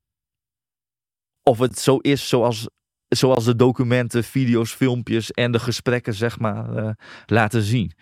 [1.42, 2.68] of het zo is zoals,
[3.16, 6.90] zoals de documenten, video's, filmpjes en de gesprekken, zeg maar, eh,
[7.26, 7.92] laten zien.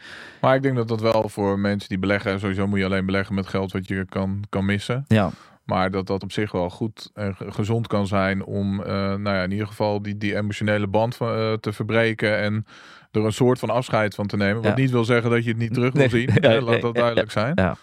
[0.41, 3.35] Maar ik denk dat dat wel voor mensen die beleggen, sowieso moet je alleen beleggen
[3.35, 5.05] met geld wat je kan, kan missen.
[5.09, 5.31] Ja,
[5.65, 9.23] Maar dat dat op zich wel goed en ge- gezond kan zijn om eh, nou
[9.37, 12.67] ja, in ieder geval die, die emotionele band van, eh, te verbreken en
[13.11, 14.63] er een soort van afscheid van te nemen.
[14.63, 14.77] Wat Ja.
[14.83, 16.31] niet wil zeggen dat je het niet terug wil zien.
[16.65, 17.53] Laat dat duidelijk zijn.
[17.55, 17.77] ja.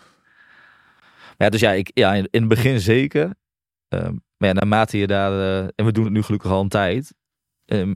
[1.37, 3.33] ja dus ja, ik, ja in, in het begin zeker.
[3.87, 5.31] Ehm, maar ja, naarmate je daar,
[5.75, 7.13] en we doen het nu gelukkig al een tijd.
[7.65, 7.93] Ehm,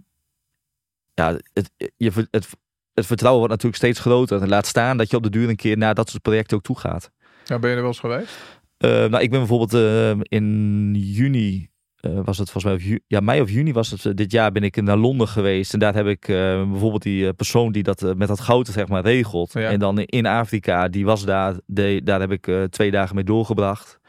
[1.13, 2.47] ja, het, je, het,
[2.93, 4.41] het vertrouwen wordt natuurlijk steeds groter.
[4.41, 6.63] En laat staan dat je op de duur een keer naar dat soort projecten ook
[6.63, 7.11] toe gaat.
[7.43, 8.35] Ja, ben je er wel eens geweest?
[8.77, 13.03] Eh, nou, ik ben bijvoorbeeld eh, in juni, eh, was het volgens mij, of ju-
[13.07, 15.73] ja, mei of juni was het, eh, dit jaar ben ik naar Londen geweest.
[15.73, 19.03] En daar heb ik bijvoorbeeld die eh, persoon die dat met dat goud zeg maar
[19.03, 19.53] regelt.
[19.53, 19.69] Ja.
[19.69, 23.99] En dan in Afrika, die was daar, de, daar heb ik twee dagen mee doorgebracht.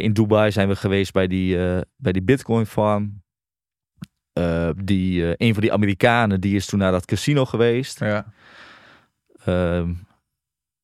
[0.00, 1.56] In Dubai zijn we geweest bij die,
[1.96, 3.22] bij die Bitcoin farm.
[4.38, 8.00] Eh, die, eh, een van die Amerikanen, die is toen naar dat casino geweest.
[8.00, 8.26] Ja.
[9.44, 9.92] Ehm,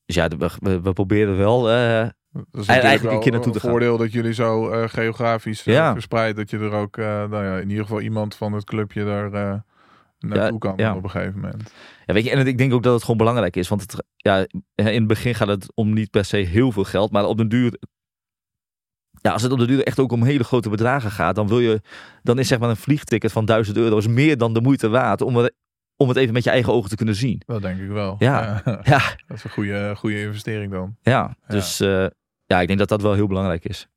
[0.06, 3.52] dus ja, we, we, we proberen wel eh, Dat is Eigenlijk natuurlijk een keer naartoe
[3.52, 3.70] te gaan.
[3.70, 5.92] voordeel dat jullie zo geografisch Ja.
[5.92, 9.30] verspreid, dat je er ook, nou ja, in ieder geval iemand van het clubje daar
[10.18, 10.94] naartoe Ja, kan ja.
[10.96, 11.72] op een gegeven moment.
[12.06, 13.68] Ja, weet je, en ik denk ook dat het gewoon belangrijk is.
[13.68, 17.10] Want het, ja, in het begin gaat het om niet per se heel veel geld.
[17.12, 17.78] Maar op den duur.
[19.24, 21.34] Ja, als het op de duur echt ook om hele grote bedragen gaat.
[21.34, 21.80] Dan, wil je,
[22.22, 25.20] dan is zeg maar een vliegticket van 1000 euro is meer dan de moeite waard.
[25.20, 25.54] Om het,
[25.96, 27.42] om het even met je eigen ogen te kunnen zien.
[27.46, 28.16] Dat denk ik wel.
[28.18, 28.62] Ja.
[28.64, 30.96] Ja, dat is een goede, goede investering dan.
[31.02, 31.36] ja.
[31.46, 32.06] dus eh,
[32.46, 33.88] ja, ik denk dat dat wel heel belangrijk is.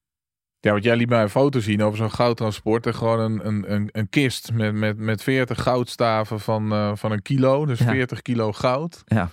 [0.59, 2.85] Ja, want jij liet mij een foto zien over zo'n goudtransport.
[2.85, 7.11] En gewoon een, een, een, een kist met, met, met 40 goudstaven van, eh, van
[7.11, 7.65] een kilo.
[7.65, 7.85] Dus Ja.
[7.85, 9.01] 40 kilo goud.
[9.05, 9.29] Ja.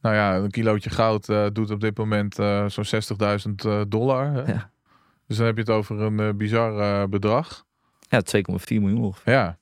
[0.00, 2.34] Nou ja, een kilootje goud eh, doet op dit moment
[2.66, 3.02] zo'n
[3.48, 4.32] 60.000 eh, dollar.
[4.32, 4.52] Hè?
[4.52, 4.72] Ja.
[5.34, 7.64] Dus dan heb je het over een eh, bizar eh, bedrag.
[8.08, 9.32] Ja, 2,4 miljoen ongeveer.
[9.32, 9.58] Ja.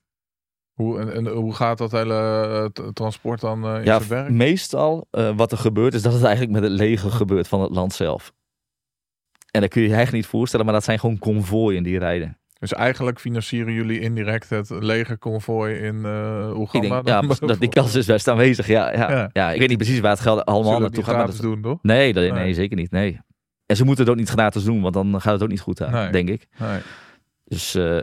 [0.73, 2.13] Hoe, en, en hoe gaat dat hele
[2.73, 4.29] eh, transport dan in Ja, zijn werk?
[4.29, 7.93] meestal wat er gebeurt is dat het eigenlijk met het leger gebeurt van het land
[7.93, 8.33] zelf.
[9.51, 12.37] En dat kun je je eigenlijk niet voorstellen, maar dat zijn gewoon konvooien die rijden.
[12.59, 15.95] Dus eigenlijk financieren jullie indirect het legerconvooi in
[16.55, 17.01] Oeganda.
[17.01, 18.67] denk, ja, dat die kans is best aanwezig.
[18.67, 19.11] Ja, ja.
[19.11, 19.29] Ja.
[19.33, 19.51] Ja.
[19.51, 21.27] ik weet niet precies waar het geld allemaal Zullen naartoe gaat.
[21.27, 21.79] Dat, doen, toch?
[21.81, 22.53] nee, dat, nee, Nee.
[22.53, 22.91] zeker niet.
[22.91, 23.19] Nee.
[23.73, 25.81] En ze moeten het ook niet gratis doen, want dan gaat het ook niet goed
[25.81, 26.11] aan, Nee.
[26.11, 26.47] denk ik.
[26.57, 26.79] Nee.
[27.43, 27.99] Dus eh,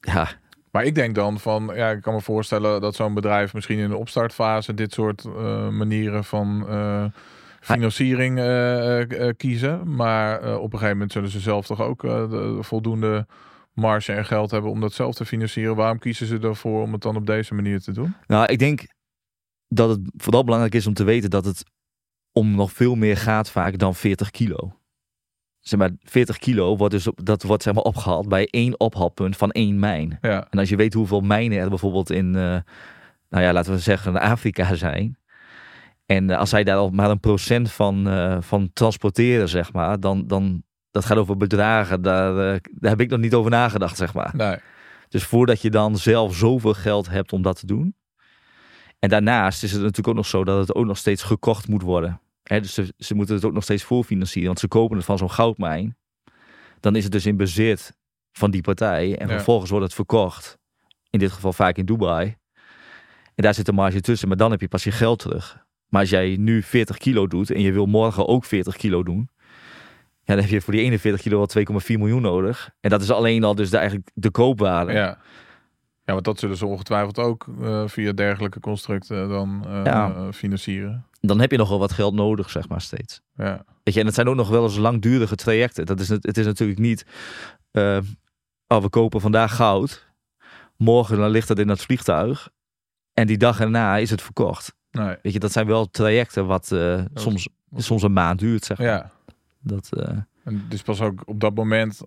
[0.00, 0.28] ja,
[0.70, 3.88] Maar ik denk dan van, ja, ik kan me voorstellen dat zo'n bedrijf misschien in
[3.88, 7.04] de opstartfase dit soort eh, manieren van eh,
[7.60, 9.94] financiering eh, eh, kiezen.
[9.94, 13.26] Maar op een gegeven moment zullen ze zelf toch ook de voldoende
[13.72, 15.76] marge en geld hebben om dat zelf te financieren.
[15.76, 18.14] Waarom kiezen ze ervoor om het dan op deze manier te doen?
[18.26, 18.86] nou, ik denk
[19.68, 21.64] dat het vooral belangrijk is om te weten dat het
[22.32, 24.80] om nog veel meer gaat vaak dan 40 kilo.
[25.62, 29.36] Zeg maar, 40 kilo wordt dus op, dat wordt zeg maar opgehaald bij één ophaalpunt
[29.36, 30.18] van één mijn.
[30.20, 32.56] Ja, En als je weet hoeveel mijnen er bijvoorbeeld in, eh,
[33.28, 35.16] nou ja, laten we zeggen, Afrika zijn.
[36.06, 40.00] En eh, als zij daar al maar een procent van, eh, van transporteren, zeg maar,
[40.00, 42.02] dan, dan dat gaat over bedragen.
[42.02, 42.34] Daar,
[42.72, 44.30] daar heb ik nog niet over nagedacht, zeg maar.
[44.36, 44.56] nee.
[45.08, 47.94] Dus voordat je dan zelf zoveel geld hebt om dat te doen.
[48.98, 51.82] En daarnaast is het natuurlijk ook nog zo dat het ook nog steeds gekocht moet
[51.82, 52.20] worden.
[52.52, 55.18] Hè, dus ze, ze moeten het ook nog steeds voorfinancieren, want ze kopen het van
[55.18, 55.96] zo'n goudmijn.
[56.80, 57.96] Dan is het dus in bezit
[58.32, 59.18] van die partij.
[59.18, 59.34] En Ja.
[59.34, 60.58] vervolgens wordt het verkocht.
[61.10, 62.36] In dit geval vaak in Dubai.
[63.34, 65.64] En daar zit een marge tussen, maar dan heb je pas je geld terug.
[65.88, 69.28] Maar als jij nu 40 kilo doet en je wil morgen ook 40 kilo doen.
[70.24, 71.46] Ja, dan heb je voor die 41 kilo wel
[71.82, 72.70] 2,4 miljoen nodig.
[72.80, 74.92] En dat is alleen al dus de, eigenlijk de koopwaarde.
[74.92, 75.18] Ja.
[76.04, 80.12] Ja, want dat zullen ze ongetwijfeld ook eh, via dergelijke constructen dan eh, Ja.
[80.14, 81.06] eh, financieren.
[81.24, 83.20] Dan heb je nog wel wat geld nodig, zeg maar, steeds.
[83.34, 83.64] Ja.
[83.82, 85.86] Weet je, en het zijn ook nog wel eens langdurige trajecten.
[85.86, 87.06] Dat is, het het is natuurlijk niet,
[87.70, 87.98] eh,
[88.66, 90.10] oh, we kopen vandaag goud.
[90.76, 92.48] Morgen dan ligt het in het vliegtuig.
[93.14, 94.74] En die dag erna is het verkocht.
[94.90, 95.16] Nee.
[95.22, 98.86] Weet je, dat zijn wel trajecten wat eh, soms, soms een maand duurt, zeg maar.
[98.86, 99.10] Ja.
[99.60, 99.88] Dat,
[100.44, 102.00] En dus pas ook op dat moment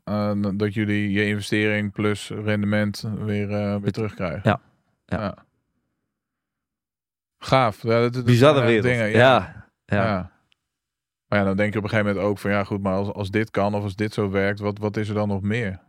[0.58, 3.48] dat jullie je investering plus rendement weer,
[3.82, 4.42] weer terugkrijgen.
[4.44, 4.62] Ja.
[5.06, 5.45] Ja.
[7.46, 7.84] Gaaf.
[7.84, 8.84] Ja, dat, dat bizarre wereld.
[8.84, 9.66] Dingen, ja.
[9.86, 10.04] ja.
[10.04, 10.32] Ja.
[11.28, 13.14] Maar ja, dan denk je op een gegeven moment ook van ja goed, maar als,
[13.14, 15.80] als dit kan of als dit zo werkt, wat, wat is er dan nog meer?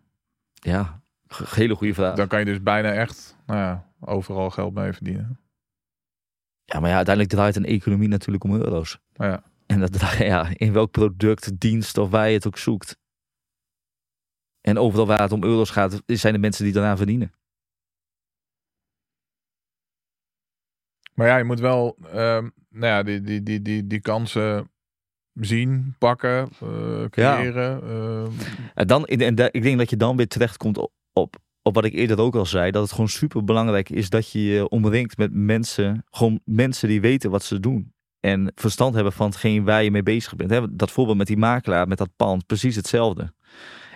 [0.52, 1.04] ja.
[1.48, 2.16] Hele goede vraag.
[2.16, 5.40] Dan kan je dus bijna echt nou ja, overal geld mee verdienen.
[6.64, 8.98] Ja, maar ja, uiteindelijk draait een economie natuurlijk om euro's.
[9.12, 12.98] Ja, En dat, ja, in welk product, dienst of waar je het ook zoekt.
[14.60, 17.32] En overal waar het om euro's gaat, zijn de mensen die daaraan verdienen.
[21.16, 24.70] Maar ja, je moet wel ehm, nou ja, die, die, die, die, die kansen
[25.32, 27.82] zien, pakken, eh, creëren.
[27.82, 28.30] ehm,
[28.74, 31.92] En, dan, en ik denk dat je dan weer terechtkomt op, op, op wat ik
[31.92, 32.70] eerder ook al zei.
[32.70, 36.04] Dat het gewoon super belangrijk is dat je je omringt met mensen.
[36.10, 37.94] Gewoon mensen die weten wat ze doen.
[38.20, 40.78] En verstand hebben van hetgeen waar je mee bezig bent.
[40.78, 43.32] Dat voorbeeld met die makelaar, met dat pand, precies hetzelfde.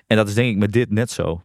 [0.07, 1.43] En dat is denk ik met dit net zo.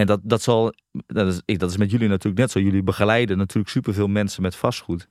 [0.00, 0.74] En dat, dat, zal,
[1.06, 2.58] dat, is, ik- dat is met jullie natuurlijk net zo.
[2.60, 5.08] Jullie begeleiden natuurlijk superveel mensen met vastgoed.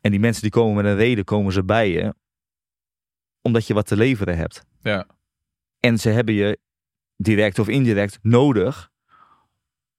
[0.00, 2.14] En die mensen die komen met een reden, komen ze bij je.
[3.42, 4.64] Omdat je wat te leveren hebt.
[4.82, 5.06] ja,
[5.80, 6.58] En ze hebben je
[7.16, 8.90] direct of indirect nodig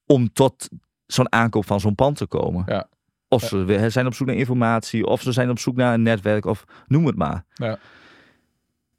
[0.06, 0.70] om tot
[1.06, 2.64] zo'n aankoop van zo'n pand te komen.
[2.68, 2.90] Ja.
[3.28, 6.46] Of ze zijn op zoek naar informatie, of ze zijn op zoek naar een netwerk,
[6.46, 7.46] of noem het maar.
[7.54, 7.80] Ja.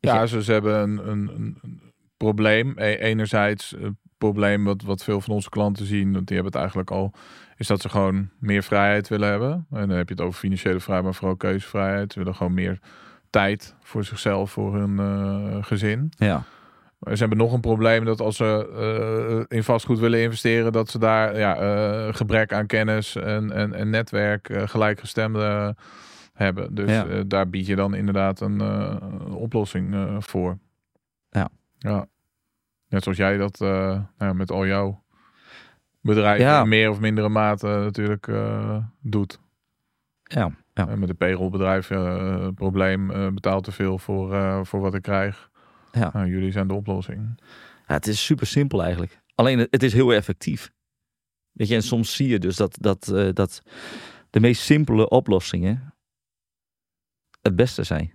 [0.00, 1.30] Ja, ze, ze hebben een, een,
[1.62, 1.82] een,
[2.16, 2.72] probleem.
[2.76, 6.60] E- Enerzijds een probleem wat, wat veel van onze klanten zien, want die hebben het
[6.60, 7.12] eigenlijk al,
[7.56, 9.66] is dat ze gewoon meer vrijheid willen hebben.
[9.70, 12.12] En dan heb je het over financiële vrijheid, maar vooral keuzevrijheid.
[12.12, 12.78] Ze willen gewoon meer
[13.30, 16.12] tijd voor zichzelf, voor hun eh, gezin.
[16.16, 16.42] Ja,
[17.00, 18.68] Ze hebben nog een probleem dat als ze
[19.48, 23.74] eh, in vastgoed willen investeren, dat ze daar ja, eh, gebrek aan kennis en, en,
[23.74, 25.76] en netwerk, gelijkgestemde
[26.32, 26.74] hebben.
[26.74, 27.22] Dus Ja.
[27.26, 28.60] daar bied je dan inderdaad een
[29.30, 30.58] oplossing voor.
[31.30, 31.48] Ja.
[31.78, 32.06] ja.
[32.88, 35.04] Net zoals jij dat eh, nou ja, met al jouw
[36.00, 36.62] bedrijven Ja.
[36.62, 39.38] in meer of mindere mate natuurlijk eh, doet.
[40.22, 40.88] ja, ja.
[40.88, 44.94] En met een payrollbedrijf, eh, het probleem, eh, betaalt te veel voor, eh, voor wat
[44.94, 45.50] ik krijg.
[45.92, 46.10] Ja.
[46.12, 47.40] Nou, jullie zijn de oplossing.
[47.86, 49.20] Ja, het is super simpel eigenlijk.
[49.34, 50.72] Alleen het- is heel effectief.
[51.52, 53.62] Weet je, en soms zie je dus dat, dat, eh, dat
[54.30, 55.94] de meest simpele oplossingen
[57.42, 58.12] het beste zijn.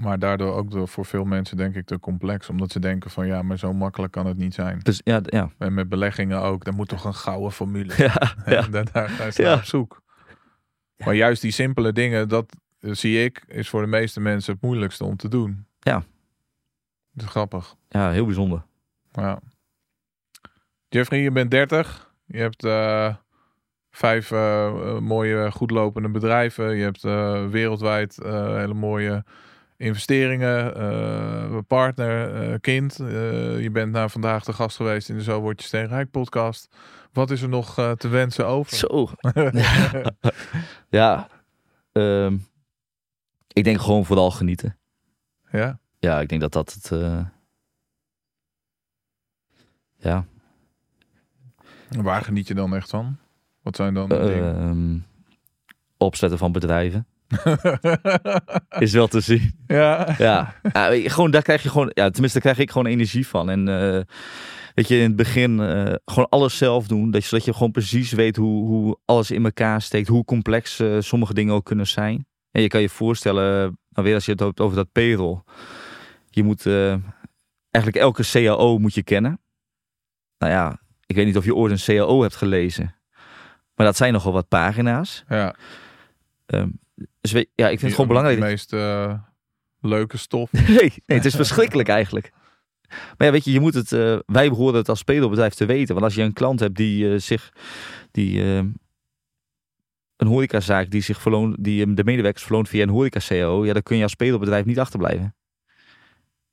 [0.00, 2.48] Maar daardoor ook voor veel mensen denk ik te complex.
[2.48, 4.78] Omdat ze denken van ja, maar zo makkelijk kan het niet zijn.
[4.78, 5.50] Dus ja, ja.
[5.58, 6.64] En met beleggingen ook.
[6.64, 7.92] Daar moet toch een gouden formule.
[8.04, 8.60] ja, ja.
[8.70, 9.54] Daar, daar, daar staan Ja.
[9.54, 10.02] op zoek.
[11.04, 14.62] Maar juist die simpele dingen, dat eh, zie ik, is voor de meeste mensen het
[14.62, 15.66] moeilijkste om te doen.
[15.80, 16.02] Ja.
[17.12, 17.74] Dat is grappig.
[17.88, 18.62] ja, heel bijzonder.
[19.12, 19.40] Ja.
[20.88, 22.12] Jeffrey, je bent 30.
[22.26, 23.14] Je hebt eh,
[23.90, 26.76] vijf eh, mooie, goedlopende bedrijven.
[26.76, 29.24] Je hebt eh, wereldwijd eh, hele mooie
[29.80, 33.00] investeringen, eh, partner, eh, kind.
[33.00, 36.76] Eh, je bent naar vandaag de gast geweest in de Zo Word Je Steenrijk podcast.
[37.12, 38.76] Wat is er nog te wensen over?
[38.76, 39.08] Zo.
[40.98, 41.28] ja.
[41.92, 42.36] ehm,
[43.52, 44.78] ik denk gewoon vooral genieten.
[45.50, 45.78] ja?
[45.98, 46.90] Ja, ik denk dat dat het...
[46.92, 47.26] eh,
[49.96, 50.24] ja.
[51.88, 53.16] En Waar geniet je dan echt van?
[53.62, 54.56] Wat zijn dan de dingen?
[54.56, 54.98] ehm,
[55.96, 57.06] opzetten van bedrijven.
[58.78, 59.52] Is wel te zien.
[59.66, 60.14] Ja.
[60.18, 60.54] Ja,
[60.92, 63.50] gewoon daar krijg je gewoon, ja, tenminste daar krijg ik gewoon energie van.
[63.50, 64.00] En eh,
[64.74, 67.70] weet je, in het begin eh, gewoon alles zelf doen, dat je, zodat je gewoon
[67.70, 71.86] precies weet hoe, hoe alles in elkaar steekt, hoe complex eh, sommige dingen ook kunnen
[71.86, 72.26] zijn.
[72.50, 75.42] En je kan je voorstellen, nou weer als je het hebt over dat payroll,
[76.30, 76.66] je moet
[77.70, 79.40] eigenlijk elke CAO moet je kennen.
[80.38, 82.94] Nou ja, ik weet niet of je ooit een CAO hebt gelezen,
[83.74, 85.24] maar dat zijn nogal wat pagina's.
[85.28, 85.54] ja.
[86.46, 86.68] Ehm,
[87.20, 88.40] dus weet, ja, ik vind het gewoon belangrijk.
[88.40, 89.14] De meest eh,
[89.80, 90.52] leuke stof.
[90.68, 92.32] Nee, nee, het is verschrikkelijk eigenlijk.
[92.88, 95.94] Maar ja, weet je, je moet het, eh, wij behoren het als speelbedrijf te weten.
[95.94, 97.52] Want als je een klant hebt die eh, zich,
[98.10, 98.40] die,
[100.16, 103.96] een horecazaak die zich verloont, die de medewerkers verloont via een horeca-CO, ja, dan kun
[103.96, 105.34] je als speelbedrijf niet achterblijven.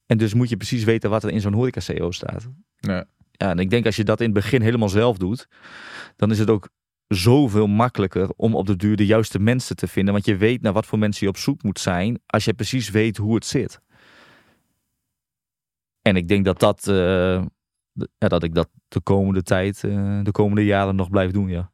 [0.05, 2.49] En dus moet je precies weten wat er in zo'n horeca-CO staat.
[2.79, 3.05] Ja,
[3.37, 5.47] en ik denk als je dat in het begin helemaal zelf doet,
[6.15, 6.69] dan is het ook
[7.07, 10.13] zoveel makkelijker om op de duur de juiste mensen te vinden.
[10.13, 12.89] Want je weet naar wat voor mensen je op zoek moet zijn als je precies
[12.89, 13.81] weet hoe het zit.
[16.01, 17.45] En ik denk dat dat, eh,
[18.17, 21.71] ja, dat ik dat de komende tijd, eh, de komende jaren nog blijf doen, ja.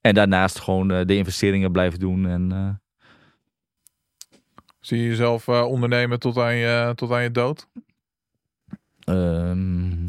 [0.00, 2.26] En daarnaast gewoon eh, de investeringen blijven doen.
[2.26, 2.76] En,
[4.80, 7.68] Zie je jezelf ondernemen tot aan je, tot aan je dood?
[9.04, 10.06] ehm,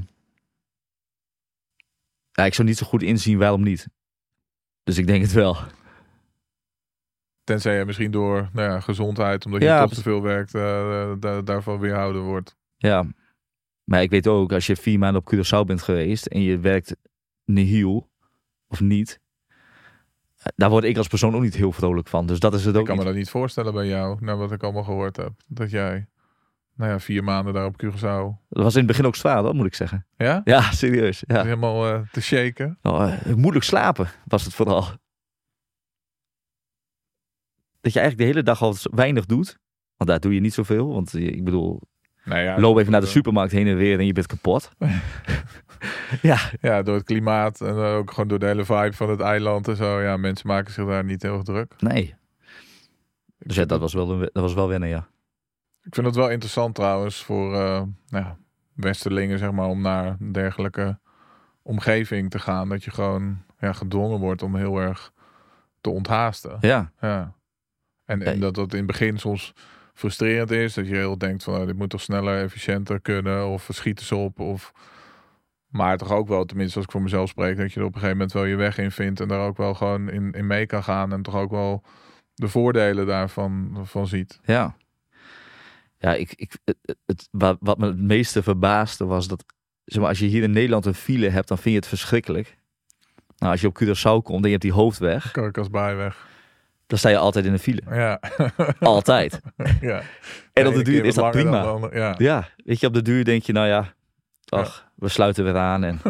[2.31, 3.87] ja, ik zou niet zo goed inzien waarom niet.
[4.83, 5.57] Dus ik denk het wel.
[7.43, 10.03] Tenzij je misschien door nou ja, gezondheid, omdat Ja, je toch precies.
[10.03, 12.55] te veel werkt, eh, da- daarvan weerhouden wordt.
[12.77, 13.05] Ja,
[13.83, 16.95] maar ik weet ook, als je vier maanden op Curaçao bent geweest en je werkt
[17.45, 18.09] nihil
[18.67, 19.19] of niet,
[20.37, 22.25] eh, daar word ik als persoon ook niet heel vrolijk van.
[22.27, 24.51] Dus dat is het Ik ook kan me dat niet voorstellen bij jou, naar wat
[24.51, 25.31] ik allemaal gehoord heb.
[25.47, 26.07] Dat jij,
[26.75, 28.47] nou ja, vier maanden daar op Curaçao.
[28.49, 30.05] Dat was in het begin ook zwaar, dat moet ik zeggen.
[30.17, 30.41] Ja?
[30.43, 31.23] Ja, serieus.
[31.27, 31.43] Ja.
[31.43, 32.77] Helemaal eh, te shaken.
[32.81, 34.85] Nou, eh, moeilijk slapen was het vooral.
[37.81, 39.57] Dat je eigenlijk de hele dag al weinig doet.
[39.97, 40.93] Want daar doe je niet zoveel.
[40.93, 41.81] Want ik bedoel,
[42.23, 44.71] Nou ja, loop even naar de eh, supermarkt heen en weer en je bent kapot.
[46.21, 49.67] ja, Ja, door het klimaat en ook gewoon door de hele vibe van het eiland
[49.67, 50.01] en zo.
[50.01, 51.73] Ja, mensen maken zich daar niet heel erg druk.
[51.79, 52.15] nee.
[53.37, 55.07] Dus ja, dat was wel, een- dat was wel wennen, ja.
[55.83, 58.37] Ik vind het wel interessant trouwens voor nou ja,
[58.73, 60.99] westerlingen, zeg maar, om naar een dergelijke
[61.61, 62.69] omgeving te gaan.
[62.69, 65.13] Dat je gewoon ja, gedwongen wordt om heel erg
[65.81, 66.57] te onthaasten.
[66.61, 67.33] Ja, Ja.
[68.05, 69.53] En, dat dat in het begin soms
[69.93, 70.73] frustrerend is.
[70.73, 73.47] Dat je heel denkt van, nou, dit moet toch sneller, efficiënter kunnen.
[73.47, 74.39] Of schieten ze op.
[74.39, 74.71] Of...
[75.67, 77.99] Maar toch ook wel, tenminste als ik voor mezelf spreek, dat je er op een
[77.99, 79.19] gegeven moment wel je weg in vindt.
[79.19, 81.13] En daar ook wel gewoon in, in mee kan gaan.
[81.13, 81.83] En toch ook wel
[82.33, 84.39] de voordelen daarvan van ziet.
[84.43, 84.75] ja.
[86.03, 89.43] Ja, ik, ik, het, het, wat, wat me het meeste verbaasde was dat...
[89.85, 92.57] Zeg maar, als je hier in Nederland een file hebt, dan vind je het verschrikkelijk.
[93.37, 96.27] Nou, als je op Curaçao komt en je hebt die hoofdweg, Karkasbaaiweg.
[96.87, 97.81] dan sta je altijd in een file.
[97.89, 98.19] Ja.
[98.79, 99.39] Altijd.
[99.81, 100.01] ja.
[100.53, 101.61] En op de duur is dat prima.
[101.61, 102.15] de andere, Ja.
[102.17, 103.93] Ja, weet je, op de duur denk je, nou ja,
[104.49, 105.83] ach, we sluiten weer aan.
[105.83, 105.99] En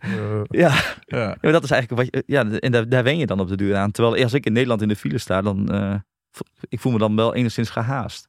[0.00, 0.68] Eh, ja,
[1.06, 1.18] ja.
[1.18, 3.48] Ja, maar dat is eigenlijk wat je, ja, en daar, daar wen je dan op
[3.48, 3.90] de duur aan.
[3.90, 5.66] Terwijl als ik in Nederland in de file sta, dan
[6.30, 8.28] vo- ik voel me dan wel enigszins gehaast.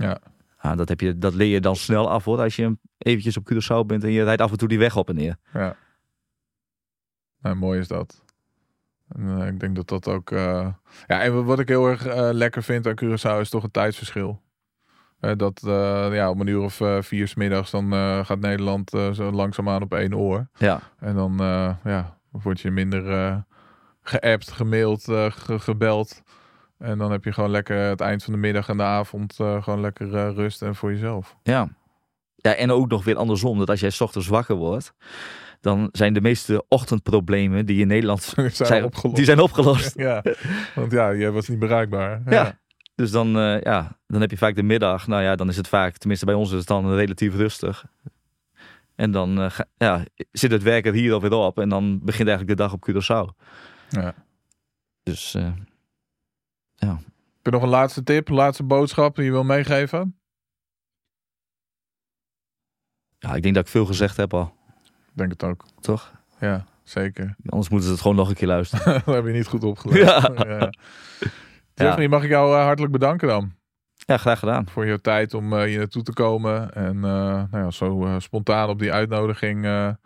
[0.00, 0.18] Ja.
[0.56, 3.52] Ah, dat, heb je, dat leer je dan snel af hoor, als je eventjes op
[3.52, 5.36] Curaçao bent en je rijdt af en toe die weg op en neer.
[5.52, 5.76] Ja.
[7.40, 8.24] Nou, mooi is dat.
[9.08, 10.30] En, eh, ik denk dat dat ook...
[10.30, 10.68] eh,
[11.06, 14.42] Ja, en wat ik heel erg eh, lekker vind aan Curaçao is toch het tijdsverschil.
[15.36, 15.60] Dat
[16.12, 17.92] ja, om een uur of vier 's middags dan
[18.24, 20.48] gaat Nederland zo langzaamaan op één oor.
[20.58, 21.34] Ja, En dan
[21.84, 23.44] ja, word je minder
[24.02, 26.22] geappt, gemaild, ge- gebeld.
[26.80, 29.62] En dan heb je gewoon lekker het eind van de middag en de avond eh,
[29.62, 31.36] gewoon lekker eh, rust en voor jezelf.
[31.42, 31.68] ja.
[32.42, 34.94] Ja, en ook nog weer andersom, dat als jij 's ochtends wakker wordt,
[35.60, 39.16] dan zijn de meeste ochtendproblemen die in Nederland zijn zijn, opgelost.
[39.16, 39.98] die zijn opgelost.
[39.98, 40.22] Ja,
[40.74, 42.22] want ja, jij was niet bereikbaar.
[42.26, 42.58] Ja.
[42.94, 45.06] Dus dan, eh, ja, dan heb je vaak de middag.
[45.06, 47.84] Nou ja, dan is het vaak, tenminste bij ons is het dan relatief rustig.
[48.94, 51.58] En dan ga- ja, zit het werk er hier alweer op.
[51.58, 53.44] En dan begint eigenlijk de dag op Curaçao.
[53.88, 54.14] Ja.
[55.02, 55.36] Dus
[56.88, 60.14] eh, Heb je nog een laatste tip, laatste boodschap die je wil meegeven?
[63.18, 64.54] ja, ik denk dat ik veel gezegd heb al.
[64.86, 65.64] Ik denk het ook.
[65.80, 66.12] Toch?
[66.40, 67.36] Ja, zeker.
[67.46, 68.84] Anders moeten ze het gewoon nog een keer luisteren.
[69.04, 69.96] dat heb je niet goed opgelet.
[69.96, 70.30] Ja.
[70.36, 70.70] ja.
[71.74, 73.52] Tiffany, mag ik jou eh, hartelijk bedanken dan.
[73.94, 74.68] Ja, graag gedaan.
[74.68, 76.74] Voor je tijd om eh, hier naartoe te komen.
[76.74, 77.02] En eh,
[77.50, 79.98] nou ja, zo spontaan op die uitnodiging in Ja,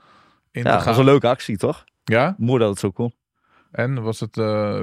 [0.53, 0.99] te dat was gaan.
[0.99, 1.85] een leuke actie, toch?
[2.05, 2.35] Ja?
[2.39, 3.15] Mooi dat het zo kon.
[3.71, 4.35] En was het,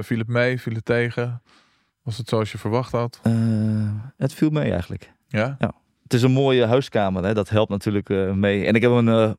[0.06, 1.42] viel het mee, viel het tegen?
[2.02, 3.20] Was het zoals je verwacht had?
[3.22, 3.32] Eh,
[4.16, 5.12] het viel mee eigenlijk.
[5.28, 5.56] Ja?
[6.02, 7.34] Het is een mooie huiskamer, hè?
[7.34, 8.66] dat helpt natuurlijk eh, mee.
[8.66, 9.30] En ik heb een, eh,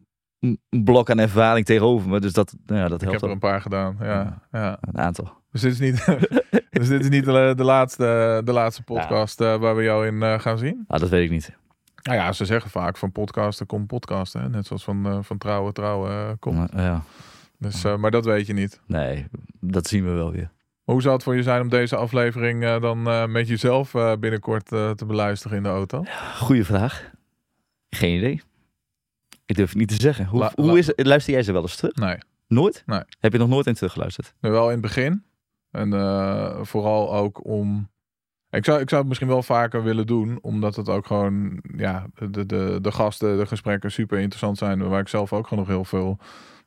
[0.83, 3.33] blok aan ervaring tegenover me, dus dat, nou ja, dat Ik helpt heb er ook.
[3.43, 3.97] een paar gedaan.
[3.99, 4.77] Ja, ja.
[4.81, 5.31] Een aantal.
[5.51, 6.05] Dus dit is niet,
[6.79, 10.57] dus dit is niet de, de laatste, de laatste podcast waar we jou in gaan
[10.57, 10.83] zien?
[10.87, 11.55] Ah, dat weet ik niet.
[12.03, 14.41] Nou ja, ze zeggen vaak van podcasten komt podcasten.
[14.41, 14.49] Hè?
[14.49, 16.71] Net zoals van, van trouwen trouwen komt.
[16.75, 17.03] Ja.
[17.57, 18.81] Dus, maar dat weet je niet.
[18.85, 19.27] Nee,
[19.59, 20.51] dat zien we wel weer.
[20.85, 23.95] Maar hoe zou het voor je zijn om deze aflevering eh, dan eh, met jezelf
[23.95, 26.03] eh, binnenkort te beluisteren in de auto?
[26.37, 27.11] Goeie vraag.
[27.89, 28.41] Geen idee.
[29.45, 30.25] Ik durf het niet te zeggen.
[30.25, 31.05] Hoe, La- hoe la- is het?
[31.05, 31.95] Luister jij ze wel eens terug?
[31.95, 32.17] Nee.
[32.47, 32.83] Nooit?
[32.85, 33.01] Nee.
[33.19, 34.33] Heb je nog nooit in teruggeluisterd?
[34.41, 35.23] Nu wel in het begin.
[35.71, 35.89] En
[36.65, 37.89] vooral ook om.
[38.49, 42.05] Ik zou, ik zou het misschien wel vaker willen doen, omdat het ook gewoon, ja,
[42.29, 44.89] de, de, de gasten, de gesprekken super interessant zijn.
[44.89, 46.17] Waar ik zelf ook gewoon nog heel veel.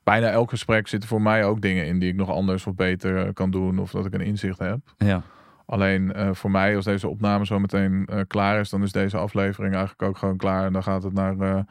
[0.07, 3.27] Bijna elk gesprek zitten voor mij ook dingen in die ik nog anders of beter
[3.27, 4.79] eh, kan doen, of dat ik een inzicht heb.
[4.99, 5.23] Ja.
[5.65, 9.17] Alleen eh, voor mij, als deze opname zo meteen eh, klaar is, dan is deze
[9.17, 10.67] aflevering eigenlijk ook gewoon klaar.
[10.67, 11.65] En dan gaat het naar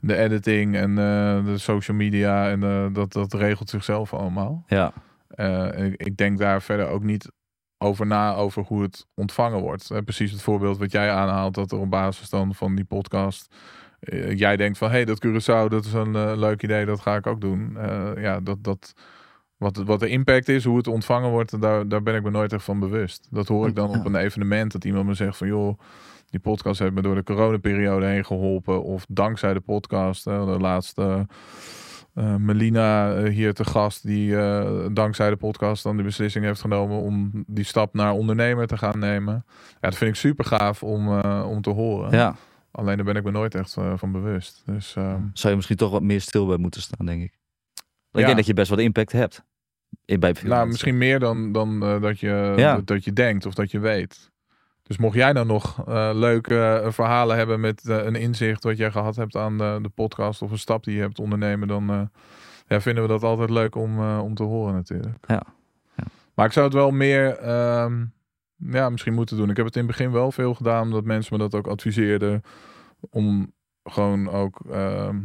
[0.00, 0.94] de editing en
[1.44, 2.50] de social media.
[2.50, 4.64] En dat, dat regelt zichzelf allemaal.
[4.66, 4.92] Ja.
[5.76, 7.30] Ik, ik denk daar verder ook niet
[7.78, 9.90] over na over hoe het ontvangen wordt.
[10.04, 13.54] Precies het voorbeeld wat jij aanhaalt, dat er op basis dan van die podcast.
[14.00, 17.00] Eh, jij denkt van hé, hey, dat Curaçao, dat is een eh, leuk idee, dat
[17.00, 17.76] ga ik ook doen.
[17.76, 18.94] Eh, ja, dat, dat,
[19.56, 22.52] wat, wat de impact is, hoe het ontvangen wordt, daar, daar ben ik me nooit
[22.52, 23.28] echt van bewust.
[23.30, 25.78] Dat hoor ik dan op een evenement, dat iemand me zegt van joh,
[26.30, 28.82] die podcast heeft me door de coronaperiode heen geholpen.
[28.82, 31.26] Of dankzij de podcast, de laatste
[32.14, 34.36] eh, Melina hier te gast, die
[34.92, 38.98] dankzij de podcast dan de beslissing heeft genomen om die stap naar ondernemer te gaan
[38.98, 39.44] nemen.
[39.68, 42.10] Ja, dat vind ik super gaaf om, om te horen.
[42.10, 42.36] ja.
[42.70, 44.62] Alleen daar ben ik me nooit echt eh, van bewust.
[44.66, 47.38] Dus eh, Zou je misschien toch wat meer stil bij moeten staan, denk ik.
[48.12, 49.44] Ik denk dat je best wat impact hebt.
[50.04, 52.74] In, bij veel nou, misschien meer dan, dan eh, dat, je, Ja.
[52.74, 54.30] dat, dat je denkt of dat je weet.
[54.82, 59.16] Dus mocht jij nou nog eh, leuke verhalen hebben met een inzicht wat jij gehad
[59.16, 62.10] hebt aan de, de podcast of een stap die je hebt ondernemen, dan
[62.66, 65.16] ja, vinden we dat altijd leuk om, om te horen natuurlijk.
[65.26, 65.42] Ja.
[65.96, 66.04] Ja.
[66.34, 68.04] Maar ik zou het wel meer ehm,
[68.66, 69.50] ja, misschien moeten doen.
[69.50, 72.42] Ik heb het in het begin wel veel gedaan, omdat mensen me dat ook adviseerden
[73.10, 73.52] om
[73.84, 75.18] gewoon ook ehm,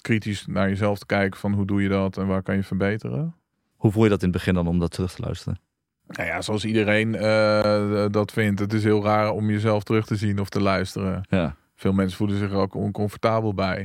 [0.00, 3.34] kritisch naar jezelf te kijken van hoe doe je dat en waar kan je verbeteren.
[3.76, 5.60] Hoe voel je dat in het begin dan om dat terug te luisteren?
[6.06, 8.60] Nou ja, zoals iedereen eh, dat vindt.
[8.60, 11.26] Het is heel raar om jezelf terug te zien of te luisteren.
[11.28, 11.56] Ja.
[11.74, 13.80] Veel mensen voelen zich er ook oncomfortabel bij.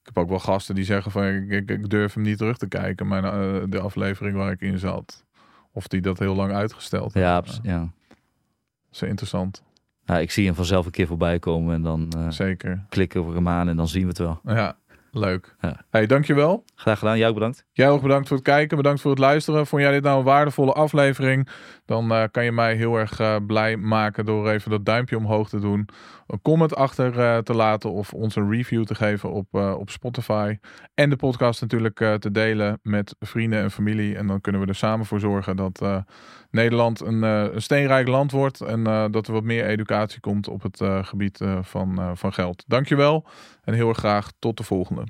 [0.00, 2.56] Ik heb ook wel gasten die zeggen van ik, ik, ik durf hem niet terug
[2.56, 5.24] te kijken, mijn, eh, de aflevering waar ik in zat.
[5.72, 7.58] Of die dat heel lang uitgesteld Ja, hebben.
[7.62, 7.92] ja.
[9.02, 9.62] Is interessant,
[10.04, 10.18] ja.
[10.18, 12.84] Ik zie hem vanzelf een keer voorbij komen en dan eh, zeker.
[12.88, 14.40] klikken we hem aan en dan zien we het wel.
[14.44, 14.76] Ja,
[15.10, 15.56] Leuk.
[15.60, 15.84] Ja.
[15.90, 16.64] Hey, dankjewel.
[16.74, 17.18] Graag gedaan.
[17.18, 17.64] Jou bedankt.
[17.72, 19.66] Jij ook bedankt voor het kijken, bedankt voor het luisteren.
[19.66, 21.48] Vond jij dit nou een waardevolle aflevering?
[21.84, 25.48] Dan eh, kan je mij heel erg eh, blij maken door even dat duimpje omhoog
[25.48, 25.88] te doen.
[26.26, 30.56] Een comment achter te laten of ons een review te geven op, op Spotify.
[30.94, 34.16] En de podcast natuurlijk te delen met vrienden en familie.
[34.16, 36.04] En dan kunnen we er samen voor zorgen dat
[36.50, 38.60] Nederland een, eh, een steenrijk land wordt.
[38.60, 42.64] En eh, dat er wat meer educatie komt op het eh, gebied van, van geld.
[42.66, 43.24] Dankjewel
[43.64, 45.04] en heel erg graag tot de volgende.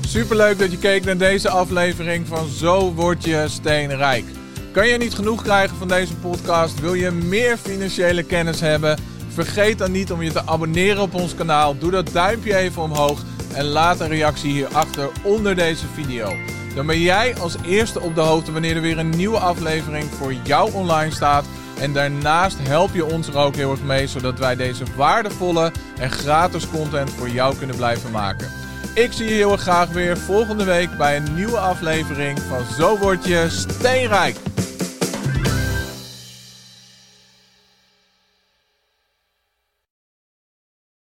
[0.00, 4.24] Superleuk dat je keek naar deze aflevering van Zo word je steenrijk.
[4.72, 6.80] Kan je niet genoeg krijgen van deze podcast?
[6.80, 8.98] Wil je meer financiële kennis hebben?
[9.28, 11.78] Vergeet dan niet om je te abonneren op ons kanaal.
[11.78, 13.22] Doe dat duimpje even omhoog
[13.54, 16.36] en laat een reactie hierachter onder deze video.
[16.74, 20.34] Dan ben jij als eerste op de hoogte wanneer er weer een nieuwe aflevering voor
[20.42, 21.44] jou online staat.
[21.80, 26.10] En daarnaast help je ons er ook heel erg mee, zodat wij deze waardevolle en
[26.10, 28.50] gratis content voor jou kunnen blijven maken.
[28.94, 32.98] Ik zie je heel erg graag weer volgende week bij een nieuwe aflevering van Zo
[32.98, 34.36] word je steenrijk.